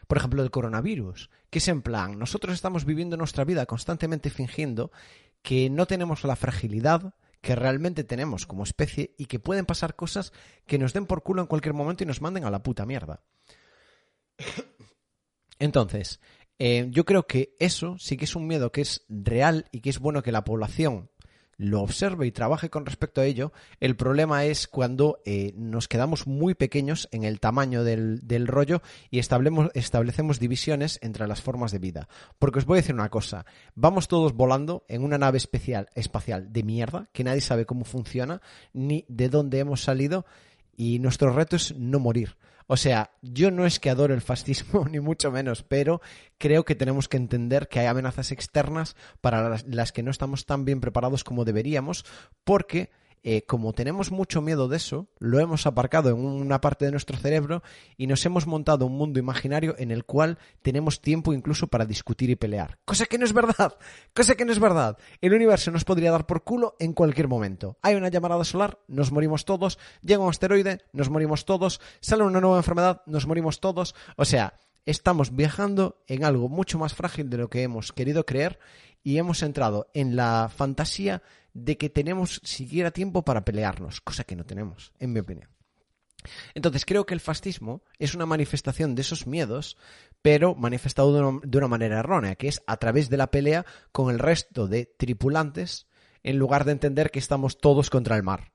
[0.09, 4.93] por ejemplo, del coronavirus, que es en plan, nosotros estamos viviendo nuestra vida constantemente fingiendo
[5.41, 7.15] que no tenemos la fragilidad
[7.47, 10.33] que realmente tenemos como especie y que pueden pasar cosas
[10.67, 13.23] que nos den por culo en cualquier momento y nos manden a la puta mierda.
[15.61, 16.19] Entonces,
[16.59, 19.91] eh, yo creo que eso sí que es un miedo que es real y que
[19.91, 21.09] es bueno que la población
[21.59, 23.53] lo observe y trabaje con respecto a ello.
[23.81, 29.19] El problema es cuando eh, nos quedamos muy pequeños en el tamaño del, rollo y
[29.19, 32.09] establecemos divisiones entre las formas de vida.
[32.39, 36.53] Porque os voy a decir una cosa, vamos todos volando en una nave especial, espacial
[36.53, 38.41] de mierda, que nadie sabe cómo funciona,
[38.73, 40.27] ni de dónde hemos salido,
[40.77, 42.37] y nuestro reto es no morir.
[42.69, 46.01] O sea, yo no es que adoro el fascismo, ni mucho menos, pero
[46.39, 50.65] creo que tenemos que entender que hay amenazas externas para las, que no estamos tan
[50.65, 52.05] bien preparados como deberíamos,
[52.45, 52.91] porque
[53.23, 57.17] eh, como tenemos mucho miedo de eso, lo hemos aparcado en una parte de nuestro
[57.17, 57.63] cerebro
[57.97, 62.31] y nos hemos montado un mundo imaginario en el cual tenemos tiempo incluso para discutir
[62.31, 62.79] y pelear.
[62.85, 63.77] Cosa que no es verdad,
[64.15, 64.97] cosa que no es verdad.
[65.21, 67.79] El universo nos podría dar por culo en cualquier momento.
[67.83, 72.41] Hay una llamarada solar, nos morimos todos, llega un asteroide, nos morimos todos, sale una
[72.41, 73.95] nueva enfermedad, nos morimos todos.
[74.17, 74.55] O sea,
[74.87, 78.59] estamos viajando en algo mucho más frágil de lo que hemos querido creer
[79.03, 81.23] y hemos entrado en la fantasía
[81.57, 85.49] de que tenemos siquiera tiempo para pelearnos, cosa que no tenemos, en mi opinión.
[86.55, 89.77] Entonces creo que el fascismo es una manifestación de esos miedos,
[90.23, 94.19] pero manifestado de una, manera errónea, que es a través de la pelea con el
[94.19, 95.87] resto de tripulantes,
[96.23, 98.53] en lugar de entender que estamos todos contra el mar.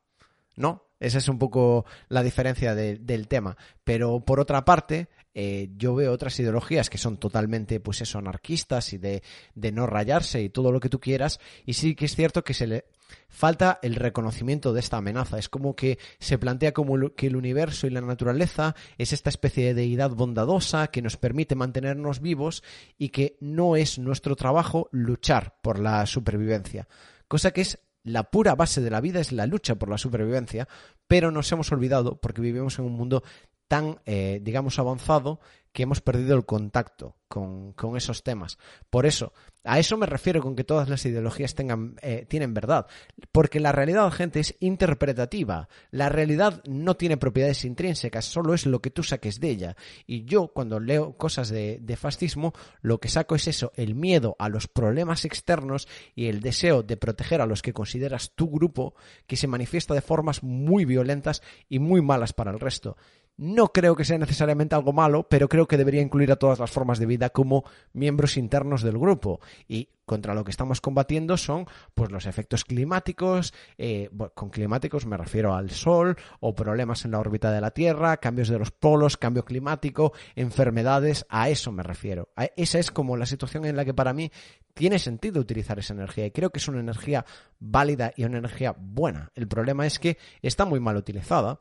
[0.55, 0.89] ¿No?
[0.99, 3.57] Esa es un poco la diferencia del tema.
[3.83, 8.93] Pero por otra parte, eh, yo veo otras ideologías que son totalmente, pues eso, anarquistas
[8.93, 9.23] y de,
[9.55, 11.39] de, no rayarse y todo lo que tú quieras.
[11.65, 12.85] Y sí que es cierto que se le
[13.29, 15.37] falta el reconocimiento de esta amenaza.
[15.37, 19.65] Es como que se plantea como que el universo y la naturaleza es esta especie
[19.65, 22.63] de deidad bondadosa que nos permite mantenernos vivos
[22.97, 26.87] y que no es nuestro trabajo luchar por la supervivencia.
[27.27, 30.67] Cosa que es la pura base de la vida es la lucha por la supervivencia,
[31.07, 33.23] pero nos hemos olvidado porque vivimos en un mundo
[33.71, 35.39] tan, eh, digamos, avanzado
[35.71, 38.57] que hemos perdido el contacto con, esos temas.
[38.89, 39.31] Por eso,
[39.63, 42.87] a eso me refiero con que todas las ideologías tengan, eh, tienen verdad.
[43.31, 45.69] Porque la realidad, gente, es interpretativa.
[45.89, 49.77] La realidad no tiene propiedades intrínsecas, solo es lo que tú saques de ella.
[50.05, 54.49] Y yo, cuando leo cosas de fascismo, lo que saco es eso, el miedo a
[54.49, 58.95] los problemas externos y el deseo de proteger a los que consideras tu grupo,
[59.27, 62.97] que se manifiesta de formas muy violentas y muy malas para el resto.
[63.41, 66.69] No creo que sea necesariamente algo malo, pero creo que debería incluir a todas las
[66.69, 69.39] formas de vida como miembros internos del grupo.
[69.67, 71.65] Y contra lo que estamos combatiendo son
[71.95, 77.19] pues los efectos climáticos, eh, con climáticos me refiero al sol o problemas en la
[77.19, 82.29] órbita de la Tierra, cambios de los polos, cambio climático, enfermedades, a eso me refiero.
[82.55, 84.31] esa es como la situación en la que para mí
[84.75, 87.25] tiene sentido utilizar esa energía y creo que es una energía
[87.59, 89.31] válida y una energía buena.
[89.33, 91.59] El problema es que está muy mal utilizada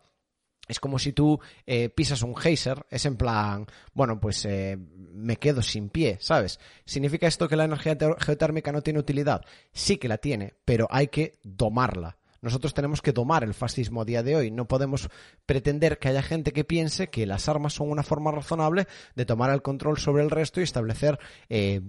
[0.69, 4.79] es como si tú eh, pisas un geyser, es en plan, bueno, pues eh,
[5.13, 6.61] me quedo sin pie, ¿sabes?
[6.85, 9.45] ¿Significa esto que la energía geotérmica no tiene utilidad?
[9.73, 12.19] Sí que la tiene, pero hay que domarla.
[12.43, 14.51] Nosotros tenemos que domar el fascismo a día de hoy.
[14.51, 15.11] No podemos
[15.45, 19.51] pretender que haya gente que piense que las armas son una forma razonable de tomar
[19.51, 21.19] el control sobre el resto y establecer
[21.49, 21.83] eh,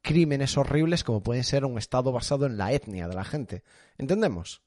[0.00, 3.62] crímenes horribles como pueden ser un Estado basado en la etnia de la gente.
[3.96, 4.62] ¿Entendemos?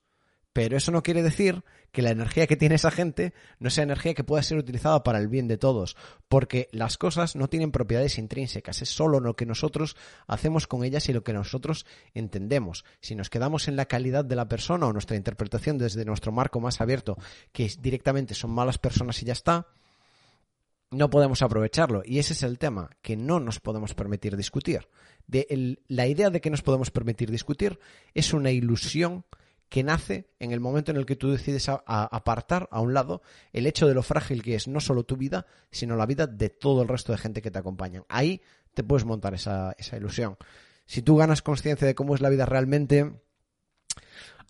[0.55, 4.13] Pero eso no quiere decir que la energía que tiene esa gente no sea energía
[4.13, 5.97] que pueda ser utilizada para el bien de todos,
[6.29, 11.09] porque las cosas no tienen propiedades intrínsecas, es solo lo que nosotros hacemos con ellas
[11.09, 12.85] y lo que nosotros entendemos.
[13.01, 16.61] Si nos quedamos en la calidad de la persona o nuestra interpretación desde nuestro marco
[16.61, 17.17] más abierto,
[17.51, 19.67] que directamente son malas personas y ya está,
[20.89, 22.01] no podemos aprovecharlo.
[22.05, 24.87] Y ese es el tema, que no nos podemos permitir discutir.
[25.89, 27.77] La idea de que nos podemos permitir discutir
[28.13, 29.25] es una ilusión
[29.69, 33.21] que nace en el momento en el que tú decides apartar a un lado
[33.51, 36.49] el hecho de lo frágil que es no solo tu vida, sino la vida de
[36.49, 38.03] todo el resto de gente que te acompaña.
[38.09, 38.41] Ahí
[38.73, 40.37] te puedes montar esa, esa ilusión.
[40.85, 43.21] Si tú ganas conciencia de cómo es la vida realmente,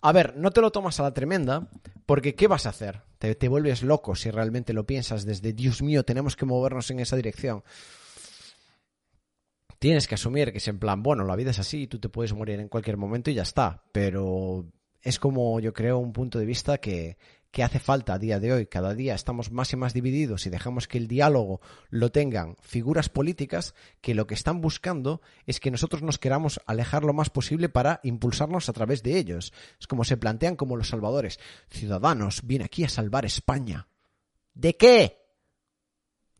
[0.02, 1.68] a ver, no te lo tomas a la tremenda,
[2.04, 3.02] porque ¿qué vas a hacer?
[3.18, 7.00] Te, te, vuelves loco si realmente lo piensas desde Dios mío, tenemos que movernos en
[7.00, 7.64] esa dirección.
[9.78, 12.32] Tienes que asumir que es en plan, bueno, la vida es así, tú te puedes
[12.32, 14.66] morir en cualquier momento y ya está, pero
[15.06, 17.16] es como yo creo un punto de vista que,
[17.52, 18.66] que hace falta a día de hoy.
[18.66, 21.60] Cada día estamos más y más divididos y dejamos que el diálogo
[21.90, 27.04] lo tengan figuras políticas que lo que están buscando es que nosotros nos queramos alejar
[27.04, 29.52] lo más posible para impulsarnos a través de ellos.
[29.78, 31.38] Es como se plantean como los salvadores.
[31.70, 33.86] Ciudadanos, viene aquí a salvar España.
[34.54, 35.22] ¿De qué?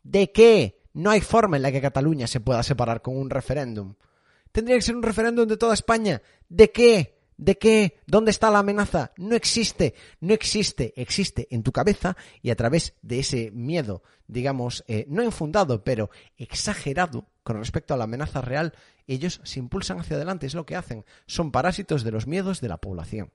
[0.03, 0.83] ¿De qué?
[0.93, 3.95] No hay forma en la que Cataluña se pueda separar con un referéndum.
[4.51, 6.21] Tendría que ser un referéndum de toda España.
[6.49, 7.16] ¿De qué?
[7.37, 8.01] ¿De qué?
[8.07, 9.13] ¿Dónde está la amenaza?
[9.19, 14.85] No existe, no existe, existe en tu cabeza y a través de ese miedo, digamos,
[14.89, 18.73] eh, no infundado, pero exagerado con respecto a la amenaza real,
[19.07, 21.05] ellos se impulsan hacia adelante, es lo que hacen.
[21.27, 23.33] Son parásitos de los miedos de la población.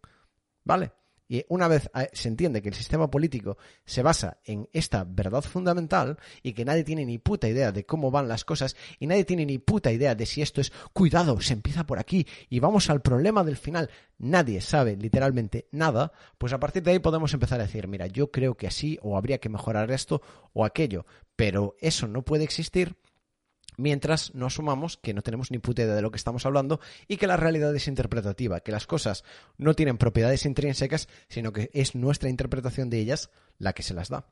[0.63, 0.91] ¿Vale?
[1.31, 5.41] Y una vez eh, se entiende que el sistema político se basa en esta verdad
[5.41, 9.23] fundamental y que nadie tiene ni puta idea de cómo van las cosas y nadie
[9.23, 12.89] tiene ni puta idea de si esto es cuidado, se empieza por aquí y vamos
[12.89, 17.61] al problema del final, nadie sabe literalmente nada, pues a partir de ahí podemos empezar
[17.61, 20.21] a decir, mira, yo creo que así o habría que mejorar esto
[20.51, 21.05] o aquello,
[21.37, 22.97] pero eso no puede existir
[23.77, 27.18] mientras no asumamos que no tenemos ni puta idea de lo que estamos hablando y
[27.18, 29.23] que la realidad es interpretativa, que las cosas
[29.57, 34.10] no tienen propiedades intrínsecas, sino que es nuestra interpretación de ellas la que se las
[34.10, 34.27] da.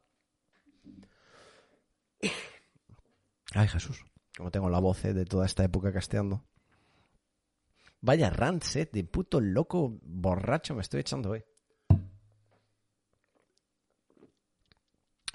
[3.53, 4.03] Ay, Jesús,
[4.38, 6.45] como tengo la voz eh, de toda esta época casteando.
[8.02, 11.44] Vaya rantset de puto loco borracho me estoy echando hoy.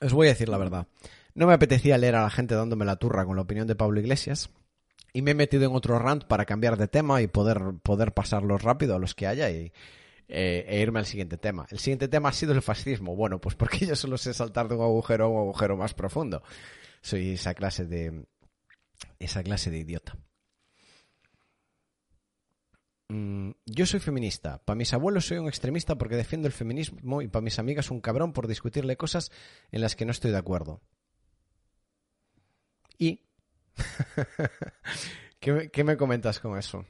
[0.00, 0.86] Os voy a decir la verdad.
[1.34, 4.00] No me apetecía leer a la gente dándome la turra con la opinión de Pablo
[4.00, 4.50] Iglesias.
[5.12, 8.62] Y me he metido en otro rant para cambiar de tema y poder, poder pasarlos
[8.62, 9.72] rápido a los que haya y,
[10.28, 11.66] eh, e irme al siguiente tema.
[11.70, 13.14] El siguiente tema ha sido el fascismo.
[13.14, 16.42] Bueno, pues porque yo solo sé saltar de un agujero a un agujero más profundo.
[17.00, 18.26] Soy esa clase de.
[19.18, 20.16] esa clase de idiota.
[23.08, 24.58] Mm, yo soy feminista.
[24.64, 28.00] Para mis abuelos soy un extremista porque defiendo el feminismo y para mis amigas un
[28.00, 29.30] cabrón por discutirle cosas
[29.70, 30.80] en las que no estoy de acuerdo.
[32.98, 33.20] ¿Y?
[35.40, 36.86] ¿Qué, me, comentas con eso?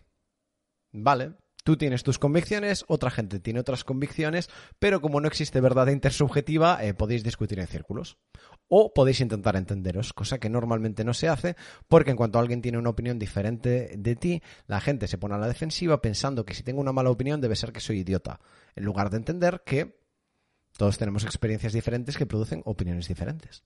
[0.92, 1.32] Vale,
[1.64, 4.48] tú tienes tus convicciones, otra gente tiene otras convicciones,
[4.78, 8.18] pero como no existe verdad intersubjetiva, eh, podéis discutir en círculos.
[8.68, 11.56] O podéis intentar entenderos, cosa que normalmente no se hace,
[11.88, 15.38] porque en cuanto alguien tiene una opinión diferente de ti, la gente se pone a
[15.38, 18.40] la defensiva pensando que si tengo una mala opinión debe ser que soy idiota,
[18.76, 19.98] en lugar de entender que
[20.76, 23.64] todos tenemos experiencias diferentes que producen opiniones diferentes.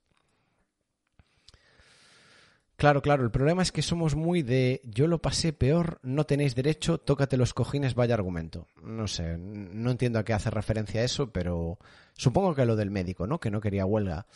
[2.78, 6.54] Claro, claro, el problema es que somos muy de yo lo pasé peor, no tenéis
[6.54, 8.68] derecho, tócate los cojines, vaya argumento.
[8.84, 11.80] No sé, no entiendo a qué hace referencia eso, pero
[12.12, 13.40] supongo que lo del médico, ¿no?
[13.40, 14.26] Que no quería huelga.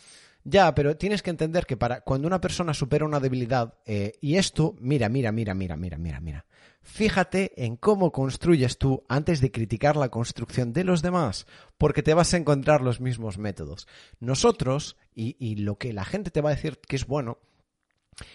[0.43, 4.35] Ya, pero tienes que entender que para cuando una persona supera una debilidad, eh, y
[4.35, 6.45] esto, mira, mira, mira, mira, mira, mira, mira.
[6.81, 11.47] Fíjate en cómo construyes tú antes de criticar la construcción de los demás,
[11.77, 13.87] porque te vas a encontrar los mismos métodos.
[14.19, 17.37] Nosotros, y, y lo que la gente te va a decir que es bueno,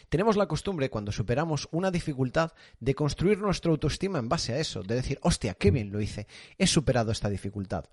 [0.08, 4.82] tenemos la costumbre, cuando superamos una dificultad, de construir nuestra autoestima en base a eso,
[4.82, 6.26] de decir, hostia, qué bien lo hice,
[6.58, 7.86] he superado esta dificultad.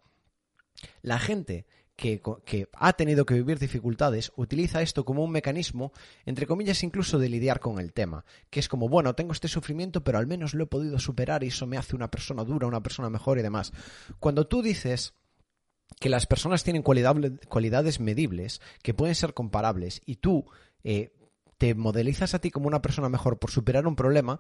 [1.02, 5.94] La gente que, ha tenido que vivir dificultades utiliza esto como un mecanismo,
[6.26, 10.04] entre comillas, incluso de lidiar con el tema, que es como, bueno, tengo este sufrimiento,
[10.04, 12.84] pero al menos lo he podido superar y eso me hace una persona dura, una
[12.84, 13.72] persona mejor y demás.
[14.20, 15.14] Cuando tú dices
[16.00, 20.46] que las personas tienen cualidades medibles, que pueden ser comparables, y tú
[20.84, 21.14] eh,
[21.58, 24.40] te modelizas a ti como una persona mejor por superar un problema,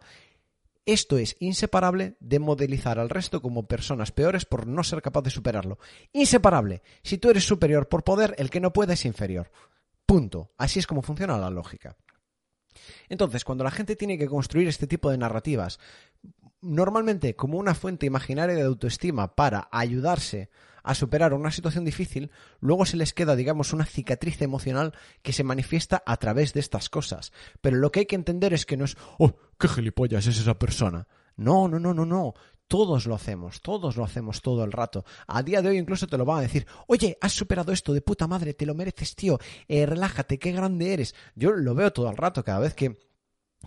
[0.87, 5.31] Esto es inseparable de modelizar al resto como personas peores por no ser capaz de
[5.31, 5.79] superarlo.
[6.13, 6.83] Inseparable.
[7.01, 9.51] Si tú eres superior por poder, el que no puede es inferior.
[10.05, 10.51] Punto.
[10.59, 11.97] Así es como funciona la lógica.
[13.09, 15.79] Entonces, cuando la gente tiene que construir este tipo de narrativas,
[16.61, 20.49] normalmente como una fuente imaginaria de autoestima para ayudarse
[20.85, 24.93] a superar una situación difícil, luego se les queda, digamos, una cicatriz emocional
[25.23, 27.33] que se manifiesta a través de estas cosas.
[27.59, 30.59] Pero lo que hay que entender es que no es, oh, qué gilipollas es esa
[30.59, 31.07] persona.
[31.35, 32.33] No, no, no, no, no.
[32.67, 35.05] Todos lo hacemos, todos lo hacemos todo el rato.
[35.27, 38.01] A día de hoy incluso te lo van a decir, oye, has superado esto de
[38.01, 41.15] puta madre, te lo mereces, tío, eh, relájate, qué grande eres.
[41.35, 42.97] Yo lo veo todo el rato, cada vez que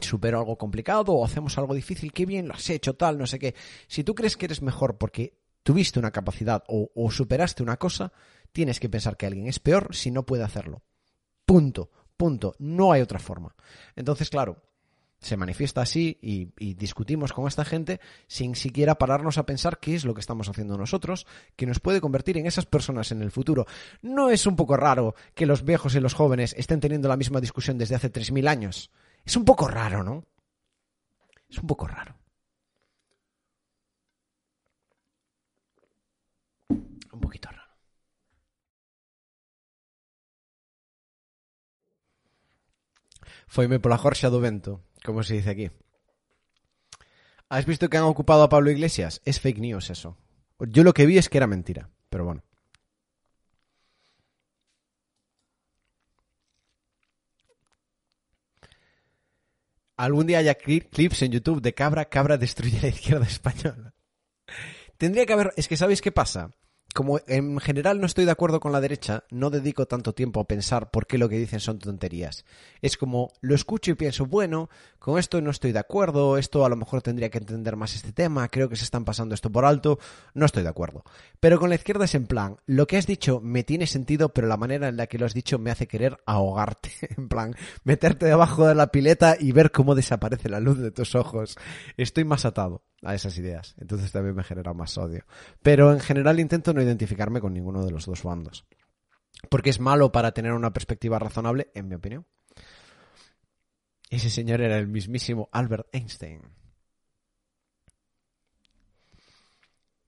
[0.01, 3.39] supero algo complicado o hacemos algo difícil, qué bien lo has hecho, tal, no sé
[3.39, 3.55] qué.
[3.89, 8.13] Si tú crees que eres mejor porque tuviste una capacidad o, superaste una cosa,
[8.53, 10.83] tienes que pensar que alguien es peor si no puede hacerlo.
[11.45, 12.55] Punto, punto.
[12.59, 13.55] No hay otra forma.
[13.97, 14.63] Entonces, claro,
[15.21, 19.95] se manifiesta así y, y, discutimos con esta gente sin siquiera pararnos a pensar qué
[19.95, 21.27] es lo que estamos haciendo nosotros,
[21.57, 23.67] que nos puede convertir en esas personas en el futuro.
[24.01, 27.41] ¿No es un poco raro que los viejos y los jóvenes estén teniendo la misma
[27.41, 28.91] discusión desde hace 3.000 años?
[29.25, 30.25] Es un poco raro, ¿no?
[31.49, 32.18] Es un poco raro.
[37.19, 37.75] Un poquito raro.
[43.49, 44.73] Foime pola Jorxa do vento,
[45.05, 45.67] como se dice aquí.
[47.49, 49.21] ¿Has visto que han ocupado a Pablo Iglesias?
[49.25, 50.17] Es fake news eso.
[50.61, 52.45] Yo lo que vi es que era mentira, pero bueno.
[59.97, 63.93] Algún día haya clips en YouTube de cabra, cabra destruye la izquierda española.
[64.99, 65.53] Tendría que haber...
[65.57, 66.53] Es que ¿sabéis qué pasa?
[66.95, 70.49] Como en general no estoy de acuerdo con la derecha, no dedico tanto tiempo a
[70.49, 72.45] pensar por qué lo que dicen son tonterías.
[72.81, 76.69] Es como lo escucho y pienso, bueno, con esto no estoy de acuerdo, esto a
[76.69, 79.65] lo mejor tendría que entender más este tema, creo que se están pasando esto por
[79.65, 79.99] alto,
[80.35, 81.05] no estoy de acuerdo.
[81.41, 84.49] Pero con la izquierda es en plan, lo que has dicho me tiene sentido, pero
[84.49, 87.55] la manera en la que lo has dicho me hace querer ahogarte, en plan,
[87.85, 91.57] meterte debajo de la pileta y ver cómo desaparece la luz de tus ojos.
[91.97, 95.25] Estoy más atado a esas ideas, entonces también me genera más odio.
[95.63, 98.65] Pero en general intento no identificarme con ninguno de los dos bandos.
[99.51, 102.27] Porque es malo para tener una perspectiva razonable, en mi opinión.
[104.11, 106.43] Ese señor era el mismísimo Albert Einstein.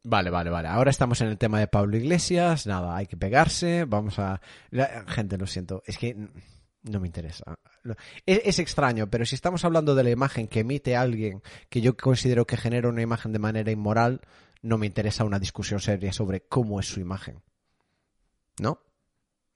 [0.02, 0.68] Vale, vale, vale.
[0.68, 2.66] Ahora estamos en el tema de Pablo Iglesias.
[2.66, 3.84] Nada, hay que pegarse.
[3.84, 4.40] Vamos a...
[5.08, 5.82] Gente, lo siento.
[5.84, 6.16] Es que
[6.82, 7.54] no me interesa.
[8.24, 11.96] Es, es, extraño, pero si estamos hablando de la imagen que emite alguien que yo
[11.96, 14.22] considero que genera una imagen de manera inmoral,
[14.62, 17.42] no me interesa una discusión seria sobre cómo es su imagen.
[18.60, 18.80] ¿No?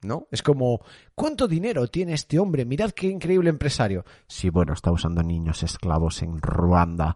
[0.01, 0.27] ¿No?
[0.31, 0.81] Es como,
[1.15, 2.65] ¿cuánto dinero tiene este hombre?
[2.65, 4.05] Mirad qué increíble empresario.
[4.27, 7.15] Sí, bueno, está usando niños esclavos en Ruanda.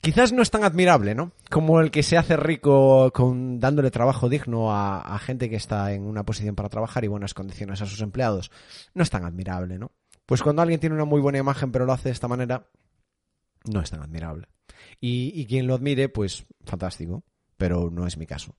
[0.00, 1.32] Quizás no es tan admirable, ¿no?
[1.48, 5.92] Como el que se hace rico con dándole trabajo digno a, a gente que está
[5.92, 8.50] en una posición para trabajar y buenas condiciones a sus empleados.
[8.94, 9.92] No es tan admirable, ¿no?
[10.26, 12.66] Pues cuando alguien tiene una muy buena imagen pero lo hace de esta manera,
[13.64, 14.48] no es tan admirable.
[15.00, 17.22] Y, y quien lo admire, pues fantástico,
[17.56, 18.56] pero no es mi caso.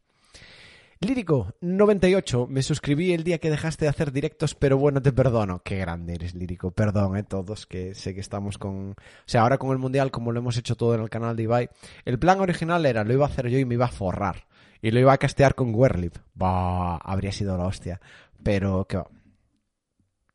[1.03, 5.61] Lírico 98, me suscribí el día que dejaste de hacer directos, pero bueno, te perdono.
[5.61, 6.71] Qué grande eres, Lírico.
[6.71, 8.91] Perdón, eh, todos, que sé que estamos con...
[8.91, 8.95] O
[9.25, 11.69] sea, ahora con el Mundial, como lo hemos hecho todo en el canal de Ibai,
[12.05, 14.47] el plan original era, lo iba a hacer yo y me iba a forrar.
[14.81, 16.15] Y lo iba a castear con Werlip.
[16.35, 17.99] Bah, habría sido la hostia.
[18.41, 19.01] Pero, que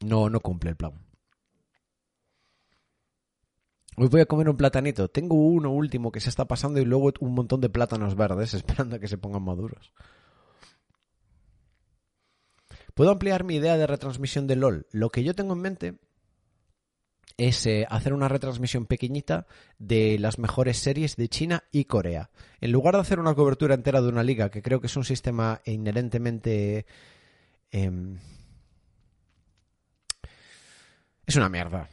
[0.05, 0.93] No, no cumple el plan.
[4.01, 5.09] Hoy voy a comer un platanito.
[5.09, 8.95] Tengo uno último que se está pasando y luego un montón de plátanos verdes esperando
[8.95, 9.93] a que se pongan maduros.
[12.95, 14.87] Puedo ampliar mi idea de retransmisión de LOL.
[14.93, 15.95] Lo que yo tengo en mente
[17.39, 19.49] es eh, hacer una retransmisión pequeñita
[19.79, 22.31] de las mejores series de China y Corea.
[22.61, 25.05] En lugar de hacer una cobertura entera de una liga, que creo que es un
[25.05, 26.87] sistema inherentemente...
[27.73, 27.91] Eh,
[31.29, 31.91] es una mierda.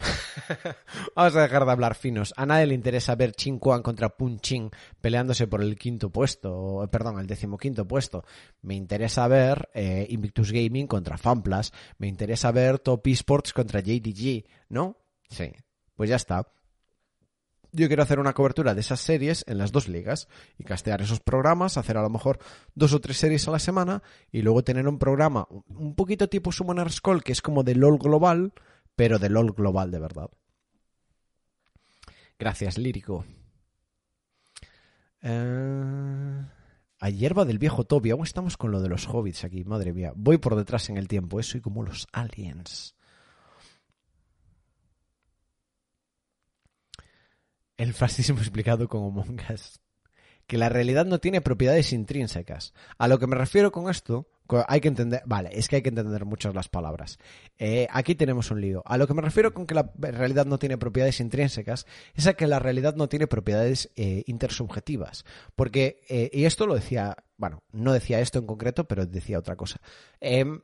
[1.15, 2.33] Vamos a dejar de hablar finos.
[2.37, 4.71] A nadie le interesa ver Chin Quan contra Pun Ching
[5.01, 8.23] peleándose por el quinto puesto, perdón, el decimoquinto puesto.
[8.61, 11.73] Me interesa ver eh, Invictus Gaming contra Fanplas.
[11.97, 14.97] Me interesa ver Top Esports contra JDG, ¿no?
[15.29, 15.51] Sí.
[15.95, 16.47] Pues ya está.
[17.73, 21.19] Yo quiero hacer una cobertura de esas series en las dos ligas y castear esos
[21.19, 22.39] programas, hacer a lo mejor
[22.73, 24.01] dos o tres series a la semana
[24.31, 27.97] y luego tener un programa un poquito tipo Summoner's Call, que es como de LOL
[27.97, 28.53] global,
[28.95, 30.29] pero de LOL global de verdad.
[32.37, 33.25] Gracias, lírico.
[35.21, 36.45] Eh...
[36.99, 38.11] A hierba del viejo Toby.
[38.11, 40.13] Aún estamos con lo de los hobbits aquí, madre mía.
[40.15, 41.39] Voy por detrás en el tiempo.
[41.39, 42.95] Eso y como los aliens.
[47.77, 49.81] el fascismo explicado como mongas.
[50.47, 52.73] Que la realidad no tiene propiedades intrínsecas.
[52.97, 54.27] A lo que me refiero con esto,
[54.67, 57.17] hay que entender, vale, es que hay que entender muchas las palabras.
[57.57, 58.83] Eh, aquí tenemos un lío.
[58.85, 62.33] A lo que me refiero con que la realidad no tiene propiedades intrínsecas es a
[62.33, 65.25] que la realidad no tiene propiedades eh, intersubjetivas.
[65.55, 69.55] Porque, eh, y esto lo decía, bueno, no decía esto en concreto, pero decía otra
[69.55, 69.81] cosa.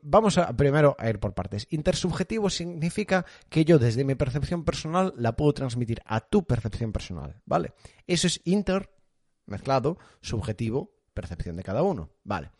[0.02, 1.68] Vamos a primero a ir por partes.
[1.70, 7.42] Intersubjetivo significa que yo desde mi percepción personal la puedo transmitir a tu percepción personal,
[7.46, 7.74] ¿vale?
[8.08, 8.90] Eso es inter
[9.46, 12.52] mezclado, subjetivo, percepción de cada uno, ¿vale?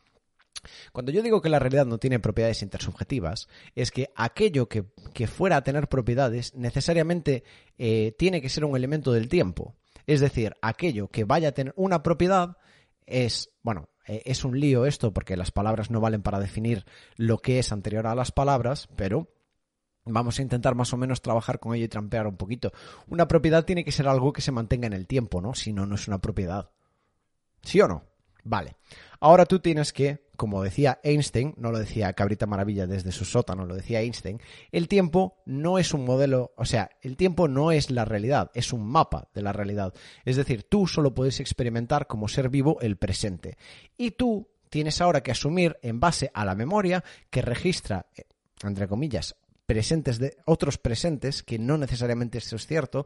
[0.92, 4.86] Cuando yo digo que la realidad no tiene propiedades intersubjetivas, es que aquello que,
[5.28, 7.44] fuera a tener propiedades necesariamente
[7.78, 9.76] eh, tiene que ser un elemento del tiempo.
[10.08, 12.58] Es decir, aquello que vaya a tener una propiedad
[13.06, 16.86] es, bueno, eh, es un lío esto porque las palabras no valen para definir
[17.16, 19.30] lo que es anterior a las palabras, pero
[20.06, 22.72] Vamos a intentar más o menos trabajar con ello y trampear un poquito.
[23.08, 25.54] Una propiedad tiene que ser algo que se mantenga en el tiempo, ¿no?
[25.54, 26.72] Si no, no es una propiedad.
[27.62, 28.11] ¿Sí o no?
[28.44, 28.76] Vale.
[29.20, 33.66] Ahora tú tienes que, como decía Einstein, no lo decía Cabrita Maravilla desde su sótano,
[33.66, 34.42] lo decía Einstein,
[34.72, 38.74] el tiempo no es un modelo, o sea, el tiempo no es la realidad, es
[38.74, 39.94] un mapa de la realidad.
[40.26, 43.58] Es decir, tú solo puedes experimentar como ser vivo el presente.
[43.96, 48.24] Y tú tienes ahora que asumir en base a la memoria que registra, eh,
[48.64, 49.36] entre comillas,
[49.68, 53.06] presentes de otros presentes, que no necesariamente eso es cierto,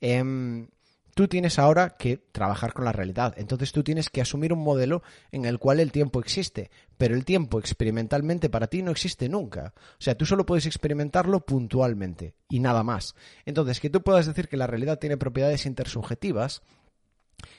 [0.00, 0.68] em,
[1.16, 3.32] tú tienes ahora que trabajar con la realidad.
[3.38, 5.02] Entonces tú tienes que asumir un modelo
[5.32, 9.72] en el cual el tiempo existe, pero el tiempo experimentalmente para ti no existe nunca.
[9.92, 13.14] O sea, tú solo puedes experimentarlo puntualmente y nada más.
[13.46, 16.60] Entonces, que tú puedas decir que la realidad tiene propiedades intersubjetivas,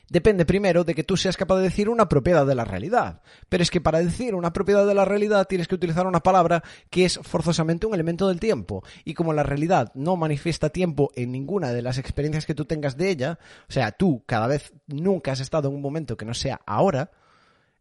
[0.09, 3.21] Depende primero de que tú seas capaz de decir una propiedad de la realidad.
[3.49, 6.63] Pero es que para decir una propiedad de la realidad tienes que utilizar una palabra
[6.89, 8.83] que es forzosamente un elemento del tiempo.
[9.03, 12.95] Y como la realidad no manifiesta tiempo en ninguna de las experiencias que tú tengas
[12.95, 16.33] de ella, o sea, tú cada vez nunca has estado en un momento que no
[16.33, 17.11] sea ahora,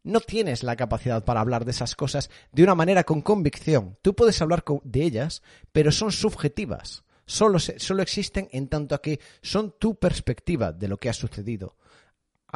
[0.02, 3.98] no tienes la capacidad para hablar de esas cosas de una manera con convicción.
[4.02, 5.42] Tú puedes hablar de ellas,
[5.72, 7.04] pero son subjetivas.
[7.24, 11.76] Solo, solo existen en tanto a que son tu perspectiva de lo que ha sucedido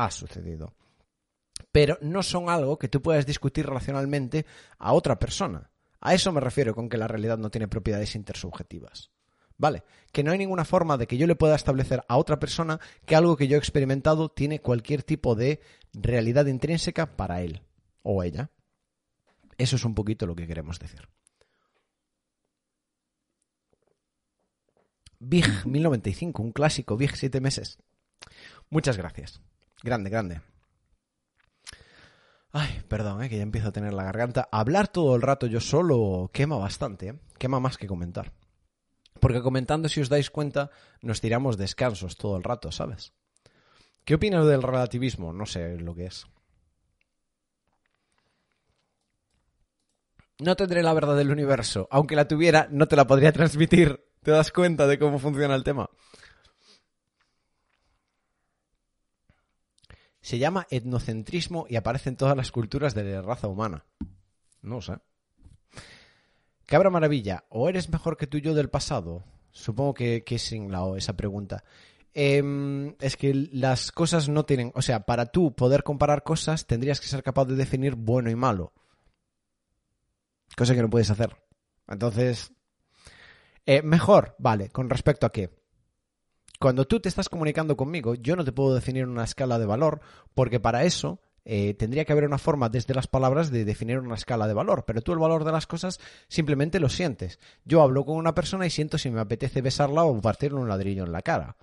[0.04, 0.74] ha sucedido.
[1.72, 4.46] Pero no son algo que tú puedas discutir racionalmente
[4.78, 5.70] a otra persona.
[6.00, 9.10] A eso me refiero con que la realidad no tiene propiedades intersubjetivas.
[9.58, 9.84] ¿Vale?
[10.10, 13.14] Que no hay ninguna forma de que yo le pueda establecer a otra persona que
[13.14, 15.60] algo que yo he experimentado tiene cualquier tipo de
[15.92, 17.60] realidad intrínseca para él
[18.02, 18.50] o ella.
[19.58, 21.06] Eso es un poquito lo que queremos decir.
[25.18, 27.78] Big 1095, un clásico, Big 7 meses.
[28.70, 29.42] Muchas gracias.
[29.82, 30.40] Grande, grande.
[32.52, 34.48] Ay, perdón, eh, que ya empiezo a tener la garganta.
[34.50, 37.20] Hablar todo el rato yo solo quema bastante, ¿eh?
[37.38, 38.32] quema más que comentar.
[39.20, 40.70] Porque comentando, si os dais cuenta,
[41.02, 43.12] nos tiramos descansos todo el rato, ¿sabes?
[44.04, 45.32] ¿Qué opinas del relativismo?
[45.32, 46.26] No sé lo que es.
[50.38, 51.86] No tendré la verdad del universo.
[51.90, 54.04] Aunque la tuviera, no te la podría transmitir.
[54.22, 55.88] ¿Te das cuenta de cómo funciona el tema?
[60.20, 63.84] Se llama etnocentrismo y aparece en todas las culturas de la raza humana.
[64.62, 64.98] No sé.
[66.66, 69.24] Cabra maravilla, ¿o eres mejor que tú yo del pasado?
[69.50, 71.64] Supongo que, es sin la esa pregunta.
[72.14, 74.72] Em, es que las cosas no tienen.
[74.74, 78.36] O sea, para tú poder comparar cosas, tendrías que ser capaz de definir bueno y
[78.36, 78.72] malo.
[80.56, 81.36] Cosa que no puedes hacer.
[81.88, 82.52] Entonces.
[83.66, 85.50] Eh, mejor, vale, con respecto a qué.
[86.60, 90.02] Cuando tú te estás comunicando conmigo, yo no te puedo definir una escala de valor,
[90.34, 94.14] porque para eso eh, tendría que haber una forma desde las palabras de definir una
[94.14, 97.38] escala de valor, pero tú el valor de las cosas simplemente lo sientes.
[97.64, 101.04] Yo hablo con una persona y siento si me apetece besarla o partirle un ladrillo
[101.04, 101.56] en la cara.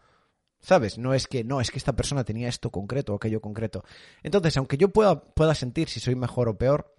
[0.60, 0.98] ¿Sabes?
[0.98, 3.84] No es que, no, es que esta persona tenía esto concreto o aquello concreto.
[4.24, 6.96] Entonces, aunque yo pueda, pueda sentir si soy mejor o peor,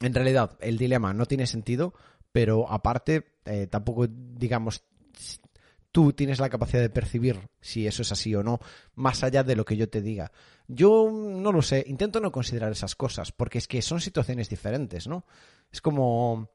[0.00, 1.94] en realidad el dilema no tiene sentido,
[2.32, 4.82] pero aparte, eh, tampoco, digamos,
[5.92, 8.58] tú tienes la capacidad de percibir si eso es así o no,
[8.94, 10.32] más allá de lo que yo te diga.
[10.66, 15.06] Yo no lo sé, intento no considerar esas cosas, porque es que son situaciones diferentes,
[15.06, 15.26] ¿no?
[15.70, 16.50] Es como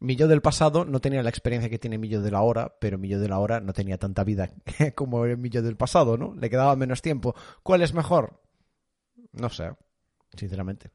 [0.00, 2.76] mi yo del pasado no tenía la experiencia que tiene mi yo de la hora,
[2.78, 4.50] pero mi yo de la hora no tenía tanta vida
[4.94, 6.34] como mi yo del pasado, ¿no?
[6.34, 7.34] Le quedaba menos tiempo.
[7.62, 8.40] ¿Cuál es mejor?
[9.32, 9.72] No sé,
[10.36, 10.90] sinceramente.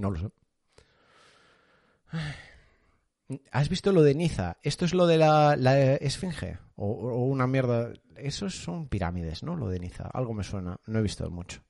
[0.00, 0.28] No lo sé.
[3.50, 4.58] ¿Has visto lo de Niza?
[4.62, 5.54] ¿Esto es lo de la,
[6.00, 6.58] esfinge?
[6.76, 7.92] O, una mierda.
[8.16, 9.56] Esos son pirámides, ¿no?
[9.56, 10.08] Lo de Niza.
[10.12, 10.80] Algo me suena.
[10.86, 11.62] No he visto mucho.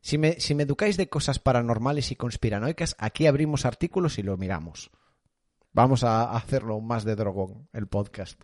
[0.00, 4.36] Si me, si me educáis de cosas paranormales y conspiranoicas, aquí abrimos artículos y lo
[4.36, 4.90] miramos.
[5.72, 8.40] Vamos a hacerlo más de drogón, el podcast.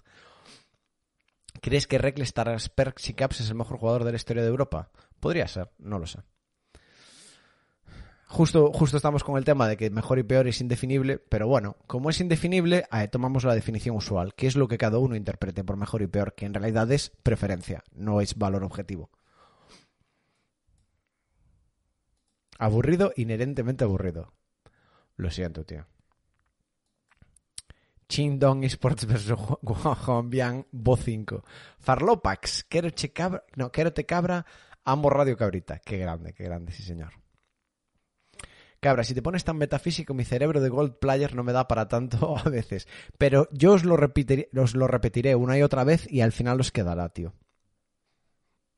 [1.61, 2.35] ¿Crees que Reckless,
[3.07, 4.91] y Caps es el mejor jugador de la historia de Europa?
[5.21, 6.21] Podría ser, no lo sé.
[8.27, 11.77] Justo, justo estamos con el tema de que mejor y peor es indefinible, pero bueno,
[11.87, 15.63] como es indefinible, eh, tomamos la definición usual, que es lo que cada uno interprete
[15.63, 19.11] por mejor y peor, que en realidad es preferencia, no es valor objetivo.
[22.59, 24.33] Aburrido, inherentemente aburrido.
[25.17, 25.87] Lo siento, tío.
[28.09, 31.45] Chindong Esports vs Juan Bo 5.
[31.79, 34.45] Farlopax, Quero che cabra, no, Quero te cabra,
[34.85, 35.79] amo Radio Cabrita.
[35.79, 37.24] Qué grande, qué grande, sí señor.
[38.85, 41.89] Cabra, si te pones tan metafísico, mi cerebro de Gold Player no me da para
[41.89, 42.87] tanto a veces.
[43.17, 46.71] Pero yo os lo repetiré, lo repetiré una y otra vez y al final os
[46.71, 47.33] quedará, tío.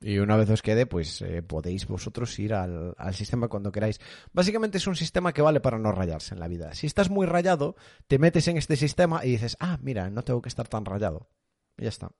[0.01, 3.99] Y una vez os quede, pues eh, podéis vosotros ir al, al, sistema cuando queráis.
[4.33, 6.73] Básicamente es un sistema que vale para no rayarse en la vida.
[6.75, 7.75] Si estás muy rayado,
[8.07, 11.29] te metes en este sistema y dices, ah, mira, no tengo que estar tan rayado.
[11.77, 12.13] Y ya está.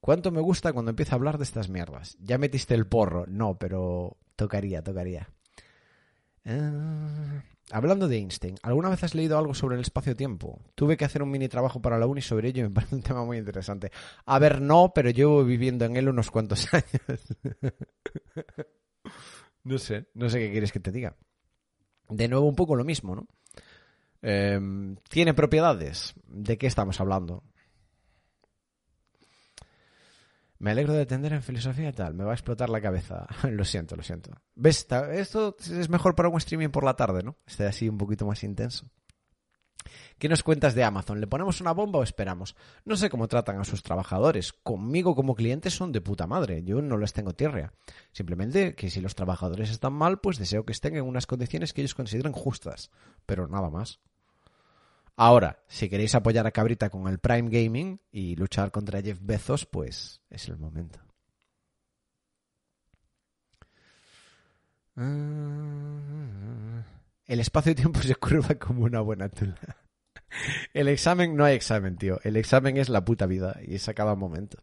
[0.00, 2.16] ¿Cuánto me gusta cuando empieza a hablar de estas mierdas?
[2.20, 3.26] Ya metiste el porro.
[3.26, 5.28] No, pero tocaría, tocaría.
[6.44, 7.40] Uh,
[7.72, 10.60] hablando de Einstein, ¿alguna vez has leído algo sobre el espacio-tiempo?
[10.76, 13.02] Tuve que hacer un mini trabajo para la uni sobre ello y me parece un
[13.02, 13.90] tema muy interesante.
[14.26, 17.20] A ver, no, pero llevo viviendo en él unos cuantos años.
[19.64, 21.16] no sé, no sé qué quieres que te diga.
[22.08, 23.26] De nuevo, un poco lo mismo, ¿no?
[24.22, 24.60] Eh,
[25.08, 26.14] ¿Tiene propiedades?
[26.26, 27.42] ¿De qué estamos hablando?
[30.58, 32.14] Me alegro de atender en filosofía y tal.
[32.14, 33.26] Me va a explotar la cabeza.
[33.50, 34.30] lo siento, lo siento.
[34.54, 34.86] ¿Ves?
[35.12, 37.36] Esto es mejor para un streaming por la tarde, ¿no?
[37.46, 38.90] Esté así un poquito más intenso.
[40.18, 41.20] ¿Qué nos cuentas de Amazon?
[41.20, 42.56] ¿Le ponemos una bomba o esperamos?
[42.84, 44.52] No sé cómo tratan a sus trabajadores.
[44.52, 46.62] Conmigo como cliente son de puta madre.
[46.64, 47.72] Yo no les tengo tierra.
[48.12, 51.82] Simplemente que si los trabajadores están mal, pues deseo que estén en unas condiciones que
[51.82, 52.90] ellos consideren justas.
[53.26, 54.00] Pero nada más.
[55.16, 59.64] Ahora, si queréis apoyar a Cabrita con el Prime Gaming y luchar contra Jeff Bezos,
[59.64, 61.00] pues es el momento.
[64.96, 66.84] Ah,
[67.26, 69.58] el espacio-tiempo se curva como una buena tula.
[70.74, 72.20] El examen no hay examen, tío.
[72.22, 74.62] El examen es la puta vida y es a cada momento.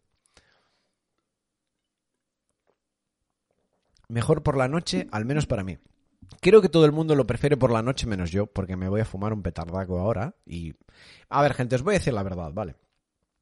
[4.07, 5.79] Mejor por la noche, al menos para mí.
[6.41, 9.01] Creo que todo el mundo lo prefiere por la noche menos yo, porque me voy
[9.01, 10.35] a fumar un petardaco ahora.
[10.45, 10.73] Y.
[11.29, 12.75] A ver, gente, os voy a decir la verdad, ¿vale?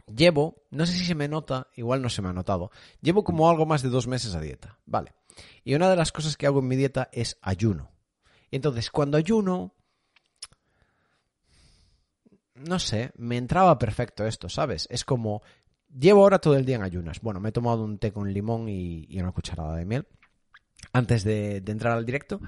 [0.08, 2.72] Llevo, no sé si se me nota, igual no se me ha notado,
[3.02, 5.14] llevo como algo más de dos meses a dieta, ¿vale?
[5.64, 7.92] Y una de las cosas que hago en mi dieta es ayuno.
[8.50, 9.74] Y entonces, cuando ayuno,
[12.56, 14.88] no sé, me entraba perfecto esto, ¿sabes?
[14.92, 15.42] Es como,
[15.98, 17.22] llevo ahora todo el día en ayunas.
[17.22, 20.08] Bueno, me he tomado un té con limón y, una cucharada de miel
[20.94, 22.42] antes de entrar al directo.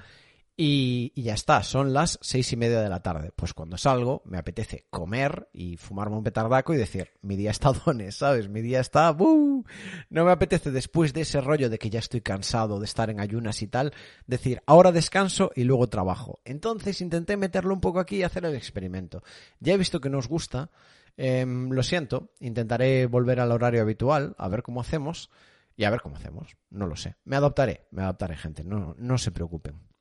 [0.56, 3.32] Y, y, ya está, son las seis y media de la tarde.
[3.34, 7.72] Pues cuando salgo me apetece comer y fumarme un petardaco y decir, mi día está
[7.86, 8.48] dones, ¿sabes?
[8.48, 9.10] Mi día está...
[9.10, 9.64] ¡buh!
[10.10, 13.18] No me apetece después de ese rollo de que ya estoy cansado de estar en
[13.18, 13.92] ayunas y tal,
[14.28, 16.38] decir, ahora descanso y luego trabajo.
[16.44, 19.24] Entonces intenté meterlo un poco aquí y hacer el experimento.
[19.58, 20.70] Ya he visto que nos gusta,
[21.16, 25.30] eh, lo siento, intentaré volver al horario habitual, a ver cómo hacemos
[25.76, 26.56] y a ver cómo hacemos.
[26.70, 27.16] No lo sé.
[27.24, 29.93] Me adaptaré, me adaptaré, gente, no, no se preocupen.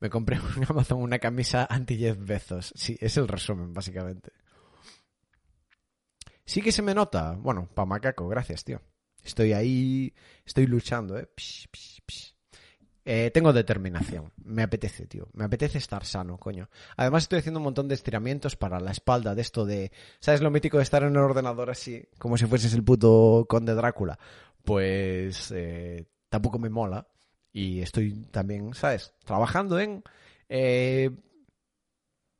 [0.00, 2.72] Me compré en Amazon una camisa anti-Jeff Bezos.
[2.74, 4.32] Sí, es el resumen, básicamente.
[6.44, 7.36] Sí que se me nota.
[7.38, 8.80] Bueno, pa' macaco, gracias, tío.
[9.22, 10.12] Estoy ahí,
[10.44, 11.28] estoy luchando, ¿eh?
[11.36, 12.34] Psh, psh, psh.
[13.04, 13.30] eh.
[13.32, 14.32] tengo determinación.
[14.36, 15.28] Me apetece, tío.
[15.34, 16.68] Me apetece estar sano, coño.
[16.96, 19.92] Además estoy haciendo un montón de estiramientos para la espalda de esto de...
[20.18, 22.08] ¿Sabes lo mítico de estar en el ordenador así?
[22.18, 24.18] Como si fueses el puto conde Drácula.
[24.64, 27.06] Pues eh, tampoco me mola.
[27.52, 29.14] Y estoy también, ¿sabes?
[29.24, 30.02] Trabajando en
[30.48, 31.10] eh,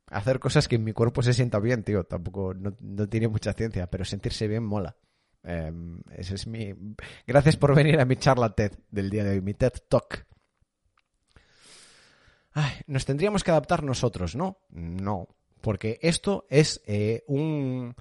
[0.07, 2.03] hacer cosas que mi cuerpo se sienta bien, tío.
[2.03, 4.95] Tampoco, no, no tiene mucha ciencia, pero sentirse bien mola.
[5.43, 5.71] Eh,
[6.15, 6.73] ese es mi...
[7.25, 10.25] Gracias por venir a mi charla TED del día de hoy, mi TED Talk.
[12.53, 14.59] Ay, nos tendríamos que adaptar nosotros, ¿no?
[14.69, 15.29] No,
[15.61, 17.95] porque esto es eh, un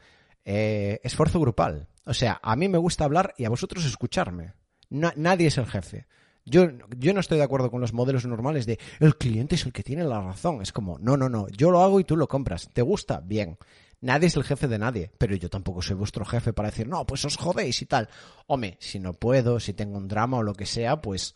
[0.44, 1.88] eh, esfuerzo grupal.
[2.04, 4.54] O sea, a mí me gusta hablar y a vosotros escucharme.
[4.88, 6.06] Nadie es el jefe.
[6.44, 9.72] Yo, yo no estoy de acuerdo con los modelos normales de el cliente es el
[9.72, 10.62] que tiene la razón.
[10.62, 12.68] Es como, no, no, no, yo lo hago y tú lo compras.
[12.72, 13.20] ¿Te gusta?
[13.20, 13.58] Bien.
[14.02, 17.06] Nadie es el jefe de nadie, pero yo tampoco soy vuestro jefe para decir, no,
[17.06, 18.08] pues os jodéis y tal.
[18.46, 21.34] Hombre, si no puedo, si tengo un drama o lo que sea, pues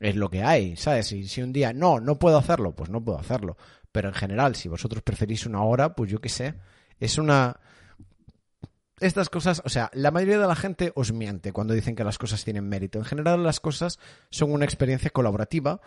[0.00, 1.12] es lo que hay, ¿sabes?
[1.12, 3.56] Y si un día, no, no puedo hacerlo, pues no puedo hacerlo.
[3.92, 6.54] Pero en general, si vosotros preferís una hora, pues yo qué sé,
[6.98, 7.60] es una
[9.06, 12.18] estas cosas, o sea, la mayoría de la gente os miente cuando dicen que las
[12.18, 12.98] cosas tienen mérito.
[12.98, 13.98] En general las cosas
[14.30, 15.80] son una experiencia colaborativa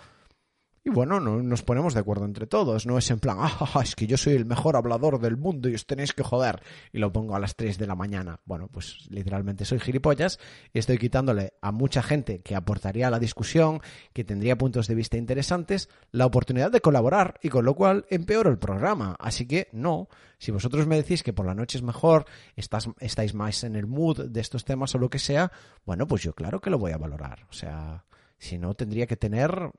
[0.87, 2.85] Y bueno, no, nos ponemos de acuerdo entre todos.
[2.85, 5.75] No es en plan, ah, es que yo soy el mejor hablador del mundo y
[5.75, 6.63] os tenéis que joder.
[6.93, 8.39] Y lo pongo a las 3 de la mañana.
[8.45, 10.39] Bueno, pues literalmente soy gilipollas
[10.71, 13.81] y estoy quitándole a mucha gente que aportaría a la discusión,
[14.13, 18.49] que tendría puntos de vista interesantes, la oportunidad de colaborar y con lo cual empeoro
[18.49, 19.17] el programa.
[19.19, 20.07] Así que no,
[20.37, 23.87] si vosotros me decís que por la noche es mejor, estás, estáis más en el
[23.87, 25.51] mood de estos temas o lo que sea,
[25.85, 27.45] bueno, pues yo claro que lo voy a valorar.
[27.49, 28.05] O sea,
[28.37, 29.71] si no, tendría que tener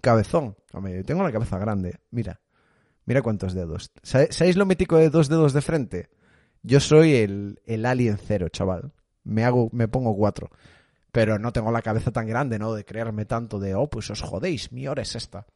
[0.00, 0.56] cabezón.
[0.72, 1.98] Hombre, tengo la cabeza grande.
[2.10, 2.40] Mira.
[3.04, 3.90] Mira cuántos dedos.
[4.02, 6.10] ¿Sabéis lo mítico de dos dedos de frente?
[6.62, 8.92] Yo soy el, el alien cero, chaval.
[9.24, 10.50] Me hago, me pongo cuatro.
[11.10, 12.74] Pero no tengo la cabeza tan grande, ¿no?
[12.74, 15.46] De creerme tanto de, oh, pues os jodéis, mi hora es esta.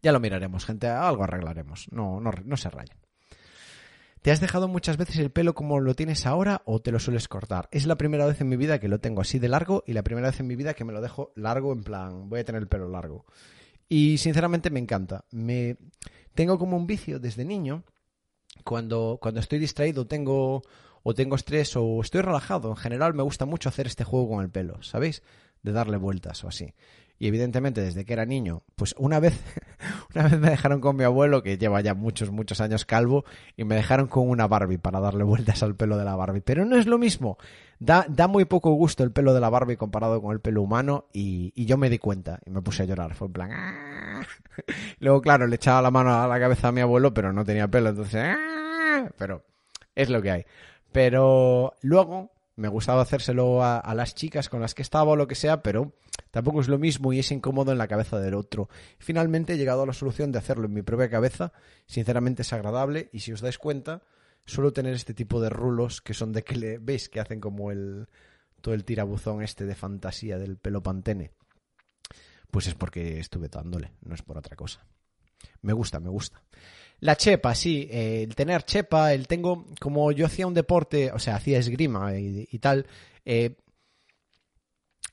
[0.00, 0.86] Ya lo miraremos, gente.
[0.88, 1.88] Algo arreglaremos.
[1.92, 2.96] No, no, no se rayen.
[4.22, 7.28] ¿Te has dejado muchas veces el pelo como lo tienes ahora o te lo sueles
[7.28, 7.68] cortar?
[7.70, 10.02] Es la primera vez en mi vida que lo tengo así de largo y la
[10.02, 12.60] primera vez en mi vida que me lo dejo largo en plan, voy a tener
[12.60, 13.26] el pelo largo.
[13.88, 15.24] Y sinceramente me encanta.
[15.30, 15.76] Me
[16.34, 17.84] tengo como un vicio desde niño.
[18.64, 20.62] Cuando, cuando estoy distraído tengo
[21.02, 22.70] o tengo estrés o estoy relajado.
[22.70, 25.22] En general me gusta mucho hacer este juego con el pelo, ¿sabéis?
[25.62, 26.74] De darle vueltas o así.
[27.18, 29.40] Y evidentemente desde que era niño, pues una vez,
[30.14, 33.24] una vez me dejaron con mi abuelo, que lleva ya muchos, muchos años calvo,
[33.56, 36.40] y me dejaron con una Barbie para darle vueltas al pelo de la Barbie.
[36.40, 37.38] Pero no es lo mismo.
[37.80, 41.06] Da, da muy poco gusto el pelo de la Barbie comparado con el pelo humano,
[41.12, 43.14] y, y yo me di cuenta, y me puse a llorar.
[43.14, 44.22] Fue en plan, ¡Ah!
[45.00, 47.68] Luego, claro, le echaba la mano a la cabeza a mi abuelo, pero no tenía
[47.68, 49.08] pelo, entonces, ¡Ah!
[49.16, 49.44] pero
[49.94, 50.46] es lo que hay.
[50.92, 55.36] Pero luego me gustaba hacérselo a, las chicas con las que estaba o lo que
[55.36, 55.94] sea, pero
[56.32, 58.68] tampoco es lo mismo y es incómodo en la cabeza del otro.
[58.98, 61.52] Finalmente he llegado a la solución de hacerlo en mi propia cabeza,
[61.86, 64.02] sinceramente es agradable y si os dais cuenta,
[64.44, 67.70] suelo tener este tipo de rulos que son de que le veis que hacen como
[67.70, 68.08] el
[68.60, 71.30] todo el tirabuzón este de fantasía del pelo pantene.
[72.50, 74.84] Pues es porque estuve dándole, no es por otra cosa.
[75.62, 76.42] Me gusta, me gusta.
[77.00, 81.18] La chepa, sí, eh, el tener chepa, el tengo, como yo hacía un deporte, o
[81.20, 82.86] sea, hacía esgrima y, tal,
[83.24, 83.56] eh,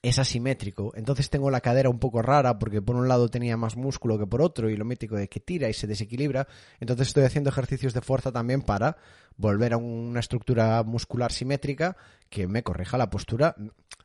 [0.01, 0.93] es asimétrico.
[0.95, 4.25] Entonces tengo la cadera un poco rara porque por un lado tenía más músculo que
[4.25, 6.47] por otro y lo mítico de que tira y se desequilibra.
[6.79, 8.97] Entonces estoy haciendo ejercicios de fuerza también para
[9.37, 11.97] volver a una estructura muscular simétrica
[12.29, 13.55] que me corrija la postura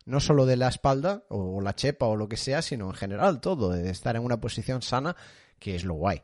[0.05, 3.41] no solo de la espalda o la chepa o lo que sea, sino en general
[3.41, 5.17] todo, de estar en una posición sana,
[5.59, 6.23] que es lo guay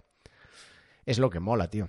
[1.07, 1.89] es lo que mola, tío.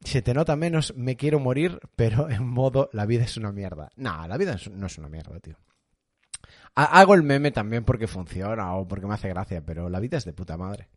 [0.00, 3.90] Se te nota menos, me quiero morir, pero en modo la vida es una mierda.
[3.96, 5.56] No, la vida no es una mierda, tío.
[6.74, 10.24] Hago el meme también porque funciona o porque me hace gracia, pero la vida es
[10.24, 10.88] de puta madre.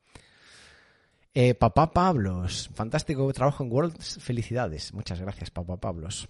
[1.34, 4.94] Eh, papá Pablos, fantástico trabajo en Worlds, felicidades.
[4.94, 6.30] Muchas gracias, papá Pablos.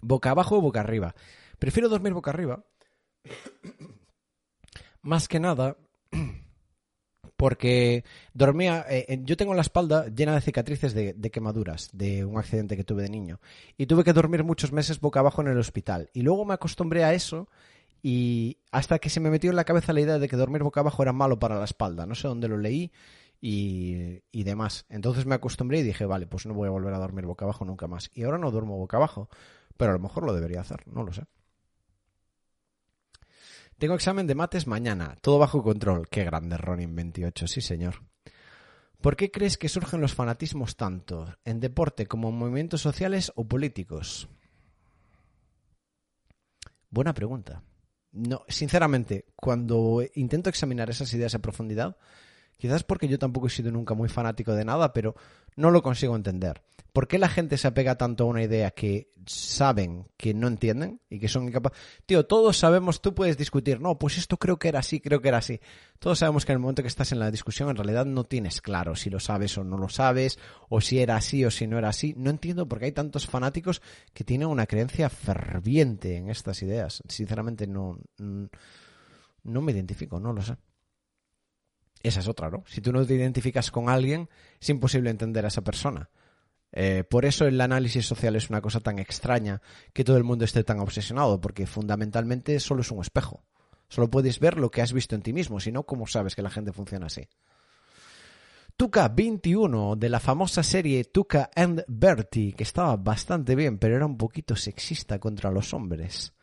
[0.00, 1.14] Boca abajo o boca arriba.
[1.58, 2.64] Prefiero dormir boca arriba.
[5.02, 5.76] Más que nada
[7.36, 8.04] porque
[8.34, 12.76] dormía, eh, yo tengo la espalda llena de cicatrices de, de, quemaduras de un accidente
[12.76, 13.40] que tuve de niño
[13.76, 17.04] y tuve que dormir muchos meses boca abajo en el hospital y luego me acostumbré
[17.04, 17.48] a eso
[18.02, 20.80] y hasta que se me metió en la cabeza la idea de que dormir boca
[20.80, 22.92] abajo era malo para la espalda, no sé dónde lo leí
[23.40, 24.86] y, y demás.
[24.88, 27.64] Entonces me acostumbré y dije, vale, pues no voy a volver a dormir boca abajo
[27.64, 28.10] nunca más.
[28.14, 29.28] Y ahora no duermo boca abajo,
[29.76, 31.24] pero a lo mejor lo debería hacer, no lo sé.
[33.78, 36.08] Tengo examen de mates mañana, todo bajo control.
[36.08, 38.04] Qué grande Ronin 28, sí señor.
[39.02, 43.44] ¿Por qué crees que surgen los fanatismos tanto en deporte como en movimientos sociales o
[43.44, 44.28] políticos?
[46.88, 47.62] Buena pregunta.
[48.12, 51.98] No, sinceramente, cuando intento examinar esas ideas a profundidad,
[52.56, 55.14] quizás porque yo tampoco he sido nunca muy fanático de nada, pero
[55.56, 56.62] no lo consigo entender.
[56.96, 61.02] ¿Por qué la gente se apega tanto a una idea que saben que no entienden
[61.10, 61.78] y que son incapaces?
[62.06, 65.28] Tío, todos sabemos, tú puedes discutir, no, pues esto creo que era así, creo que
[65.28, 65.60] era así.
[65.98, 68.62] Todos sabemos que en el momento que estás en la discusión en realidad no tienes
[68.62, 70.38] claro si lo sabes o no lo sabes,
[70.70, 72.14] o si era así o si no era así.
[72.16, 73.82] No entiendo por qué hay tantos fanáticos
[74.14, 77.02] que tienen una creencia ferviente en estas ideas.
[77.08, 80.56] Sinceramente no, no me identifico, no lo sé.
[82.06, 82.62] Esa es otra, ¿no?
[82.68, 84.28] Si tú no te identificas con alguien,
[84.60, 86.08] es imposible entender a esa persona.
[86.70, 89.60] Eh, por eso el análisis social es una cosa tan extraña
[89.92, 93.42] que todo el mundo esté tan obsesionado, porque fundamentalmente solo es un espejo.
[93.88, 96.42] Solo puedes ver lo que has visto en ti mismo, si no, ¿cómo sabes que
[96.42, 97.28] la gente funciona así?
[98.76, 104.06] Tuca 21 de la famosa serie Tuca and Bertie, que estaba bastante bien, pero era
[104.06, 106.35] un poquito sexista contra los hombres.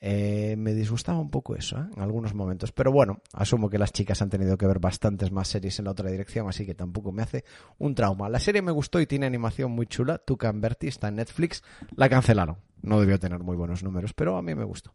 [0.00, 1.86] Eh, me disgustaba un poco eso ¿eh?
[1.96, 2.72] en algunos momentos.
[2.72, 5.92] Pero bueno, asumo que las chicas han tenido que ver bastantes más series en la
[5.92, 7.44] otra dirección, así que tampoco me hace
[7.78, 8.28] un trauma.
[8.28, 10.18] La serie me gustó y tiene animación muy chula.
[10.18, 11.62] Tuca Bertie está en Netflix.
[11.96, 12.58] La cancelaron.
[12.82, 14.94] No debió tener muy buenos números, pero a mí me gustó.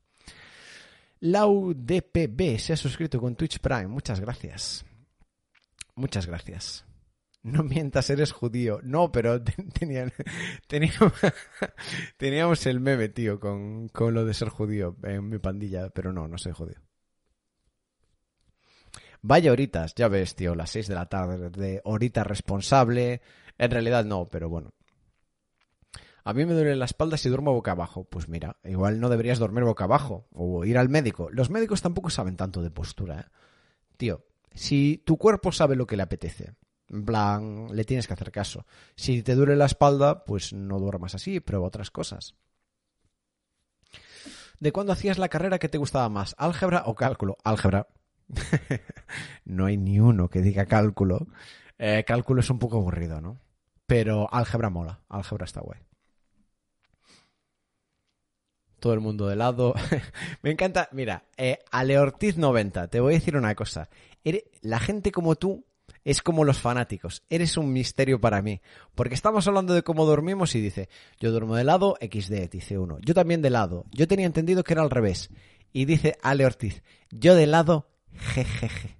[1.22, 3.88] Lau DPB se ha suscrito con Twitch Prime.
[3.88, 4.86] Muchas gracias.
[5.96, 6.86] Muchas gracias.
[7.44, 8.80] No mientas, eres judío.
[8.84, 9.42] No, pero
[9.80, 10.14] tenían,
[12.18, 16.28] teníamos, el meme, tío, con, con lo de ser judío en mi pandilla, pero no,
[16.28, 16.80] no soy judío.
[19.24, 23.22] Vaya horitas, ya ves, tío, las 6 de la tarde, de horita responsable.
[23.58, 24.74] En realidad no, pero bueno.
[26.24, 28.04] A mí me duele la espalda si duermo boca abajo.
[28.04, 31.30] Pues mira, igual no deberías dormir boca abajo o ir al médico.
[31.32, 33.26] Los médicos tampoco saben tanto de postura, ¿eh?
[33.98, 36.56] Tío, si tu cuerpo sabe lo que le apetece,
[36.92, 38.66] en plan, le tienes que hacer caso.
[38.96, 42.36] Si te duele la espalda, pues no duermas así, prueba otras cosas.
[44.60, 46.36] ¿De cuándo hacías la carrera que te gustaba más?
[46.38, 47.38] ¿Álgebra o cálculo?
[47.44, 47.88] Álgebra.
[49.46, 51.28] no hay ni uno que diga cálculo.
[51.80, 53.40] Eh, cálculo es un poco aburrido, ¿no?
[53.88, 55.00] Pero álgebra mola.
[55.10, 55.80] Álgebra está guay.
[58.80, 59.74] Todo el mundo de lado.
[60.42, 60.90] Me encanta.
[60.92, 62.88] Mira, eh, Aleortiz 90.
[62.90, 63.90] Te voy a decir una cosa.
[64.62, 65.66] La gente como tú
[66.04, 67.24] es como los fanáticos.
[67.30, 68.62] Eres un misterio para mí.
[68.96, 72.98] Porque estamos hablando de cómo dormimos y dice, yo duermo de lado, XD, dice uno.
[73.02, 73.86] Yo también de lado.
[73.92, 75.30] Yo tenía entendido que era al revés.
[75.74, 78.98] Y dice Ale Ortiz, yo de lado, jejeje.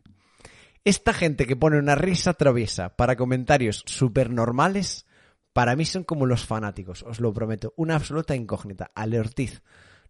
[0.84, 5.06] Esta gente que pone una risa traviesa para comentarios súper normales,
[5.54, 7.74] para mí son como los fanáticos, os lo prometo.
[7.76, 8.92] Una absoluta incógnita.
[8.96, 9.62] Ale Ortiz.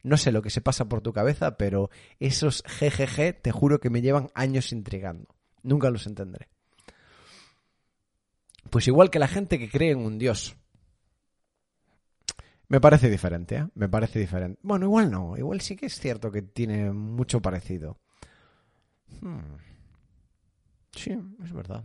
[0.04, 1.90] No sé lo que se pasa por tu cabeza, pero
[2.20, 5.36] esos jejeje te juro que me llevan años intrigando.
[5.64, 6.50] Nunca los entenderé.
[8.70, 10.56] Pues igual que la gente que cree en un dios.
[12.68, 13.68] Me parece diferente, ¿eh?
[13.76, 14.58] Me parece diferente.
[14.64, 15.36] Bueno, igual no.
[15.38, 17.98] Igual sí que es cierto que tiene mucho parecido.
[19.20, 19.58] Hmm.
[20.94, 21.84] Sí, es verdad.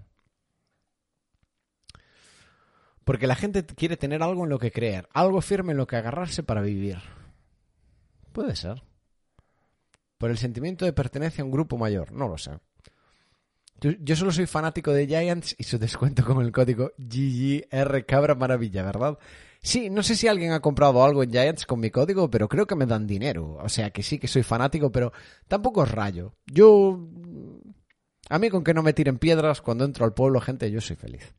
[3.05, 5.97] Porque la gente quiere tener algo en lo que creer, algo firme en lo que
[5.97, 6.99] agarrarse para vivir.
[8.33, 8.83] Puede ser.
[10.19, 12.59] Por el sentimiento de pertenencia a un grupo mayor, no lo sé.
[13.81, 18.83] Yo, solo soy fanático de Giants y su descuento con el código GGR Cabra Maravilla,
[18.83, 19.19] ¿verdad?
[19.61, 22.67] Sí, no sé si alguien ha comprado algo en Giants con mi código, pero creo
[22.67, 23.59] que me dan dinero.
[23.61, 25.13] O sea que sí que soy fanático, pero
[25.47, 26.35] tampoco es rayo.
[26.47, 27.07] Yo...
[28.29, 30.97] A mí con que no me tiren piedras cuando entro al pueblo, gente, yo soy
[30.97, 31.35] feliz.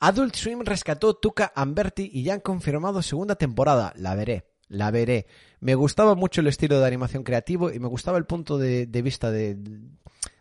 [0.00, 3.92] Adult Swim rescató Tuca Amberti y ya han confirmado segunda temporada.
[3.96, 5.26] La veré, la veré.
[5.60, 9.30] Me gustaba mucho el estilo de animación creativo y me gustaba el punto de vista
[9.30, 9.58] de,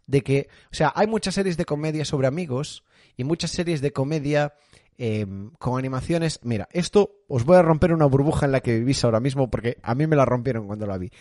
[0.07, 2.83] de que, o sea, hay muchas series de comedia sobre amigos
[3.15, 4.55] y muchas series de comedia
[4.97, 6.39] em, con animaciones.
[6.43, 9.77] Mira, esto os voy a romper una burbuja en la que vivís ahora mismo porque
[9.83, 11.11] a mí me la rompieron cuando la vi.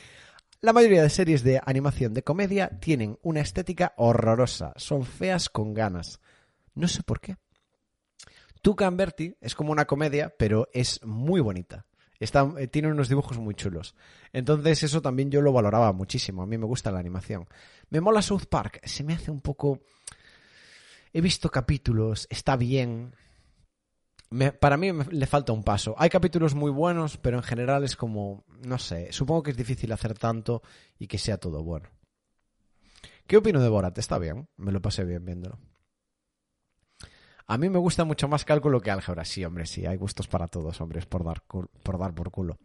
[0.61, 5.75] La mayoría de series de animación de comedia tienen una estética horrorosa, son feas con
[5.75, 6.21] ganas.
[6.75, 7.37] No sé por qué.
[8.63, 11.87] Tuca Bertie es como una comedia, pero es muy bonita.
[12.21, 13.95] Eh, tiene unos dibujos muy chulos.
[14.33, 16.43] Entonces eso también yo lo valoraba muchísimo.
[16.43, 17.47] A mí me gusta la animación.
[17.91, 18.81] Me mola South Park.
[18.85, 19.81] Se me hace un poco...
[21.13, 23.15] He visto capítulos, está bien.
[24.61, 25.95] para mí le falta un paso.
[25.97, 28.45] Hay capítulos muy buenos, pero en general es como...
[28.67, 30.63] No sé, supongo que es difícil hacer tanto
[30.99, 31.89] y que sea todo bueno.
[33.27, 33.97] ¿Qué opino de Borat?
[33.99, 35.59] Está bien, me lo pasé bien viéndolo.
[37.47, 39.25] A mí me gusta mucho más cálculo que álgebra.
[39.25, 42.59] Sí, hombre, sí, hay gustos para todos, hombres, por dar, por dar por culo.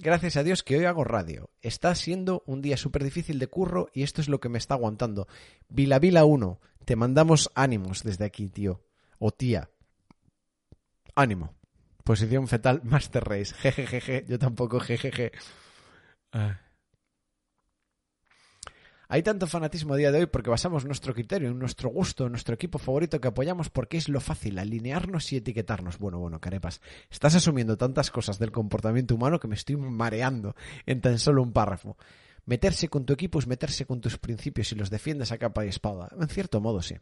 [0.00, 1.50] Gracias a Dios que hoy hago radio.
[1.60, 4.74] Está siendo un día súper difícil de curro y esto es lo que me está
[4.74, 5.26] aguantando.
[5.68, 8.84] Vila Vila 1, te mandamos ánimos desde aquí, tío.
[9.18, 9.70] O tía.
[11.16, 11.54] Ánimo.
[12.04, 13.54] Posición fetal Master Race.
[13.56, 14.24] Jejejeje.
[14.28, 15.32] Yo tampoco, jejeje.
[16.32, 16.60] Ah.
[19.10, 22.32] Hay tanto fanatismo a día de hoy porque basamos nuestro criterio en nuestro gusto, en
[22.32, 25.98] nuestro equipo favorito que apoyamos porque es lo fácil, alinearnos y etiquetarnos.
[25.98, 30.54] Bueno, bueno, carepas, estás asumiendo tantas cosas del comportamiento humano que me estoy mareando
[30.84, 31.96] en tan solo un párrafo.
[32.44, 35.68] Meterse con tu equipo es meterse con tus principios y los defiendes a capa y
[35.68, 36.10] espada.
[36.20, 36.96] En cierto modo, sí.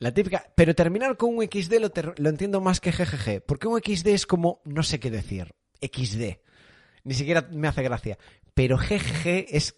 [0.00, 0.52] La típica.
[0.56, 3.44] Pero terminar con un XD lo, lo, entiendo más que GGG.
[3.46, 4.60] Porque un XD es como.
[4.64, 5.54] No sé qué decir.
[5.80, 6.38] XD.
[7.04, 8.18] Ni siquiera me hace gracia.
[8.54, 9.74] Pero GGG es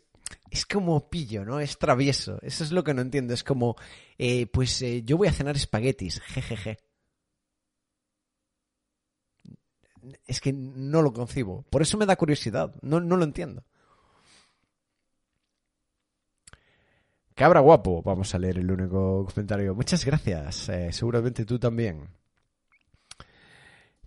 [0.51, 1.61] es como pillo, ¿no?
[1.61, 2.39] Es travieso.
[2.43, 3.35] Eso es lo que no entiendo.
[3.35, 3.77] Es como,
[4.19, 6.79] eh, pues eh, yo voy a cenar espaguetis, jejeje.
[10.27, 11.63] Es que no lo concibo.
[11.71, 12.75] Por eso me da curiosidad.
[12.83, 13.65] No, no lo entiendo.
[17.35, 18.03] Cabra guapo.
[18.03, 19.75] Vamos a leer el único comentario.
[19.75, 20.69] Muchas gracias.
[20.69, 22.09] Eh, seguramente tú también.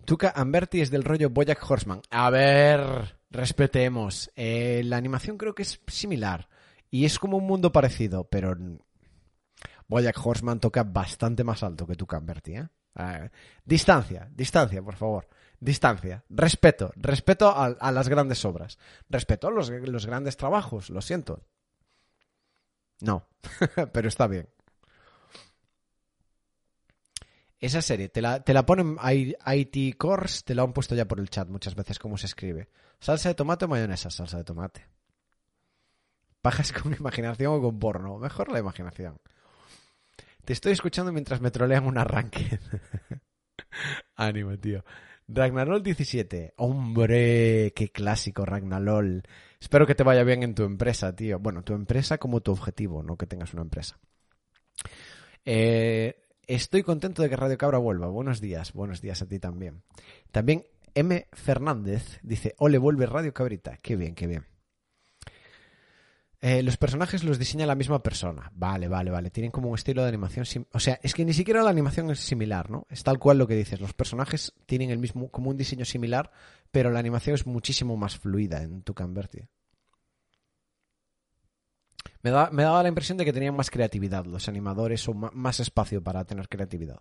[0.04, 2.02] Tuca Amberti es del rollo Boyack Horseman.
[2.10, 4.30] A ver, respetemos.
[4.36, 6.48] Eh, la animación creo que es similar.
[6.90, 8.56] Y es como un mundo parecido, pero
[9.86, 12.56] Boyack Horseman toca bastante más alto que Tuca Amberti.
[12.56, 12.68] ¿eh?
[12.96, 13.30] ¿eh?
[13.64, 15.28] distancia, distancia, por favor.
[15.58, 16.24] Distancia.
[16.28, 16.92] Respeto.
[16.96, 18.78] Respeto a, las grandes obras.
[19.08, 20.90] Respeto a los, los grandes trabajos.
[20.90, 21.44] Lo siento.
[23.00, 23.28] No,
[23.92, 24.48] pero está bien.
[27.60, 31.20] Esa serie, te la, te la ponen IT Course, te la han puesto ya por
[31.20, 32.70] el chat muchas veces cómo se escribe.
[32.98, 34.86] Salsa de tomate o mayonesa, salsa de tomate.
[36.40, 38.18] Pajas con imaginación o con porno.
[38.18, 39.18] Mejor la imaginación.
[40.44, 42.58] Te estoy escuchando mientras me trolean un arranque.
[44.16, 44.82] Ánimo, tío.
[45.28, 46.54] Ragnarol 17.
[46.56, 49.22] Hombre, qué clásico, Ragnarol.
[49.60, 51.38] Espero que te vaya bien en tu empresa, tío.
[51.38, 53.98] Bueno, tu empresa como tu objetivo, no que tengas una empresa.
[55.44, 58.08] Eh, estoy contento de que Radio Cabra vuelva.
[58.08, 59.82] Buenos días, buenos días a ti también.
[60.32, 60.64] También
[60.94, 61.28] M.
[61.32, 63.78] Fernández dice, ole, vuelve Radio Cabrita.
[63.80, 64.46] Qué bien, qué bien.
[66.42, 68.50] Eh, los personajes los diseña la misma persona.
[68.54, 69.30] Vale, vale, vale.
[69.30, 70.46] Tienen como un estilo de animación.
[70.72, 72.86] O sea, es que ni siquiera la animación es similar, ¿no?
[72.88, 73.80] Es tal cual lo que dices.
[73.80, 76.32] Los personajes tienen el mismo, como un diseño similar,
[76.70, 79.42] pero la animación es muchísimo más fluida en tu Converti.
[82.22, 86.02] Me, me daba la impresión de que tenían más creatividad los animadores o más espacio
[86.02, 87.00] para tener creatividad.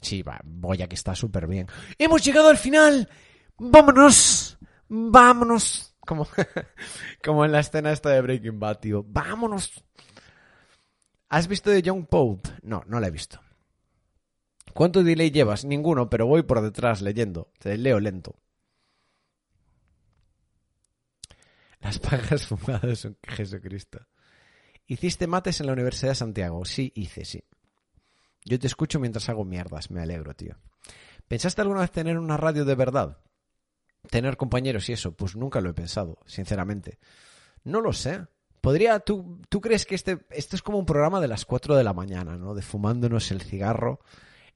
[0.00, 1.66] Sí, va, Boya que está súper bien.
[1.98, 3.08] ¡Hemos llegado al final!
[3.58, 4.58] ¡Vámonos!
[4.88, 5.96] ¡Vámonos!
[6.00, 6.28] Como,
[7.24, 9.04] como en la escena esta de Breaking Bad, tío.
[9.06, 9.82] ¡Vámonos!
[11.30, 12.50] ¿Has visto de Young Pope?
[12.62, 13.40] No, no la he visto.
[14.74, 15.64] ¿Cuánto delay llevas?
[15.64, 17.50] Ninguno, pero voy por detrás leyendo.
[17.58, 18.36] Te leo lento.
[21.84, 24.00] Las pajas fumadas son Jesucristo.
[24.86, 26.64] ¿Hiciste mates en la Universidad de Santiago?
[26.64, 27.44] Sí, hice, sí.
[28.44, 29.90] Yo te escucho mientras hago mierdas.
[29.90, 30.56] Me alegro, tío.
[31.28, 33.18] ¿Pensaste alguna vez tener una radio de verdad?
[34.10, 36.98] Tener compañeros y eso, pues nunca lo he pensado, sinceramente.
[37.64, 38.26] No lo sé.
[38.62, 41.84] Podría, ¿tú, tú crees que este, esto es como un programa de las 4 de
[41.84, 42.54] la mañana, ¿no?
[42.54, 44.00] De fumándonos el cigarro,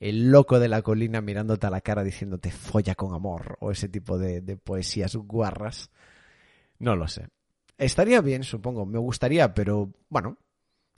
[0.01, 3.89] el loco de la colina mirándote a la cara diciéndote folla con amor, o ese
[3.89, 5.91] tipo de, de poesías guarras.
[6.79, 7.29] No lo sé.
[7.77, 8.87] Estaría bien, supongo.
[8.87, 10.39] Me gustaría, pero bueno,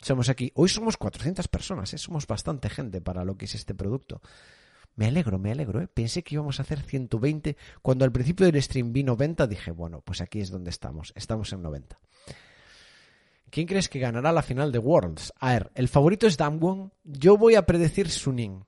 [0.01, 0.51] somos aquí.
[0.55, 1.99] Hoy somos 400 personas, ¿eh?
[1.99, 4.21] somos bastante gente para lo que es este producto.
[4.97, 5.89] Me alegro, me alegro, ¿eh?
[5.89, 7.57] Pensé que íbamos a hacer 120.
[7.81, 11.13] Cuando al principio del stream vi 90, dije, bueno, pues aquí es donde estamos.
[11.17, 11.99] Estamos en 90.
[13.51, 15.33] ¿Quién crees que ganará la final de Worlds?
[15.39, 16.93] A ver, el favorito es Damwon.
[17.05, 18.65] Yo voy a predecir Suning.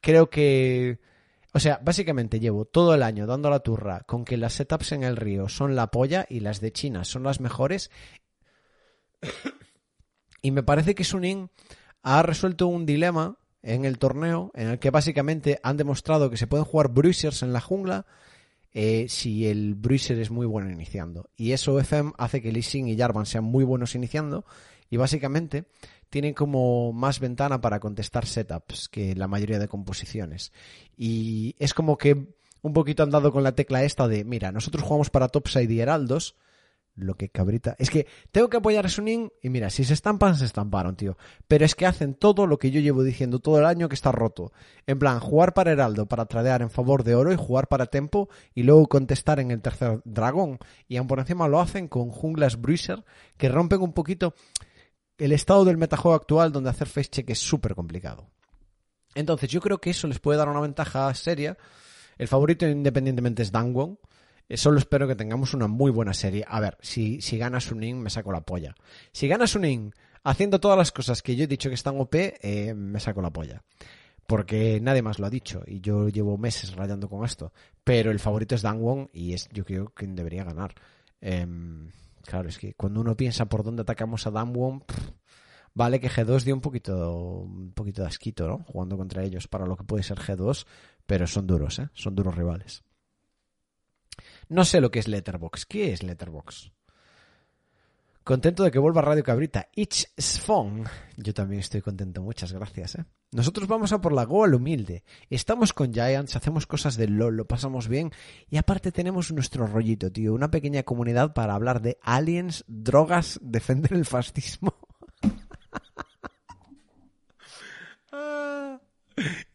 [0.00, 0.98] Creo que...
[1.56, 5.04] O sea, básicamente llevo todo el año dando la turra con que las setups en
[5.04, 7.92] el río son la polla y las de China son las mejores.
[10.42, 11.48] y me parece que Suning
[12.02, 16.48] ha resuelto un dilema en el torneo en el que básicamente han demostrado que se
[16.48, 18.04] pueden jugar bruisers en la jungla
[18.72, 21.30] eh, si el bruiser es muy bueno iniciando.
[21.36, 24.44] Y eso FM hace que Lee Sin y Jarvan sean muy buenos iniciando
[24.90, 25.66] y básicamente
[26.14, 30.52] tienen como más ventana para contestar setups que la mayoría de composiciones.
[30.96, 34.84] Y es como que un poquito han dado con la tecla esta de, mira, nosotros
[34.84, 36.36] jugamos para Topside y Heraldos,
[36.94, 37.74] lo que cabrita.
[37.80, 41.16] Es que tengo que apoyar a Suning y mira, si se estampan, se estamparon, tío.
[41.48, 44.12] Pero es que hacen todo lo que yo llevo diciendo todo el año que está
[44.12, 44.52] roto.
[44.86, 48.28] En plan, jugar para Heraldo para tradear en favor de oro y jugar para Tempo
[48.54, 50.60] y luego contestar en el tercer dragón.
[50.86, 53.04] Y aún por encima lo hacen con junglas Bruiser
[53.36, 54.36] que rompen un poquito
[55.18, 58.30] el estado del metajuego actual donde hacer face check es súper complicado.
[59.14, 61.56] Entonces yo creo que eso les puede dar una ventaja seria.
[62.18, 63.98] El favorito independientemente es Dangwon.
[64.48, 66.44] Eh, Solo espero que tengamos una muy buena serie.
[66.48, 68.74] A ver, si, si gana Suning me saco la polla.
[69.12, 69.92] Si gana Suning
[70.24, 73.32] haciendo todas las cosas que yo he dicho que están OP, eh, me saco la
[73.32, 73.62] polla.
[74.26, 77.52] Porque nadie más lo ha dicho y yo llevo meses rayando con esto.
[77.84, 80.74] Pero el favorito es Dangwon y es yo creo que debería ganar.
[81.20, 81.90] Em,
[82.24, 85.10] claro, es que cuando uno piensa por dónde atacamos a Dangwon, pff,
[85.74, 88.64] vale que G2 dio un poquito, un poquito de asquito, ¿no?
[88.64, 90.66] Jugando contra ellos para lo que puede ser G2,
[91.06, 91.88] pero son duros, ¿eh?
[91.94, 92.82] Son duros rivales.
[94.48, 95.66] No sé lo que es Letterbox.
[95.66, 96.72] ¿Qué es Letterbox?
[98.22, 99.68] Contento de que vuelva Radio Cabrita.
[99.74, 100.84] It's fun.
[101.16, 102.22] Yo también estoy contento.
[102.22, 103.04] Muchas gracias, ¿eh?
[103.34, 105.02] Nosotros vamos a por la Goal humilde.
[105.28, 108.12] Estamos con Giants, hacemos cosas de LOL, lo pasamos bien.
[108.48, 110.34] Y aparte tenemos nuestro rollito, tío.
[110.34, 114.76] Una pequeña comunidad para hablar de aliens, drogas, defender el fascismo.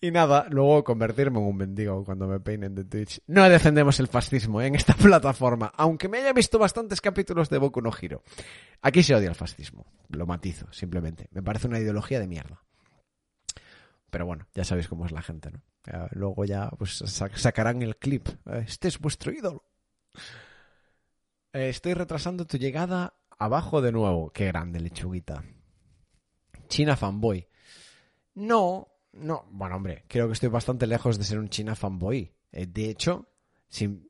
[0.01, 3.21] Y nada, luego convertirme en un mendigo cuando me peinen de Twitch.
[3.27, 4.67] No defendemos el fascismo ¿eh?
[4.67, 8.23] en esta plataforma, aunque me haya visto bastantes capítulos de Boku no Hero.
[8.81, 11.29] Aquí se odia el fascismo, lo matizo, simplemente.
[11.31, 12.61] Me parece una ideología de mierda.
[14.09, 15.61] Pero bueno, ya sabéis cómo es la gente, ¿no?
[16.11, 18.27] Luego ya pues sac- sacarán el clip.
[18.65, 19.63] Este es vuestro ídolo.
[21.53, 24.31] Estoy retrasando tu llegada abajo de nuevo.
[24.31, 25.43] Qué grande, lechuguita.
[26.67, 27.47] China fanboy.
[28.35, 32.31] No, no, bueno, hombre, creo que estoy bastante lejos de ser un China fanboy.
[32.51, 33.27] Eh, de hecho,
[33.67, 34.08] si,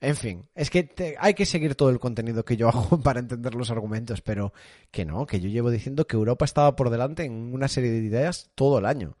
[0.00, 3.20] En fin, es que te- hay que seguir todo el contenido que yo hago para
[3.20, 4.52] entender los argumentos, pero
[4.90, 7.98] que no, que yo llevo diciendo que Europa estaba por delante en una serie de
[7.98, 9.16] ideas todo el año.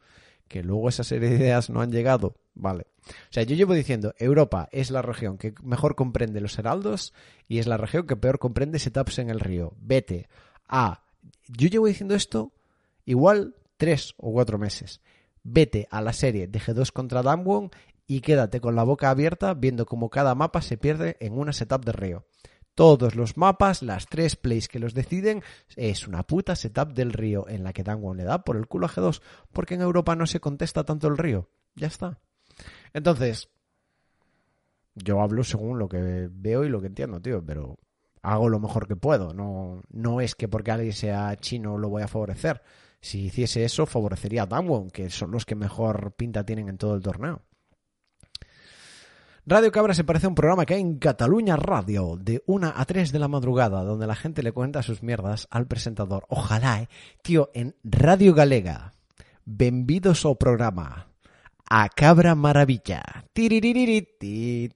[0.48, 2.86] Que luego esa serie de ideas no han llegado, vale.
[3.08, 7.14] O sea, yo llevo diciendo, Europa es la región que mejor comprende los heraldos
[7.48, 9.72] y es la región que peor comprende setups en el río.
[9.80, 10.28] Vete
[10.68, 11.02] a...
[11.48, 12.52] Yo llevo diciendo esto
[13.06, 15.00] igual tres o cuatro meses.
[15.42, 17.70] Vete a la serie de G2 contra Damwon
[18.06, 21.84] y quédate con la boca abierta viendo cómo cada mapa se pierde en una setup
[21.84, 22.26] de río.
[22.74, 25.42] Todos los mapas, las tres plays que los deciden,
[25.76, 28.86] es una puta setup del río en la que Damwon le da por el culo
[28.86, 29.22] a G2
[29.52, 31.48] porque en Europa no se contesta tanto el río.
[31.76, 32.18] Ya está.
[32.92, 33.48] Entonces,
[34.94, 37.78] yo hablo según lo que veo y lo que entiendo, tío, pero
[38.22, 39.32] hago lo mejor que puedo.
[39.34, 42.62] No, no es que porque alguien sea chino lo voy a favorecer.
[43.00, 46.94] Si hiciese eso, favorecería a Damwon, que son los que mejor pinta tienen en todo
[46.94, 47.42] el torneo.
[49.46, 52.84] Radio Cabra se parece a un programa que hay en Cataluña Radio, de 1 a
[52.86, 56.24] 3 de la madrugada, donde la gente le cuenta sus mierdas al presentador.
[56.30, 56.88] Ojalá, eh.
[57.20, 58.94] Tío, en Radio Galega.
[59.44, 61.12] Benvidos ao programa.
[61.68, 63.28] A Cabra Maravilla.
[63.36, 64.70] Y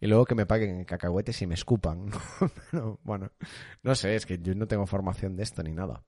[0.00, 2.10] luego que me paguen en cacahuetes y me escupan.
[3.04, 3.30] Bueno,
[3.84, 6.02] no sé, es que yo no tengo formación de esto ni nada.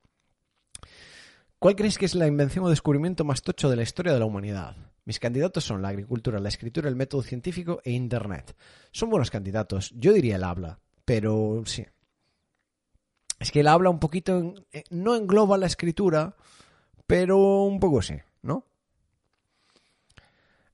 [1.60, 4.26] ¿Cuál creéis que es la invención o descubrimiento más tocho de la historia de la
[4.26, 4.94] humanidad?
[5.05, 8.56] Mis candidatos son la agricultura, la escritura, el método científico e Internet.
[8.90, 9.93] Son buenos candidatos.
[9.97, 11.86] Yo diría el habla, pero sí.
[13.39, 16.36] Es que el habla un poquito eh, no engloba la escritura,
[17.06, 18.64] pero un poco sí, ¿no?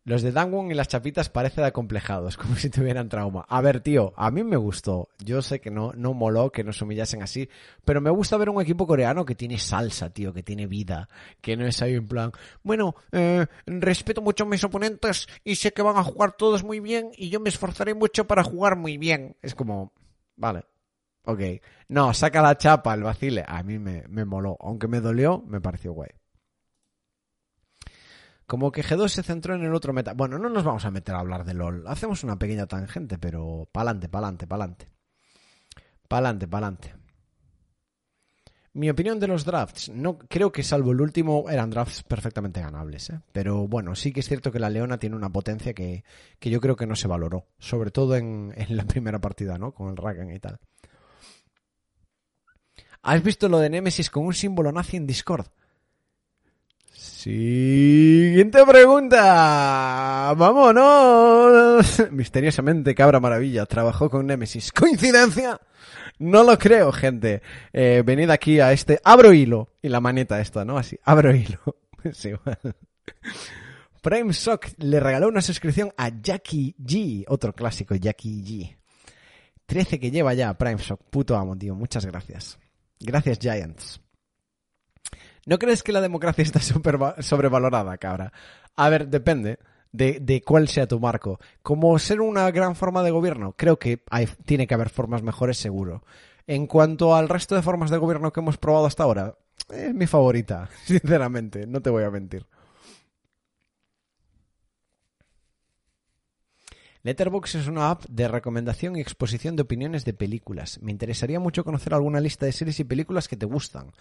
[0.04, 3.44] Los de Dangwon y las chapitas parecen acomplejados, como si tuvieran trauma.
[3.48, 5.08] A ver, tío, a mí me gustó.
[5.18, 7.48] Yo sé que no, no moló que nos humillasen así,
[7.84, 11.08] pero me gusta ver un equipo coreano que tiene salsa, tío, que tiene vida,
[11.40, 12.32] que no es ahí en plan,
[12.62, 16.80] bueno, eh, respeto mucho a mis oponentes y sé que van a jugar todos muy
[16.80, 19.36] bien y yo me esforzaré mucho para jugar muy bien.
[19.42, 19.92] Es como,
[20.36, 20.64] vale,
[21.24, 21.40] ok.
[21.88, 23.44] No, saca la chapa, el vacile.
[23.46, 24.56] A mí me, me moló.
[24.60, 26.10] Aunque me dolió, me pareció guay.
[28.50, 30.12] Como que G2 se centró en el otro meta.
[30.12, 31.84] Bueno, no nos vamos a meter a hablar de LOL.
[31.86, 34.90] Hacemos una pequeña tangente, pero pa'lante, pa'lante, pa'lante.
[36.08, 36.92] Pa'lante, pa'lante.
[38.72, 43.10] Mi opinión de los drafts, no creo que salvo el último eran drafts perfectamente ganables,
[43.10, 43.20] ¿eh?
[43.30, 46.02] pero bueno, sí que es cierto que la Leona tiene una potencia que,
[46.40, 49.72] que yo creo que no se valoró, sobre todo en, en la primera partida, ¿no?
[49.72, 50.58] Con el Rakan y tal.
[53.02, 55.46] ¿Has visto lo de Nemesis con un símbolo nazi en Discord?
[56.92, 60.34] Siguiente pregunta.
[60.36, 62.02] Vámonos.
[62.10, 64.72] Misteriosamente, Cabra Maravilla trabajó con Nemesis.
[64.72, 65.60] ¿Coincidencia?
[66.18, 67.42] No lo creo, gente.
[67.72, 69.00] Eh, venid aquí a este.
[69.04, 69.68] Abro hilo.
[69.82, 70.78] Y la maneta esta, ¿no?
[70.78, 70.98] Así.
[71.04, 71.58] Abro hilo.
[72.04, 72.58] Es igual.
[74.00, 77.24] Prime Sock le regaló una suscripción a Jackie G.
[77.28, 78.76] Otro clásico, Jackie G.
[79.66, 81.02] 13 que lleva ya Prime Sock.
[81.10, 81.74] Puto amo, tío.
[81.74, 82.58] Muchas gracias.
[82.98, 84.00] Gracias, Giants.
[85.46, 88.32] ¿No crees que la democracia está superva- sobrevalorada, cabra?
[88.76, 89.58] A ver, depende
[89.92, 91.38] de, de cuál sea tu marco.
[91.62, 95.56] Como ser una gran forma de gobierno, creo que hay, tiene que haber formas mejores,
[95.58, 96.04] seguro.
[96.46, 99.36] En cuanto al resto de formas de gobierno que hemos probado hasta ahora,
[99.72, 102.46] es mi favorita, sinceramente, no te voy a mentir.
[107.02, 110.78] Letterboxd es una app de recomendación y exposición de opiniones de películas.
[110.82, 113.92] Me interesaría mucho conocer alguna lista de series y películas que te gustan.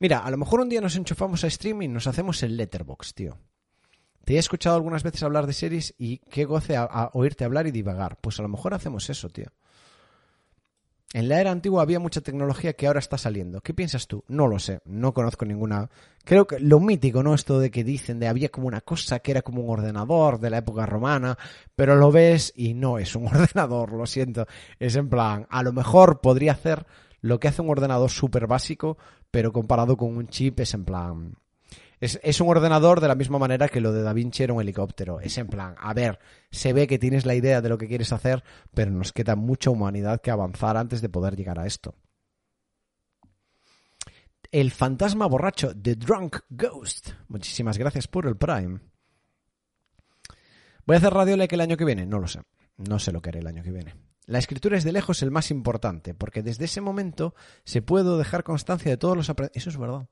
[0.00, 3.14] Mira, a lo mejor un día nos enchufamos a streaming y nos hacemos el Letterbox,
[3.14, 3.38] tío.
[4.24, 7.66] Te he escuchado algunas veces hablar de series y qué goce a, a oírte hablar
[7.66, 8.18] y divagar.
[8.20, 9.52] Pues a lo mejor hacemos eso, tío.
[11.12, 13.60] En la era antigua había mucha tecnología que ahora está saliendo.
[13.60, 14.24] ¿Qué piensas tú?
[14.28, 15.90] No lo sé, no conozco ninguna.
[16.24, 17.34] Creo que lo mítico, ¿no?
[17.34, 20.50] Esto de que dicen de había como una cosa que era como un ordenador de
[20.50, 21.36] la época romana,
[21.74, 24.46] pero lo ves y no es un ordenador, lo siento.
[24.78, 26.86] Es en plan, a lo mejor podría hacer
[27.20, 28.98] lo que hace un ordenador súper básico,
[29.30, 31.34] pero comparado con un chip es en plan...
[32.00, 34.62] Es, es, un ordenador de la misma manera que lo de Da Vinci era un
[34.62, 35.20] helicóptero.
[35.20, 36.18] Es en plan, a ver,
[36.50, 38.42] se ve que tienes la idea de lo que quieres hacer,
[38.72, 41.94] pero nos queda mucha humanidad que avanzar antes de poder llegar a esto.
[44.50, 47.10] El fantasma borracho, The Drunk Ghost.
[47.28, 48.80] Muchísimas gracias por el Prime.
[50.86, 52.06] ¿Voy a hacer Radio Lake el año que viene?
[52.06, 52.40] No lo sé.
[52.78, 53.94] No sé lo que haré el año que viene.
[54.30, 57.34] La escritura es de lejos el más importante, porque desde ese momento
[57.64, 59.28] se puede dejar constancia de todos los.
[59.54, 60.06] Eso es verdad.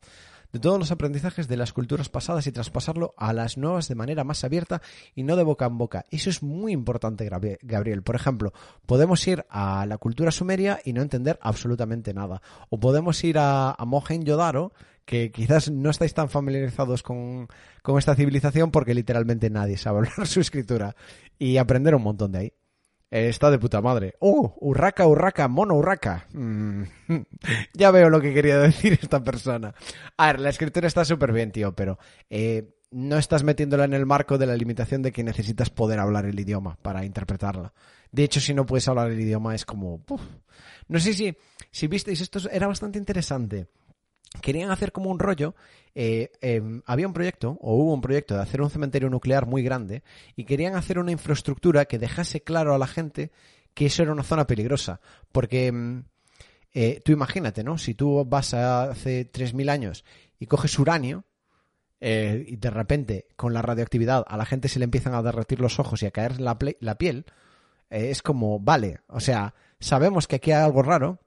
[0.52, 4.24] De todos los aprendizajes de las culturas pasadas y traspasarlo a las nuevas de manera
[4.24, 4.82] más abierta
[5.14, 6.04] y no de boca en boca.
[6.10, 7.30] Eso es muy importante,
[7.62, 8.02] Gabriel.
[8.02, 8.52] Por ejemplo,
[8.86, 12.42] podemos ir a la cultura sumeria y no entender absolutamente nada.
[12.70, 14.72] O podemos ir a, a Mohenjo-Daro,
[15.04, 17.46] que quizás no estáis tan familiarizados con,
[17.82, 20.96] con esta civilización porque literalmente nadie sabe hablar su escritura
[21.38, 22.52] y aprender un montón de ahí.
[23.10, 24.14] Eh, está de puta madre.
[24.20, 24.54] ¡Oh!
[24.60, 26.26] Urraca, urraca, mono, urraca.
[26.32, 26.82] Mm,
[27.74, 29.74] ya veo lo que quería decir esta persona.
[30.16, 31.98] A ver, la escritura está súper bien, tío, pero
[32.28, 36.26] eh, no estás metiéndola en el marco de la limitación de que necesitas poder hablar
[36.26, 37.72] el idioma para interpretarla.
[38.12, 40.02] De hecho, si no puedes hablar el idioma es como...
[40.88, 41.36] No sé si,
[41.70, 43.68] si visteis, esto era bastante interesante.
[44.40, 45.54] Querían hacer como un rollo.
[45.94, 49.62] eh, eh, había un proyecto, o hubo un proyecto de hacer un cementerio nuclear muy
[49.62, 50.02] grande,
[50.36, 53.32] y querían hacer una infraestructura que dejase claro a la gente
[53.74, 55.00] que eso era una zona peligrosa.
[55.32, 56.04] Porque mm,
[56.74, 57.78] eh, tú imagínate, ¿no?
[57.78, 60.04] Si tú vas a hace 3.000 años
[60.38, 61.24] y coges uranio,
[62.00, 65.60] eh, y de repente con la radioactividad a la gente se le empiezan a derretir
[65.60, 67.24] los ojos y a caer la, la piel,
[67.90, 71.18] eh, es como, vale, o sea, sabemos que aquí hay algo raro,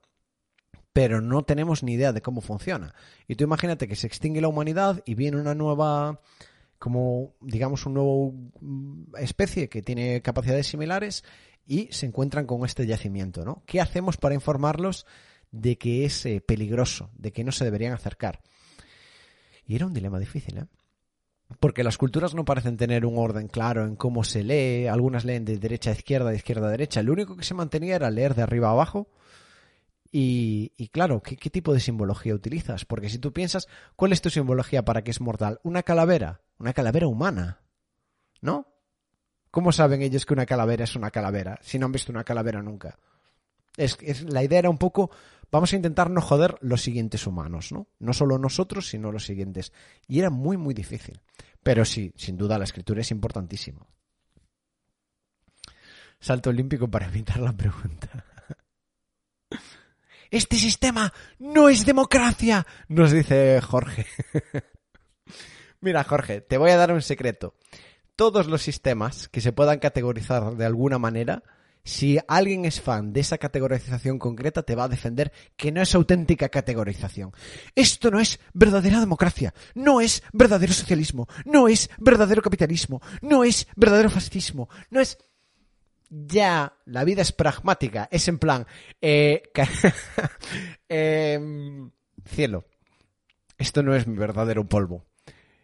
[0.92, 2.94] pero no tenemos ni idea de cómo funciona.
[3.26, 6.20] Y tú imagínate que se extingue la humanidad y viene una nueva,
[6.78, 11.24] como digamos, un nuevo mm, especie que tiene capacidades similares
[11.66, 13.62] y se encuentran con este yacimiento, ¿no?
[13.66, 15.06] ¿Qué hacemos para informarlos
[15.50, 18.40] de que es eh, peligroso, de que no se deberían acercar?
[19.64, 20.66] Y era un dilema difícil, ¿eh?
[21.60, 25.44] Porque las culturas no parecen tener un orden claro en cómo se lee, algunas leen
[25.44, 27.02] de derecha a izquierda, de izquierda a derecha.
[27.02, 29.08] Lo único que se mantenía era leer de arriba a abajo.
[30.14, 32.84] Y, claro, ¿qué, ¿qué tipo de simbología utilizas?
[32.84, 33.66] Porque si tú piensas,
[33.96, 35.58] ¿cuál es tu simbología para que es mortal?
[35.62, 37.62] Una calavera, una calavera humana,
[38.42, 38.68] ¿no?
[39.50, 42.62] ¿Cómo saben ellos que una calavera es una calavera si no han visto una calavera
[42.62, 42.98] nunca?
[43.78, 45.10] Es, es- la idea era un poco,
[45.50, 47.86] vamos a intentar no joder los siguientes humanos, ¿no?
[47.98, 49.72] No solo nosotros, sino los siguientes.
[50.08, 51.22] Y era muy, muy difícil.
[51.62, 53.86] Pero sí, sin duda la escritura es importantísima.
[56.20, 58.26] Salto olímpico para evitar la pregunta.
[60.32, 64.06] Este sistema no es democracia, nos dice Jorge.
[65.82, 67.54] Mira, Jorge, te voy a dar un secreto.
[68.16, 71.42] Todos los sistemas que se puedan categorizar de alguna manera,
[71.84, 75.94] si alguien es fan de esa categorización concreta, te va a defender que no es
[75.94, 77.32] auténtica categorización.
[77.74, 83.66] Esto no es verdadera democracia, no es verdadero socialismo, no es verdadero capitalismo, no es
[83.76, 85.18] verdadero fascismo, no es
[86.12, 88.66] ya la vida es pragmática, es en plan,
[89.00, 89.42] eh,
[90.88, 91.90] em,
[92.26, 92.66] cielo,
[93.56, 95.06] esto no es mi verdadero polvo.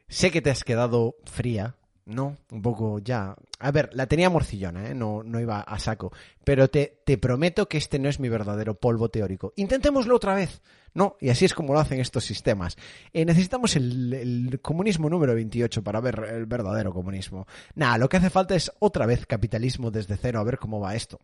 [0.08, 1.76] Sé que te has quedado fría,
[2.08, 2.36] ¿no?
[2.50, 3.36] Un poco ya.
[3.60, 4.94] A ver, la tenía morcillona, ¿eh?
[4.94, 6.12] No, no iba a saco.
[6.42, 9.52] Pero te, te prometo que este no es mi verdadero polvo teórico.
[9.56, 10.62] Intentémoslo otra vez.
[10.94, 12.76] No, y así es como lo hacen estos sistemas.
[13.12, 17.46] Eh, necesitamos el, el comunismo número 28 para ver el verdadero comunismo.
[17.74, 20.94] Nada, lo que hace falta es otra vez capitalismo desde cero, a ver cómo va
[20.94, 21.20] esto.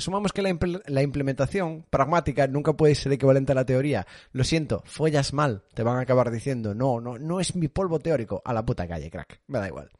[0.00, 4.06] Asumamos que la, imple- la implementación pragmática nunca puede ser equivalente a la teoría.
[4.32, 5.64] Lo siento, follas mal.
[5.74, 8.40] Te van a acabar diciendo, no, no, no es mi polvo teórico.
[8.46, 9.42] A la puta calle, crack.
[9.46, 9.90] Me da igual.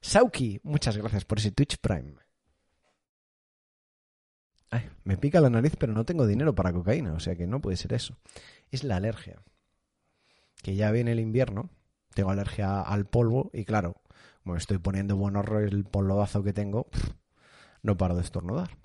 [0.00, 2.14] Sauki, muchas gracias por ese Twitch Prime.
[5.04, 7.76] Me pica la nariz, pero no tengo dinero para cocaína, o sea que no puede
[7.76, 8.18] ser eso.
[8.72, 9.40] Es la alergia.
[10.64, 11.70] Que ya viene el invierno,
[12.12, 14.02] tengo alergia al polvo y claro,
[14.42, 16.88] como estoy poniendo buen horror el polvodazo que tengo,
[17.82, 18.76] no paro de estornudar.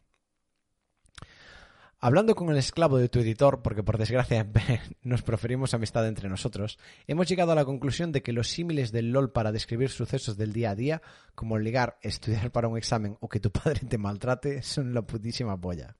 [2.05, 4.45] Hablando con el esclavo de tu editor, porque por desgracia
[5.03, 6.77] nos preferimos amistad entre nosotros,
[7.07, 10.51] hemos llegado a la conclusión de que los símiles del LOL para describir sucesos del
[10.51, 11.01] día a día,
[11.33, 15.55] como ligar, estudiar para un examen o que tu padre te maltrate, son la putísima
[15.55, 15.95] polla.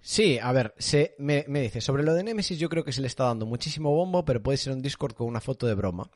[0.00, 3.02] Sí, a ver, se, me, me dice, sobre lo de Nemesis yo creo que se
[3.02, 6.10] le está dando muchísimo bombo, pero puede ser un Discord con una foto de broma.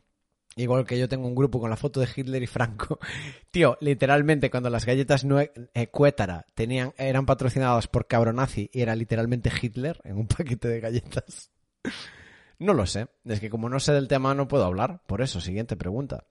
[0.57, 2.99] Igual que yo tengo un grupo con la foto de Hitler y Franco.
[3.51, 8.95] Tío, literalmente cuando las galletas Nue eh, Cuétara tenían, eran patrocinadas por Cabronazi y era
[8.95, 11.51] literalmente Hitler en un paquete de galletas.
[12.59, 13.09] No lo sé.
[13.24, 15.03] Es que como no sé del tema no puedo hablar.
[15.09, 16.27] Por eso, siguiente pregunta.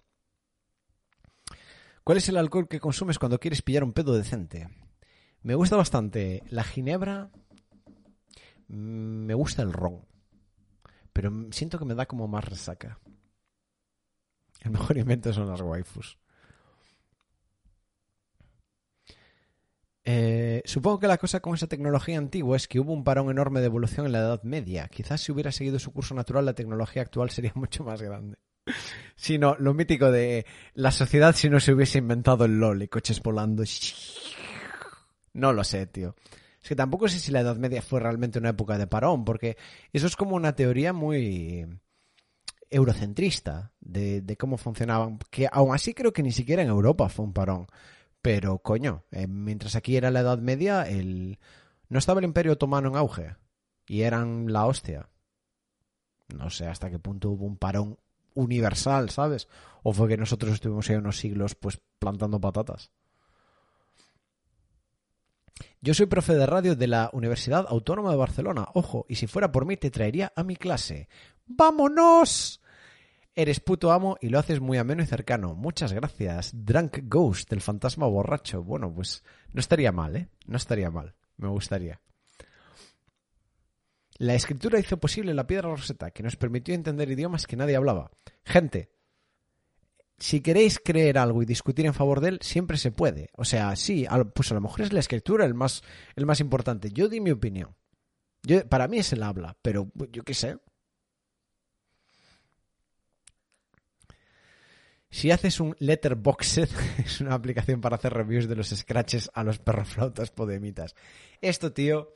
[2.06, 4.70] ¿Cuál es el alcohol que consumes cuando quieres pillar un pedo decente?
[5.44, 7.32] Me gusta bastante la ginebra.
[8.70, 10.06] Mm, Me gusta el ron.
[11.12, 12.98] Pero siento que me da como más resaca.
[14.66, 16.18] El mejor invento son las waifus.
[20.04, 23.60] Eh, supongo que la cosa con esa tecnología antigua es que hubo un parón enorme
[23.60, 24.88] de evolución en la Edad Media.
[24.88, 28.38] Quizás si hubiera seguido su curso natural, la tecnología actual sería mucho más grande.
[29.16, 33.22] Sino lo mítico de la sociedad si no se hubiese inventado el LOL y coches
[33.22, 33.64] volando.
[35.34, 36.16] No lo sé, tío.
[36.62, 39.58] Es que tampoco sé si la Edad Media fue realmente una época de parón, porque
[39.94, 41.66] eso es como una teoría muy
[42.72, 45.20] eurocentrista de, cómo funcionaban.
[45.30, 47.68] Que aún así creo que ni siquiera en Europa fue un parón.
[48.22, 51.40] Pero, coño, eh, mientras aquí era la Edad Media, el...
[51.90, 53.36] no estaba el Imperio Otomano en auge.
[53.88, 55.10] Y eran la hostia.
[56.36, 57.98] No sé hasta qué punto hubo un parón
[58.34, 59.48] universal, ¿sabes?
[59.84, 62.92] O fue que nosotros estuvimos ahí unos siglos, pues, plantando patatas.
[65.82, 68.68] Yo soy profe de radio de la Universidad Autónoma de Barcelona.
[68.74, 71.10] Ojo, y si fuera por mí te traería a mi clase.
[71.46, 72.62] ¡Vámonos!
[73.34, 75.56] Eres puto amo y lo haces muy ameno y cercano.
[75.56, 76.52] Muchas gracias.
[76.54, 78.62] Drunk Ghost, del fantasma borracho.
[78.64, 79.24] Bueno, pues
[79.54, 80.30] no estaría mal, ¿eh?
[80.46, 81.16] No estaría mal.
[81.38, 82.02] Me gustaría.
[84.18, 88.12] La escritura hizo posible la piedra roseta, que nos permitió entender idiomas que nadie hablaba.
[88.44, 88.92] Gente,
[90.20, 93.32] si queréis creer algo y discutir en favor de él, siempre se puede.
[93.36, 94.06] O sea, sí,
[94.36, 95.82] pues a lo mejor es la escritura el más,
[96.16, 96.92] el más importante.
[96.92, 97.76] Yo di mi opinión.
[98.44, 100.60] Yo, para mí es el habla, pero yo qué sé.
[105.12, 106.70] Si haces un Letterboxd,
[107.06, 110.96] es una aplicación para hacer reviews de los scratches a los perroflautas podemitas.
[111.42, 112.14] Esto, tío,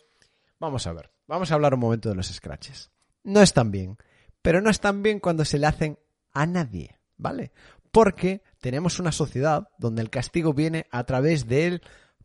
[0.59, 1.11] vamos a ver.
[1.27, 2.91] Vamos a hablar un momento de los scratches.
[3.23, 3.97] No están bien,
[4.41, 5.99] pero no están bien cuando se le hacen
[6.31, 7.51] a nadie, ¿vale?
[7.91, 11.81] Porque tenemos una sociedad donde el castigo viene a través del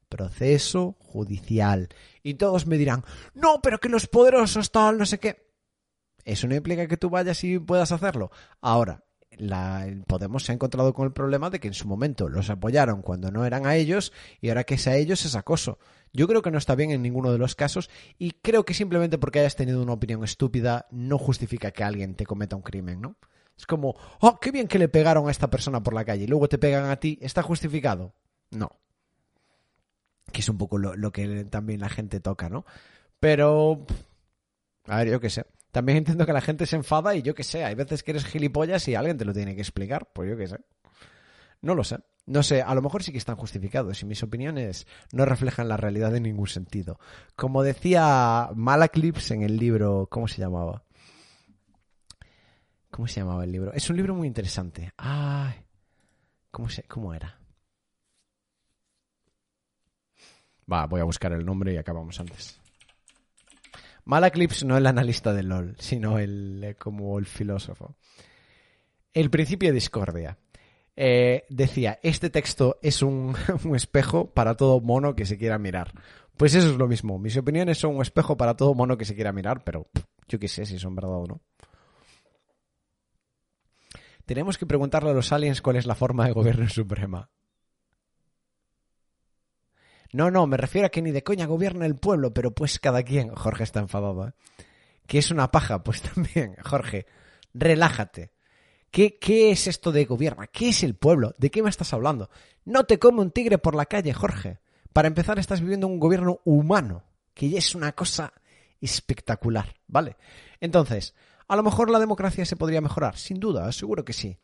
[0.08, 1.88] proceso judicial.
[2.22, 5.50] Y todos me dirán, no, pero que los poderosos tal, no sé qué.
[6.24, 8.30] Eso no implica que tú vayas y puedas hacerlo.
[8.60, 9.02] Ahora,
[9.38, 13.02] la, Podemos se ha encontrado con el problema de que en su momento los apoyaron
[13.02, 15.78] cuando no eran a ellos y ahora que es a ellos es acoso.
[16.12, 17.88] Yo creo que no está bien en ninguno de los casos
[18.18, 22.26] y creo que simplemente porque hayas tenido una opinión estúpida no justifica que alguien te
[22.26, 23.16] cometa un crimen, ¿no?
[23.56, 26.26] Es como, oh, qué bien que le pegaron a esta persona por la calle y
[26.26, 28.14] luego te pegan a ti, ¿está justificado?
[28.50, 28.70] No.
[30.32, 32.64] Que es un poco lo, lo que también la gente toca, ¿no?
[33.20, 33.84] Pero...
[34.86, 35.44] A ver, yo qué sé.
[35.70, 38.24] También entiendo que la gente se enfada y yo qué sé, hay veces que eres
[38.24, 40.58] gilipollas y alguien te lo tiene que explicar, pues yo qué sé.
[41.62, 41.98] No lo sé.
[42.26, 45.76] No sé, a lo mejor sí que están justificados y mis opiniones no reflejan la
[45.76, 47.00] realidad en ningún sentido.
[47.34, 50.84] Como decía Malaclips en el libro, ¿cómo se llamaba?
[52.90, 53.72] ¿Cómo se llamaba el libro?
[53.72, 54.92] Es un libro muy interesante.
[54.96, 55.54] Ay,
[56.50, 57.40] ¿cómo, se, cómo era?
[60.70, 62.59] Va, voy a buscar el nombre y acabamos antes.
[64.10, 67.94] Malaclips no el analista de LOL, sino el eh, como el filósofo.
[69.12, 70.36] El principio de discordia.
[70.96, 75.92] Eh, decía, este texto es un, un, espejo para todo mono que se quiera mirar.
[76.36, 77.20] Pues eso es lo mismo.
[77.20, 79.86] Mis opiniones son un espejo para todo mono que se quiera mirar, pero
[80.26, 81.40] yo qué sé si son verdad o no.
[84.26, 87.30] Tenemos que preguntarle a los aliens cuál es la forma de gobierno suprema.
[90.12, 93.02] No, no, me refiero a que ni de coña gobierna el pueblo, pero pues cada
[93.02, 93.34] quien.
[93.34, 94.32] Jorge está enfadado, ¿eh?
[95.06, 97.06] Que es una paja, pues también, Jorge,
[97.54, 98.32] relájate.
[98.90, 100.44] ¿Qué, ¿Qué es esto de gobierno?
[100.52, 101.34] ¿Qué es el pueblo?
[101.38, 102.28] ¿De qué me estás hablando?
[102.64, 104.58] No te come un tigre por la calle, Jorge.
[104.92, 108.32] Para empezar, estás viviendo un gobierno humano, que ya es una cosa
[108.80, 110.16] espectacular, ¿vale?
[110.60, 111.14] Entonces,
[111.46, 114.38] a lo mejor la democracia se podría mejorar, sin duda, seguro que sí.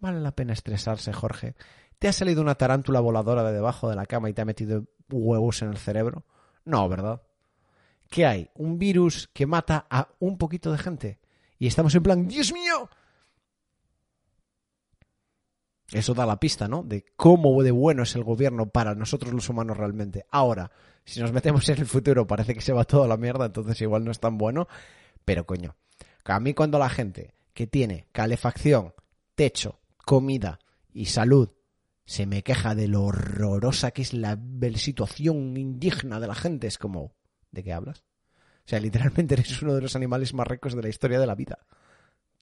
[0.00, 1.54] Vale la pena estresarse, Jorge.
[1.98, 4.84] ¿Te ha salido una tarántula voladora de debajo de la cama y te ha metido
[5.10, 6.24] huevos en el cerebro?
[6.64, 7.22] No, ¿verdad?
[8.10, 8.50] ¿Qué hay?
[8.54, 11.18] ¿Un virus que mata a un poquito de gente?
[11.58, 12.88] Y estamos en plan, Dios mío,
[15.90, 16.82] eso da la pista, ¿no?
[16.82, 20.26] De cómo de bueno es el gobierno para nosotros los humanos realmente.
[20.30, 20.70] Ahora,
[21.04, 24.04] si nos metemos en el futuro, parece que se va toda la mierda, entonces igual
[24.04, 24.66] no es tan bueno.
[25.24, 25.76] Pero coño,
[26.24, 28.94] a mí cuando la gente que tiene calefacción,
[29.34, 30.58] techo, comida
[30.92, 31.50] y salud
[32.04, 34.38] se me queja de lo horrorosa que es la
[34.76, 37.14] situación indigna de la gente, es como,
[37.50, 38.04] ¿de qué hablas?
[38.58, 41.34] O sea, literalmente eres uno de los animales más ricos de la historia de la
[41.34, 41.66] vida.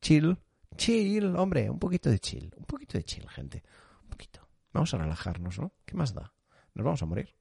[0.00, 0.36] Chill,
[0.76, 3.62] Chill, hombre, un poquito de chill, un poquito de chill, gente.
[4.04, 4.48] Un poquito.
[4.72, 5.72] Vamos a relajarnos, ¿no?
[5.84, 6.32] ¿Qué más da?
[6.74, 7.34] Nos vamos a morir.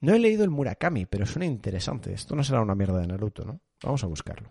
[0.00, 2.12] No he leído el Murakami, pero suena interesante.
[2.12, 3.60] Esto no será una mierda de Naruto, ¿no?
[3.82, 4.50] Vamos a buscarlo.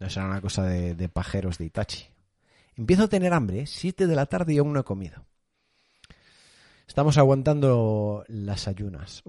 [0.00, 2.06] No será una cosa de, de pajeros de Itachi.
[2.78, 5.26] Empiezo a tener hambre, Siete de la tarde y aún no he comido.
[6.86, 9.22] Estamos aguantando las ayunas,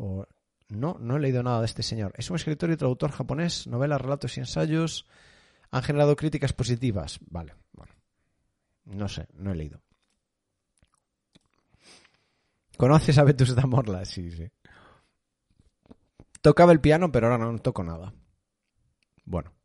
[0.69, 2.13] no, no he leído nada de este señor.
[2.15, 5.07] Es un escritor y traductor japonés, novelas, relatos y ensayos.
[5.71, 7.19] Han generado críticas positivas.
[7.27, 7.93] Vale, bueno.
[8.85, 9.81] No sé, no he leído.
[12.77, 14.05] ¿Conoces a Vetusta Morla?
[14.05, 14.47] Sí, sí.
[16.41, 18.13] Tocaba el piano, pero ahora no toco nada.
[19.25, 19.58] Bueno.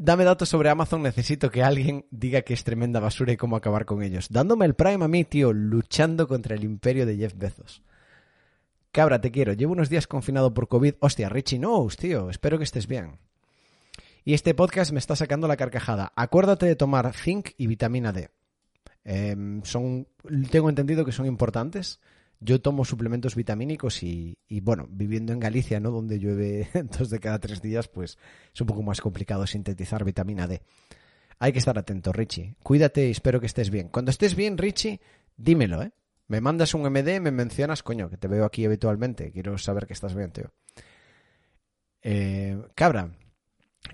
[0.00, 3.84] Dame datos sobre Amazon, necesito que alguien diga que es tremenda basura y cómo acabar
[3.84, 4.28] con ellos.
[4.30, 7.82] Dándome el Prime a mí, tío, luchando contra el imperio de Jeff Bezos.
[8.92, 9.54] Cabra, te quiero.
[9.54, 10.94] Llevo unos días confinado por COVID.
[11.00, 12.30] Hostia, Richie Knows, tío.
[12.30, 13.18] Espero que estés bien.
[14.24, 16.12] Y este podcast me está sacando la carcajada.
[16.14, 18.30] Acuérdate de tomar zinc y vitamina D.
[19.02, 20.06] Em, son,
[20.52, 21.98] tengo entendido que son importantes.
[22.40, 25.90] Yo tomo suplementos vitamínicos y, bueno, viviendo en Galicia, ¿no?
[25.90, 26.68] Donde llueve
[26.98, 28.18] dos de cada tres días, pues
[28.54, 30.62] es un poco más complicado sintetizar vitamina D.
[31.40, 32.54] Hay que estar atento, Richie.
[32.62, 33.88] Cuídate y espero que estés bien.
[33.88, 35.00] Cuando estés bien, Richie,
[35.36, 35.92] dímelo, ¿eh?
[36.28, 39.32] Me mandas un MD, me mencionas, coño, que te veo aquí habitualmente.
[39.32, 40.52] Quiero saber que estás bien, tío.
[42.02, 43.10] Eh, cabra,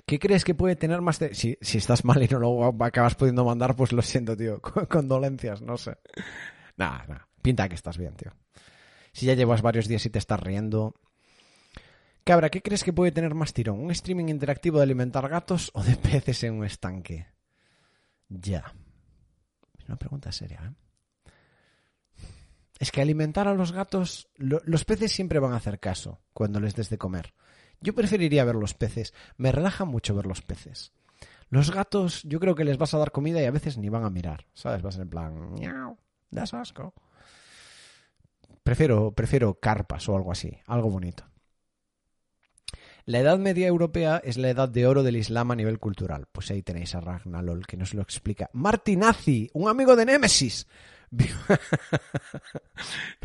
[0.04, 1.34] ¿qué crees que puede tener más de...
[1.34, 4.60] Si, si estás mal y no lo acabas pudiendo mandar, pues lo siento, tío.
[4.90, 5.96] Condolencias, no sé.
[6.76, 7.28] Nada, nada.
[7.44, 8.32] Pinta que estás bien, tío.
[9.12, 10.94] Si ya llevas varios días y te estás riendo.
[12.24, 13.80] Cabra, ¿qué crees que puede tener más tirón?
[13.80, 17.26] ¿Un streaming interactivo de alimentar gatos o de peces en un estanque?
[18.30, 18.74] Ya.
[19.78, 22.14] Es una pregunta seria, ¿eh?
[22.78, 26.60] Es que alimentar a los gatos, lo, los peces siempre van a hacer caso cuando
[26.60, 27.34] les des de comer.
[27.78, 29.12] Yo preferiría ver los peces.
[29.36, 30.94] Me relaja mucho ver los peces.
[31.50, 34.04] Los gatos, yo creo que les vas a dar comida y a veces ni van
[34.04, 34.46] a mirar.
[34.54, 34.80] ¿Sabes?
[34.80, 35.98] Vas en plan, miau,
[36.30, 36.94] das asco.
[38.64, 41.24] Prefiero, prefiero carpas o algo así, algo bonito.
[43.04, 46.26] La Edad Media Europea es la edad de oro del Islam a nivel cultural.
[46.32, 48.48] Pues ahí tenéis a Ragnalol que nos lo explica.
[48.54, 50.66] Martinazzi, un amigo de Némesis.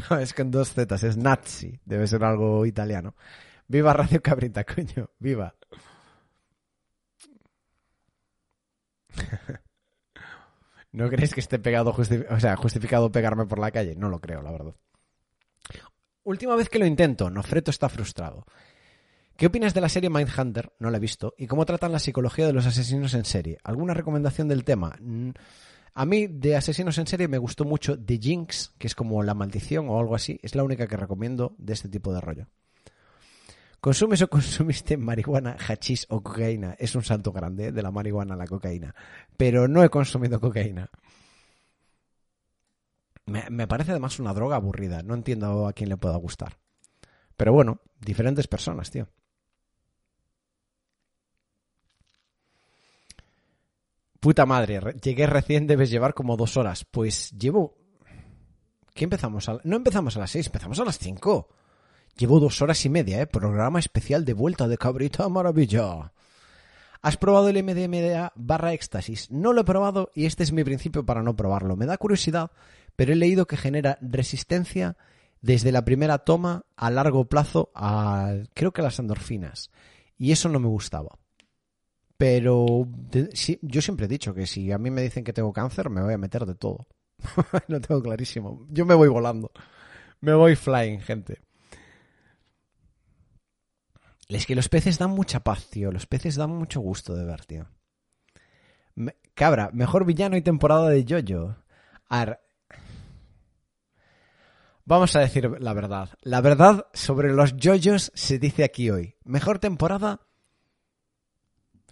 [0.09, 1.79] no, es con dos zetas, es Nazi.
[1.85, 3.15] Debe ser algo italiano.
[3.69, 5.09] Viva Radio Cabrita, coño.
[5.19, 5.55] Viva.
[10.91, 13.95] ¿No crees que esté pegado o sea, justificado pegarme por la calle?
[13.95, 14.75] No lo creo, la verdad.
[16.23, 18.45] Última vez que lo intento, Nofreto está frustrado.
[19.35, 20.73] ¿Qué opinas de la serie Mindhunter?
[20.79, 21.33] No la he visto.
[21.37, 23.57] ¿Y cómo tratan la psicología de los asesinos en serie?
[23.63, 24.99] ¿Alguna recomendación del tema?
[25.93, 29.33] A mí, de asesinos en serie, me gustó mucho The Jinx, que es como la
[29.33, 30.39] maldición o algo así.
[30.43, 32.47] Es la única que recomiendo de este tipo de rollo.
[33.79, 36.75] ¿Consumes o consumiste marihuana, hachís o cocaína?
[36.77, 38.93] Es un salto grande de la marihuana a la cocaína.
[39.37, 40.89] Pero no he consumido cocaína.
[43.29, 45.03] Me, me, parece además una droga aburrida.
[45.03, 46.57] No entiendo a quién le pueda gustar.
[47.37, 49.07] Pero bueno, diferentes personas, tío.
[54.19, 56.83] Puta madre, llegué recién, debes llevar como dos horas.
[56.83, 57.77] Pues llevo...
[58.93, 59.47] ¿Qué empezamos?
[59.47, 59.59] A...
[59.63, 61.47] No empezamos a las seis, empezamos a las cinco.
[62.17, 63.27] Llevo dos horas y media, ¿eh?
[63.27, 66.11] Programa especial de vuelta de cabrita maravilla.
[67.01, 69.31] ¿Has probado el MDMA barra éxtasis?
[69.31, 71.75] No lo he probado y este es mi principio para no probarlo.
[71.75, 72.51] Me da curiosidad,
[72.95, 74.97] pero he leído que genera resistencia
[75.41, 79.71] desde la primera toma a largo plazo a creo que las endorfinas.
[80.17, 81.17] Y eso no me gustaba.
[82.17, 82.85] Pero
[83.61, 86.13] yo siempre he dicho que si a mí me dicen que tengo cáncer, me voy
[86.13, 86.87] a meter de todo.
[87.67, 88.67] Lo tengo clarísimo.
[88.69, 89.51] Yo me voy volando.
[90.19, 91.39] Me voy flying, gente.
[94.29, 95.91] Es que los peces dan mucha paz, tío.
[95.91, 97.67] Los peces dan mucho gusto de ver, tío.
[99.33, 101.57] Cabra, mejor villano y temporada de Jojo.
[102.07, 102.39] Ar...
[104.85, 106.09] Vamos a decir la verdad.
[106.21, 109.15] La verdad sobre los Jojos se dice aquí hoy.
[109.23, 110.21] Mejor temporada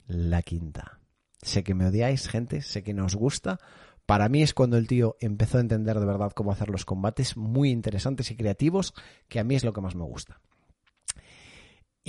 [0.05, 0.99] la quinta.
[1.41, 3.59] Sé que me odiáis, gente, sé que no os gusta.
[4.05, 7.35] Para mí es cuando el tío empezó a entender de verdad cómo hacer los combates
[7.35, 8.93] muy interesantes y creativos,
[9.27, 10.39] que a mí es lo que más me gusta.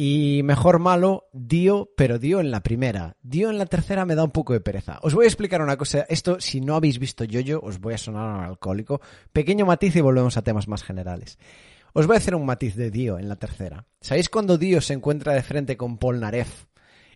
[0.01, 3.17] Y mejor malo, Dio, pero Dio en la primera.
[3.21, 5.01] Dio en la tercera me da un poco de pereza.
[5.03, 6.07] Os voy a explicar una cosa.
[6.09, 9.01] Esto, si no habéis visto Yoyo, os voy a sonar un alcohólico.
[9.33, 11.37] Pequeño matiz y volvemos a temas más generales.
[11.95, 13.89] Os voy a hacer un matiz de Dio en la tercera.
[14.01, 16.67] ¿Sabéis cuando Dio se encuentra de frente con Polnareff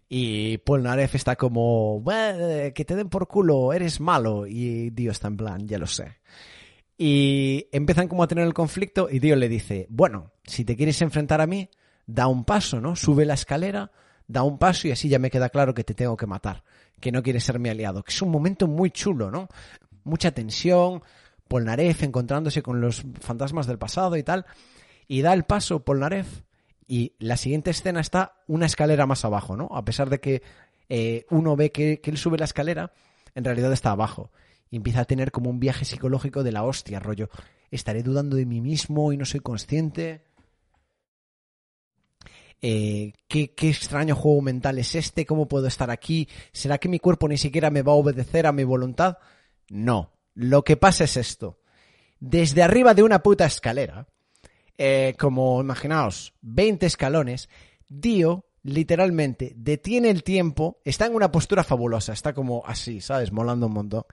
[0.08, 4.44] y Polnareff está como, que te den por culo, eres malo.
[4.48, 6.18] Y Dio está en plan, ya lo sé.
[6.98, 11.00] Y empiezan como a tener el conflicto y Dio le dice, bueno, si te quieres
[11.00, 11.70] enfrentar a mí,
[12.06, 12.96] da un paso, ¿no?
[12.96, 13.90] Sube la escalera,
[14.26, 16.64] da un paso y así ya me queda claro que te tengo que matar,
[17.00, 18.02] que no quieres ser mi aliado.
[18.02, 19.48] Que es un momento muy chulo, ¿no?
[20.04, 21.02] Mucha tensión,
[21.48, 24.46] Polnareff encontrándose con los fantasmas del pasado y tal.
[25.06, 26.42] Y da el paso Polnareff
[26.88, 29.68] y la siguiente escena está una escalera más abajo, ¿no?
[29.72, 30.42] A pesar de que
[30.88, 32.92] eh, uno ve que, que, él sube la escalera,
[33.34, 34.30] en realidad está abajo.
[34.70, 37.28] Y empieza a tener como un viaje psicológico de la hostia, rollo.
[37.70, 40.24] Estaré dudando de mí mismo y no soy consciente.
[42.62, 45.26] Eh, ¿qué, ¿Qué extraño juego mental es este?
[45.26, 46.28] ¿Cómo puedo estar aquí?
[46.52, 49.18] ¿Será que mi cuerpo ni siquiera me va a obedecer a mi voluntad?
[49.68, 50.12] No.
[50.34, 51.58] Lo que pasa es esto.
[52.20, 54.06] Desde arriba de una puta escalera,
[54.78, 57.48] eh, como imaginaos, 20 escalones,
[57.88, 63.32] Dio literalmente detiene el tiempo, está en una postura fabulosa, está como así, ¿sabes?
[63.32, 64.04] Molando un montón.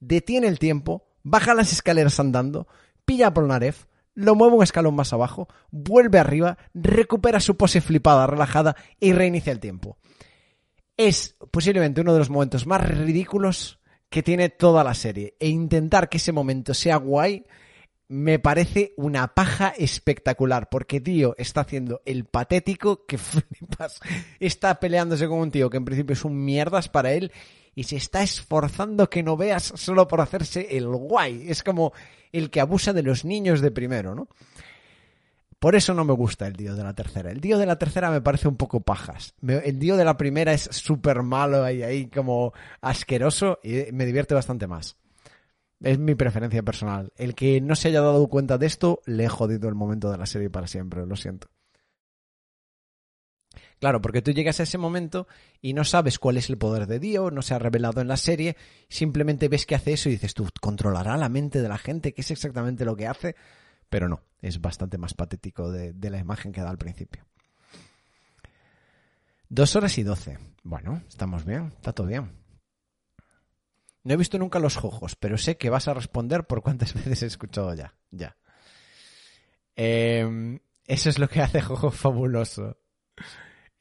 [0.00, 2.66] Detiene el tiempo, baja las escaleras andando,
[3.04, 8.26] pilla a Polnareff, lo mueve un escalón más abajo, vuelve arriba, recupera su pose flipada,
[8.26, 9.98] relajada y reinicia el tiempo.
[10.96, 15.34] es posiblemente uno de los momentos más ridículos que tiene toda la serie.
[15.40, 17.44] E intentar que ese momento sea guay
[18.06, 20.68] me parece una paja espectacular.
[20.68, 24.00] Porque, tío, está haciendo el patético que flipas.
[24.38, 27.32] Está peleándose con un tío que en principio es un mierdas para él
[27.74, 31.50] y se está esforzando que no veas solo por hacerse el guay.
[31.50, 31.92] Es como
[32.32, 34.28] el que abusa de los niños de primero, ¿no?
[35.58, 37.30] Por eso no me gusta el Dio de la tercera.
[37.30, 39.34] El Dio de la tercera me parece un poco pajas.
[39.40, 44.34] El Dio de la primera es súper malo y ahí como asqueroso y me divierte
[44.34, 44.98] bastante más.
[45.80, 47.12] Es mi preferencia personal.
[47.16, 50.18] El que no se haya dado cuenta de esto, le he jodido el momento de
[50.18, 51.48] la serie para siempre, lo siento.
[53.84, 55.28] Claro, porque tú llegas a ese momento
[55.60, 58.16] y no sabes cuál es el poder de Dio, no se ha revelado en la
[58.16, 58.56] serie,
[58.88, 62.14] simplemente ves que hace eso y dices, tú, ¿controlará la mente de la gente?
[62.14, 63.36] ¿Qué es exactamente lo que hace?
[63.90, 67.26] Pero no, es bastante más patético de, la imagen que da al principio.
[69.50, 70.38] Dos horas y doce.
[70.62, 72.32] Bueno, estamos bien, está todo bien.
[74.02, 77.22] No he visto nunca los jojos, pero sé que vas a responder por cuántas veces
[77.22, 77.92] he escuchado ya.
[78.10, 78.34] Ya.
[79.76, 82.78] Em, eso es lo que hace Jojo fabuloso.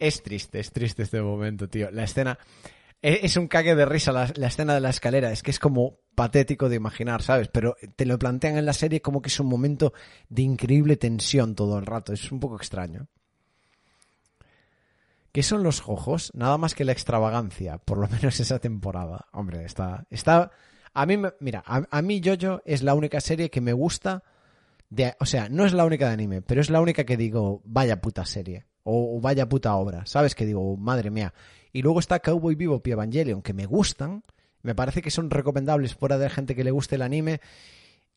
[0.04, 1.90] Es triste, es triste este momento, tío.
[1.90, 2.38] La escena.
[3.02, 5.32] E, es un cague de risa la, escena de la escalera.
[5.32, 7.48] Es que es como patético de imaginar, ¿sabes?
[7.48, 9.94] Pero te lo plantean en la serie como que es un momento
[10.28, 12.12] de increíble tensión todo el rato.
[12.12, 13.08] Es un poco extraño.
[15.32, 16.32] ¿Qué son los jojos?
[16.34, 19.28] Nada más que la extravagancia, por lo menos esa temporada.
[19.32, 20.06] Hombre, está.
[20.10, 20.52] está
[20.94, 24.22] a mí, mira, a, a mí Jojo es la única serie que me gusta.
[24.90, 27.62] De, o sea, no es la única de anime, pero es la única que digo,
[27.64, 28.66] vaya puta serie.
[28.84, 30.06] O, vaya puta obra.
[30.06, 30.36] ¿Sabes?
[30.36, 31.34] Que digo, madre mía.
[31.72, 34.24] Y luego está Cowboy Vivo y Evangelion, que me gustan.
[34.62, 37.42] Me parece que son recomendables fuera de gente que le guste el anime.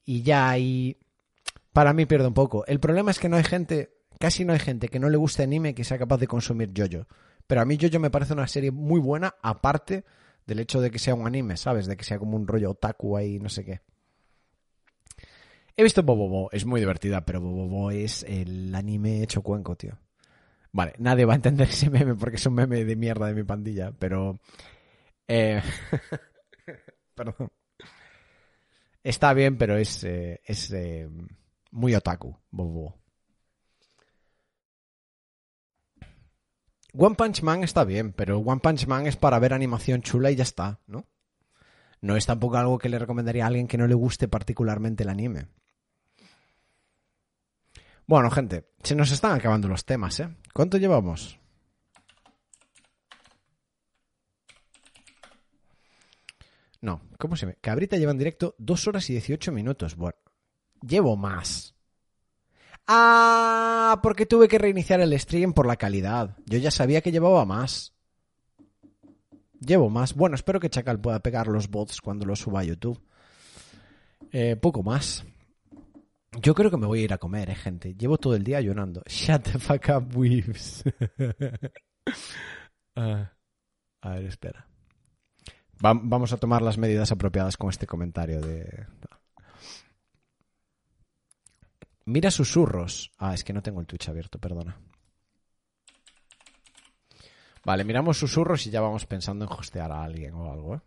[0.05, 0.99] Y ya ahí.
[1.73, 2.65] Para mí pierde un poco.
[2.67, 3.93] El problema es que no hay gente.
[4.19, 7.07] Casi no hay gente que no le guste anime que sea capaz de consumir Jojo.
[7.47, 10.05] Pero a mí Jojo me parece una serie muy buena, aparte
[10.47, 11.87] del hecho de que sea un anime, ¿sabes?
[11.87, 13.81] De que sea como un rollo otaku ahí, no sé qué.
[15.77, 19.99] He visto Bobobo, es muy divertida, pero Bobobo es el anime hecho cuenco, tío.
[20.77, 23.45] Vale, nadie va a entender ese meme porque es un meme de mierda de mi
[23.45, 24.39] pandilla, pero...
[25.27, 25.63] Eh...
[27.15, 27.51] Perdón.
[29.03, 31.09] Está bien, pero es, eh, es eh,
[31.71, 33.01] muy otaku, bobo.
[36.93, 40.37] One Punch Man está bien, pero One Punch Man es para ver animación chula y
[40.37, 41.07] ya está, ¿no?
[42.03, 45.09] No es tampoco algo que le recomendaría a alguien que no le guste particularmente el
[45.09, 45.49] anime.
[48.07, 50.29] Bueno, gente, se nos están acabando los temas, ¿eh?
[50.53, 51.39] ¿Cuánto llevamos?
[56.81, 57.59] No, ¿cómo se ve?
[57.61, 59.97] Cabrita lleva en directo dos horas y 18 minutos.
[59.97, 60.17] Bueno,
[60.87, 61.75] llevo más.
[62.87, 66.37] Ah, porque tuve que reiniciar el stream por la calidad.
[66.47, 67.93] Yo ya sabía que llevaba más.
[69.59, 70.15] Llevo más.
[70.15, 73.03] Bueno, espero que Chacal pueda pegar los bots cuando los suba a YouTube.
[74.31, 75.25] Eh, poco más.
[76.43, 77.95] Yo creo que me voy a ir a comer, eh, gente.
[77.95, 79.03] Llevo todo el día llorando.
[79.07, 80.85] Shut the fuck up, weaves.
[82.99, 83.31] Ah,
[84.01, 84.67] a ver, espera.
[85.81, 88.87] vamos a tomar las medidas apropiadas con este comentario de...
[92.07, 93.13] Mira susurros.
[93.19, 94.81] Ah, es que no tengo el Twitch abierto, perdona.
[97.67, 100.81] Vale, miramos susurros y ya vamos pensando en hostear a alguien o algo, ¿eh?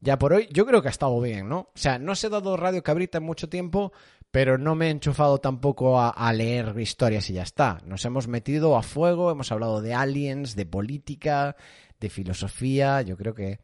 [0.00, 1.58] Ya por hoy, yo creo que ha estado bien, ¿no?
[1.58, 3.92] O sea, no se ha dado Radio Cabrita en mucho tiempo,
[4.30, 7.78] pero no me he enchufado tampoco a, leer historias y ya está.
[7.84, 11.56] Nos hemos metido a fuego, hemos hablado de aliens, de política,
[11.98, 13.60] de filosofía, yo creo que...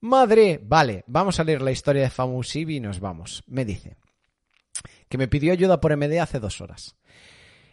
[0.00, 3.44] Madre, vale, vamos a leer la historia de Famusibi y nos vamos.
[3.46, 3.96] Me dice
[5.08, 6.96] que me pidió ayuda por MD hace dos horas.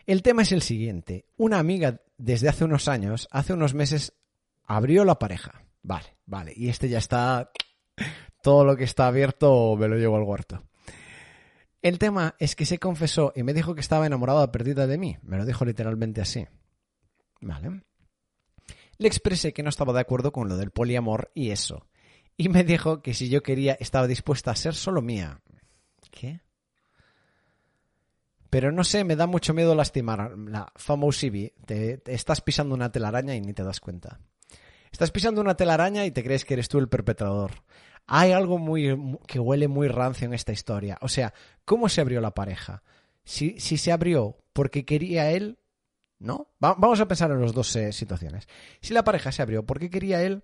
[0.06, 1.26] El tema es el siguiente.
[1.38, 4.14] Una amiga desde hace unos años, hace unos meses,
[4.66, 5.64] abrió la pareja.
[5.82, 6.54] Vale, vale.
[6.56, 7.50] Y este ya está...
[8.42, 10.69] Todo lo que está abierto me lo llevo al huerto.
[11.82, 15.18] El tema es que se confesó y me dijo que estaba enamorada perdida de mí.
[15.22, 16.46] Me lo dijo literalmente así.
[17.42, 17.84] Vale.
[18.98, 21.88] Le expresé que no estaba de acuerdo con lo del poliamor y eso.
[22.36, 25.42] Y me dijo que si yo quería estaba dispuesta a ser solo mía.
[26.12, 26.42] ¿Qué?
[28.50, 30.38] Pero no sé, me da mucho miedo lastimar.
[30.38, 34.20] La Famousibi, te, te estás pisando una telaraña y ni te das cuenta.
[34.92, 37.52] Estás pisando una telaraña y te crees que eres tú el perpetrador
[38.12, 40.98] hay algo muy que huele muy rancio en esta historia.
[41.02, 41.32] O sea,
[41.64, 42.82] ¿cómo se abrió la pareja?
[43.24, 45.60] Si, si se abrió porque quería él,
[46.18, 46.48] ¿no?
[46.58, 48.48] vamos a pensar en las dos eh, situaciones.
[48.82, 50.44] Si la pareja se abrió porque quería él,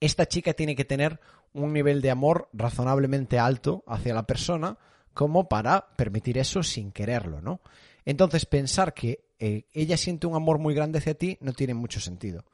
[0.00, 1.20] esta chica tiene que tener
[1.52, 4.76] un nivel de amor razonablemente alto hacia la persona
[5.14, 7.60] como para permitir eso sin quererlo, ¿no?
[8.04, 12.00] Entonces pensar que eh, ella siente un amor muy grande hacia ti no tiene mucho
[12.00, 12.44] sentido.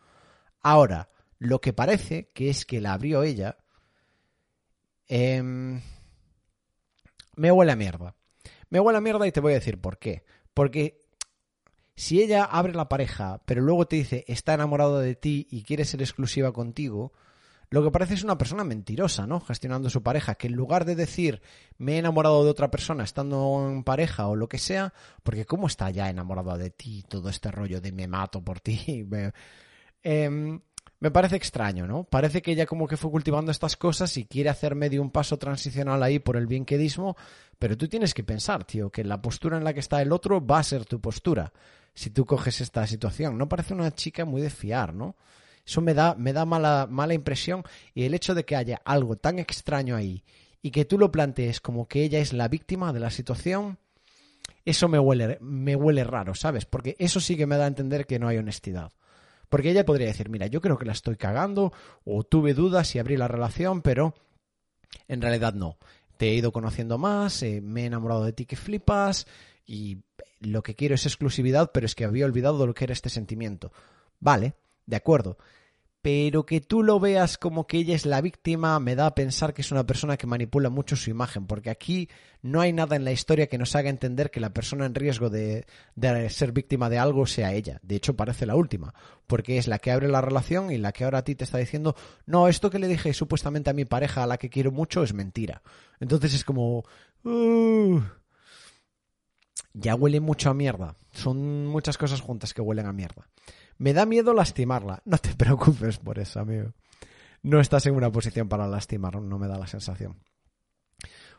[0.60, 1.08] Ahora,
[1.38, 3.56] lo que parece que es que la abrió ella,
[5.08, 5.80] em,
[7.36, 8.14] me huele a mierda.
[8.70, 10.24] Me huele a mierda y te voy a decir por qué.
[10.54, 11.00] Porque
[11.94, 15.84] si ella abre la pareja, pero luego te dice está enamorado de ti y quiere
[15.84, 17.12] ser exclusiva contigo,
[17.72, 19.40] lo que parece es una persona mentirosa, ¿no?
[19.40, 21.40] Gestionando su pareja, que en lugar de decir
[21.78, 25.68] me he enamorado de otra persona estando en pareja o lo que sea, porque ¿cómo
[25.68, 27.02] está ya enamorado de ti?
[27.08, 29.06] Todo este rollo de me mato por ti.
[30.02, 30.60] Em,
[31.02, 32.04] me parece extraño, ¿no?
[32.04, 35.36] Parece que ella como que fue cultivando estas cosas y quiere hacer medio un paso
[35.36, 37.16] transicional ahí por el bienquedismo,
[37.58, 40.46] pero tú tienes que pensar, tío, que la postura en la que está el otro
[40.46, 41.52] va a ser tu postura
[41.92, 43.36] si tú coges esta situación.
[43.36, 45.16] No parece una chica muy de fiar, ¿no?
[45.66, 47.64] Eso me da, me da mala, mala impresión
[47.94, 50.22] y el hecho de que haya algo tan extraño ahí
[50.62, 53.76] y que tú lo plantees como que ella es la víctima de la situación,
[54.64, 56.64] eso me huele, me huele raro, ¿sabes?
[56.64, 58.92] Porque eso sí que me da a entender que no hay honestidad.
[59.52, 61.74] Porque ella podría decir, mira, yo creo que la estoy cagando,
[62.06, 64.14] o tuve dudas y abrí la relación, pero
[65.08, 65.76] en realidad no.
[66.16, 69.26] Te he ido conociendo más, eh, me he enamorado de ti que flipas,
[69.66, 69.98] y
[70.40, 73.72] lo que quiero es exclusividad, pero es que había olvidado lo que era este sentimiento.
[74.20, 74.54] Vale,
[74.86, 75.36] de acuerdo.
[76.02, 79.54] Pero que tú lo veas como que ella es la víctima me da a pensar
[79.54, 82.08] que es una persona que manipula mucho su imagen, porque aquí
[82.42, 85.30] no hay nada en la historia que nos haga entender que la persona en riesgo
[85.30, 85.64] de,
[85.94, 87.78] de ser víctima de algo sea ella.
[87.84, 88.92] De hecho, parece la última,
[89.28, 91.58] porque es la que abre la relación y la que ahora a ti te está
[91.58, 91.94] diciendo,
[92.26, 95.14] no, esto que le dije supuestamente a mi pareja a la que quiero mucho es
[95.14, 95.62] mentira.
[96.00, 96.84] Entonces es como...
[97.22, 98.00] Uh,
[99.72, 100.96] ya huele mucho a mierda.
[101.12, 103.28] Son muchas cosas juntas que huelen a mierda.
[103.82, 105.02] Me da miedo lastimarla.
[105.06, 106.72] No te preocupes por eso, amigo.
[107.42, 110.22] No estás en una posición para lastimar, no me da la sensación.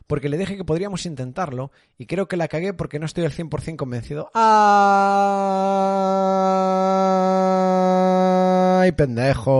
[0.06, 3.32] Porque le dije que podríamos intentarlo y creo que la cagué porque no estoy al
[3.32, 4.30] 100% convencido.
[4.34, 4.42] ¡Ay,
[8.92, 9.50] pendejo!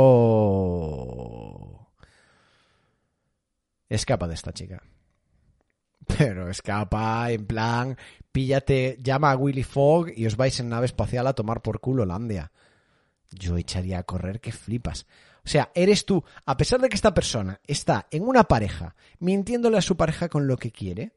[3.88, 4.82] Escapa de esta chica.
[6.18, 7.96] Pero escapa en plan,
[8.30, 12.02] píllate, llama a Willy Fogg y os vais en nave espacial a tomar por culo
[12.02, 12.52] Holandia
[13.34, 15.06] yo echaría a correr que flipas.
[15.44, 19.76] O sea, eres tú, a pesar de que esta persona está en una pareja, mintiéndole
[19.76, 21.12] a su pareja con lo que quiere,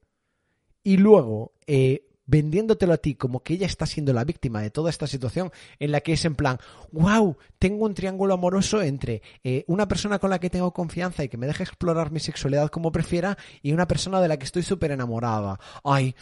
[0.84, 4.90] y luego eh, vendiéndotelo a ti como que ella está siendo la víctima de toda
[4.90, 6.60] esta situación en la que es en plan,
[6.92, 11.30] wow, tengo un triángulo amoroso entre eh, una persona con la que tengo confianza y
[11.30, 14.64] que me deja explorar mi sexualidad como prefiera y una persona de la que estoy
[14.64, 15.60] súper enamorada.
[15.84, 16.16] Ay,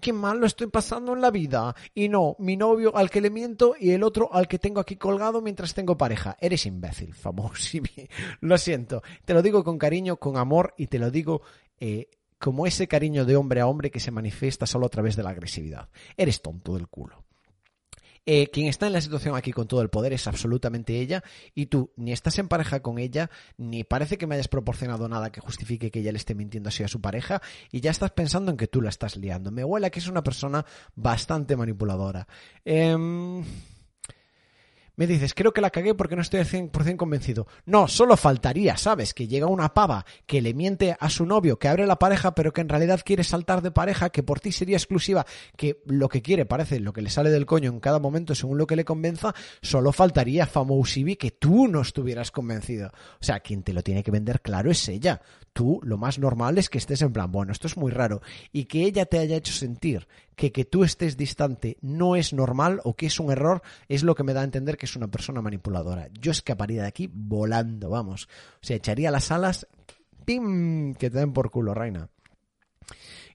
[0.00, 1.74] qué mal lo estoy pasando en la vida.
[1.94, 4.96] Y no, mi novio al que le miento y el otro al que tengo aquí
[4.96, 6.36] colgado mientras tengo pareja.
[6.40, 7.78] Eres imbécil, famoso.
[8.40, 9.02] lo siento.
[9.24, 11.42] Te lo digo con cariño, con amor y te lo digo...
[11.80, 12.08] Eh,
[12.44, 15.30] como ese cariño de hombre a hombre que se manifiesta solo a través de la
[15.30, 15.88] agresividad.
[16.14, 17.24] Eres tonto del culo.
[18.26, 21.24] Eh, quien está en la situación aquí con todo el poder es absolutamente ella
[21.54, 25.32] y tú ni estás en pareja con ella ni parece que me hayas proporcionado nada
[25.32, 27.40] que justifique que ella le esté mintiendo así a su pareja
[27.72, 29.50] y ya estás pensando en que tú la estás liando.
[29.50, 32.28] Me huele que es una persona bastante manipuladora.
[32.62, 33.42] Eh...
[34.96, 37.48] Me dices, creo que la cagué porque no estoy al 100% convencido.
[37.66, 39.12] No, solo faltaría, ¿sabes?
[39.12, 42.52] Que llega una pava que le miente a su novio, que abre la pareja, pero
[42.52, 46.22] que en realidad quiere saltar de pareja, que por ti sería exclusiva, que lo que
[46.22, 48.84] quiere parece lo que le sale del coño en cada momento según lo que le
[48.84, 52.92] convenza, solo faltaría Famousibi que tú no estuvieras convencido.
[53.20, 55.20] O sea, quien te lo tiene que vender claro es ella.
[55.52, 58.64] Tú lo más normal es que estés en plan, bueno, esto es muy raro, y
[58.64, 62.94] que ella te haya hecho sentir que que tú estés distante no es normal o
[62.94, 65.42] que es un error, es lo que me da a entender que es una persona
[65.42, 66.08] manipuladora.
[66.12, 68.28] Yo escaparía de aquí volando, vamos.
[68.62, 69.66] O sea, echaría las alas,
[70.24, 70.94] ¡pim!
[70.94, 72.08] que te den por culo, reina.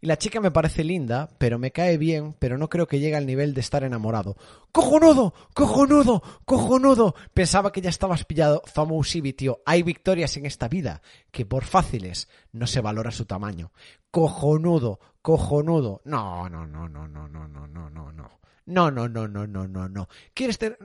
[0.01, 3.17] Y la chica me parece linda, pero me cae bien, pero no creo que llegue
[3.17, 4.37] al nivel de estar enamorado.
[4.71, 5.33] ¡Cojonudo!
[5.53, 6.23] ¡Cojonudo!
[6.45, 7.15] ¡Cojonudo!
[7.33, 8.61] Pensaba que ya estabas pillado.
[8.65, 9.61] Famousibi, tío.
[9.65, 13.73] Hay victorias en esta vida que por fáciles no se valora su tamaño.
[14.09, 15.01] ¡Cojonudo!
[15.21, 16.01] ¡Cojonudo!
[16.05, 18.39] No, no, no, no, no, no, no, no, no, no.
[18.67, 20.07] No, no, no, no, no, no, no.
[20.33, 20.77] ¿Quieres tener...?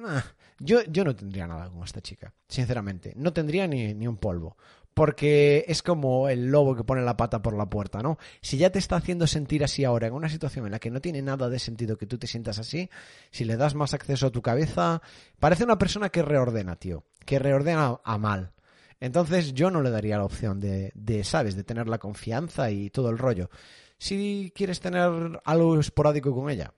[0.58, 3.12] Yo, yo no tendría nada con esta chica, sinceramente.
[3.16, 4.56] No tendría ni, ni un polvo
[4.94, 8.16] porque es como el lobo que pone la pata por la puerta, ¿no?
[8.40, 11.00] Si ya te está haciendo sentir así ahora en una situación en la que no
[11.00, 12.88] tiene nada de sentido que tú te sientas así,
[13.32, 15.02] si le das más acceso a tu cabeza,
[15.40, 18.52] parece una persona que reordena, tío, que reordena a mal.
[19.00, 22.88] Entonces yo no le daría la opción de, de, ¿sabes?, de tener la confianza y
[22.90, 23.50] todo el rollo.
[23.98, 26.72] Si quieres tener algo esporádico con ella,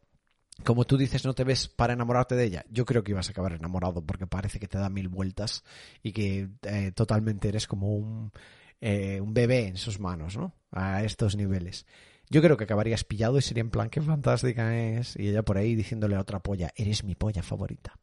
[0.64, 2.64] como tú dices, no te ves para enamorarte de ella.
[2.70, 5.64] Yo creo que ibas a acabar enamorado porque parece que te da mil vueltas
[6.02, 8.32] y que eh, totalmente eres como un,
[8.80, 10.54] eh, un bebé en sus manos, ¿no?
[10.72, 11.86] A estos niveles.
[12.28, 15.16] Yo creo que acabarías pillado y sería en plan, qué fantástica es.
[15.16, 17.96] Y ella por ahí diciéndole a otra polla, eres mi polla favorita.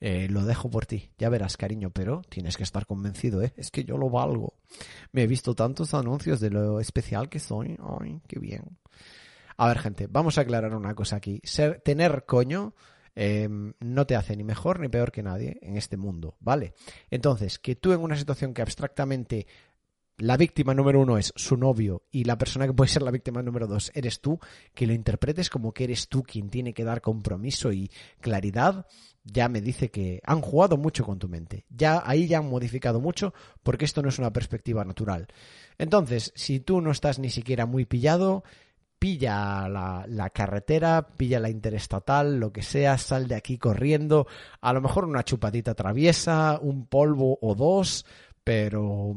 [0.00, 3.52] Eh, lo dejo por ti, ya verás, cariño, pero tienes que estar convencido, ¿eh?
[3.56, 4.54] Es que yo lo valgo.
[5.12, 7.76] Me he visto tantos anuncios de lo especial que soy.
[8.00, 8.78] Ay, qué bien.
[9.60, 11.38] A ver, gente, vamos a aclarar una cosa aquí.
[11.44, 12.74] Ser, tener coño
[13.14, 13.46] eh,
[13.78, 16.72] no te hace ni mejor ni peor que nadie en este mundo, ¿vale?
[17.10, 19.46] Entonces, que tú en una situación que abstractamente
[20.16, 23.42] la víctima número uno es su novio y la persona que puede ser la víctima
[23.42, 24.38] número dos eres tú,
[24.74, 28.86] que lo interpretes como que eres tú quien tiene que dar compromiso y claridad,
[29.24, 31.66] ya me dice que han jugado mucho con tu mente.
[31.68, 35.28] Ya ahí ya han modificado mucho porque esto no es una perspectiva natural.
[35.76, 38.42] Entonces, si tú no estás ni siquiera muy pillado,
[39.00, 44.26] pilla la, la, carretera, pilla la interestatal, lo que sea, sal de aquí corriendo,
[44.60, 48.04] a lo mejor una chupadita traviesa, un polvo o dos,
[48.44, 49.16] pero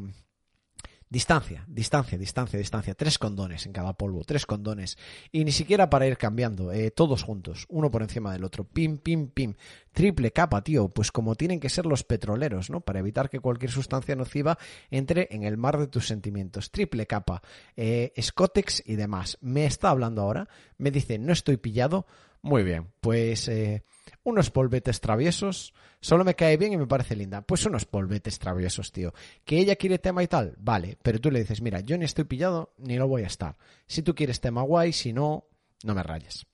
[1.13, 2.95] Distancia, distancia, distancia, distancia.
[2.95, 4.97] Tres condones en cada polvo, tres condones.
[5.31, 8.63] Y ni siquiera para ir cambiando, eh, todos juntos, uno por encima del otro.
[8.63, 9.53] Pim, pim, pim.
[9.91, 10.89] Triple capa, tío.
[10.89, 12.81] Pues como tienen que ser los petroleros, ¿no?
[12.81, 14.57] Para evitar que cualquier sustancia nociva
[14.89, 16.71] entre en el mar de tus sentimientos.
[16.71, 17.43] Triple capa.
[17.77, 19.37] Eh, Scotex y demás.
[19.39, 20.49] Me está hablando ahora.
[20.79, 22.07] Me dice, no estoy pillado.
[22.43, 23.83] Muy bien, pues eh,
[24.23, 27.41] unos polvetes traviesos, solo me cae bien y me parece linda.
[27.41, 29.13] Pues unos polvetes traviesos, tío.
[29.45, 32.25] Que ella quiere tema y tal, vale, pero tú le dices, mira, yo ni estoy
[32.25, 33.57] pillado ni lo voy a estar.
[33.87, 35.47] Si tú quieres tema guay, si no,
[35.85, 36.45] no me rayes.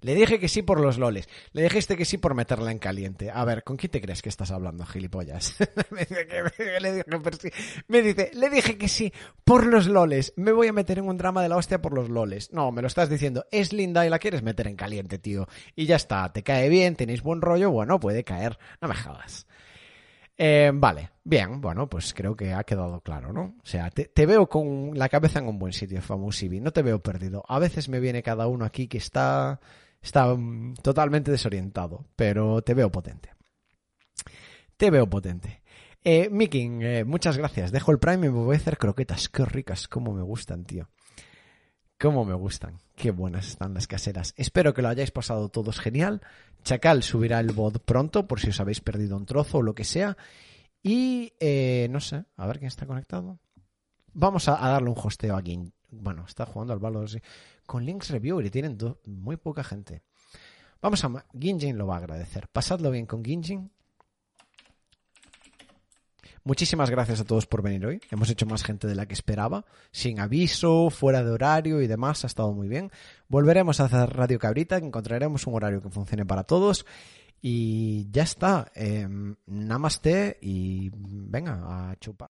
[0.00, 1.28] Le dije que sí por los loles.
[1.52, 3.30] Le dijiste que sí por meterla en caliente.
[3.30, 5.56] A ver, ¿con quién te crees que estás hablando, gilipollas?
[5.90, 7.02] me, dice que, dije,
[7.40, 7.50] sí.
[7.88, 9.12] me dice, le dije que sí
[9.44, 10.32] por los loles.
[10.36, 12.52] Me voy a meter en un drama de la hostia por los loles.
[12.52, 13.46] No, me lo estás diciendo.
[13.50, 15.48] Es linda y la quieres meter en caliente, tío.
[15.74, 16.32] Y ya está.
[16.32, 17.70] Te cae bien, tenéis buen rollo.
[17.70, 18.58] Bueno, puede caer.
[18.80, 19.47] No me jodas.
[20.40, 23.56] Eh, vale, bien, bueno, pues creo que ha quedado claro, ¿no?
[23.60, 27.02] O sea, te, veo con la cabeza en un buen sitio, Famusibi, no te veo
[27.02, 27.44] perdido.
[27.48, 29.58] A veces me viene cada uno aquí que está,
[30.00, 33.30] está um, totalmente desorientado, pero te veo potente.
[34.76, 35.60] Te veo potente.
[36.04, 37.72] Eh, Miking, eh, muchas gracias.
[37.72, 39.28] Dejo el Prime y me voy a hacer croquetas.
[39.28, 40.88] Qué ricas, cómo me gustan, tío.
[41.98, 42.78] Cómo me gustan.
[42.98, 44.34] Qué buenas están las caseras.
[44.36, 46.20] Espero que lo hayáis pasado todos genial.
[46.64, 49.84] Chacal subirá el bot pronto por si os habéis perdido un trozo o lo que
[49.84, 50.16] sea.
[50.82, 53.38] Y eh, no sé, a ver quién está conectado.
[54.14, 55.72] Vamos a, darle un hosteo a Gin.
[55.92, 57.06] Bueno, está jugando al balón
[57.66, 60.02] con Links Reviewer y tienen muy poca gente.
[60.82, 61.24] Vamos a...
[61.38, 62.48] Ginjin lo va a agradecer.
[62.48, 63.70] Pasadlo bien con Ginjin.
[66.48, 68.00] Muchísimas gracias a todos por venir hoy.
[68.10, 72.24] Hemos hecho más gente de la que esperaba, sin aviso, fuera de horario y demás.
[72.24, 72.90] Ha estado muy bien.
[73.28, 76.86] Volveremos a hacer Radio Cabrita, encontraremos un horario que funcione para todos.
[77.42, 78.72] Y ya está.
[78.74, 79.06] Eh,
[79.44, 82.26] namaste y venga, a chupar.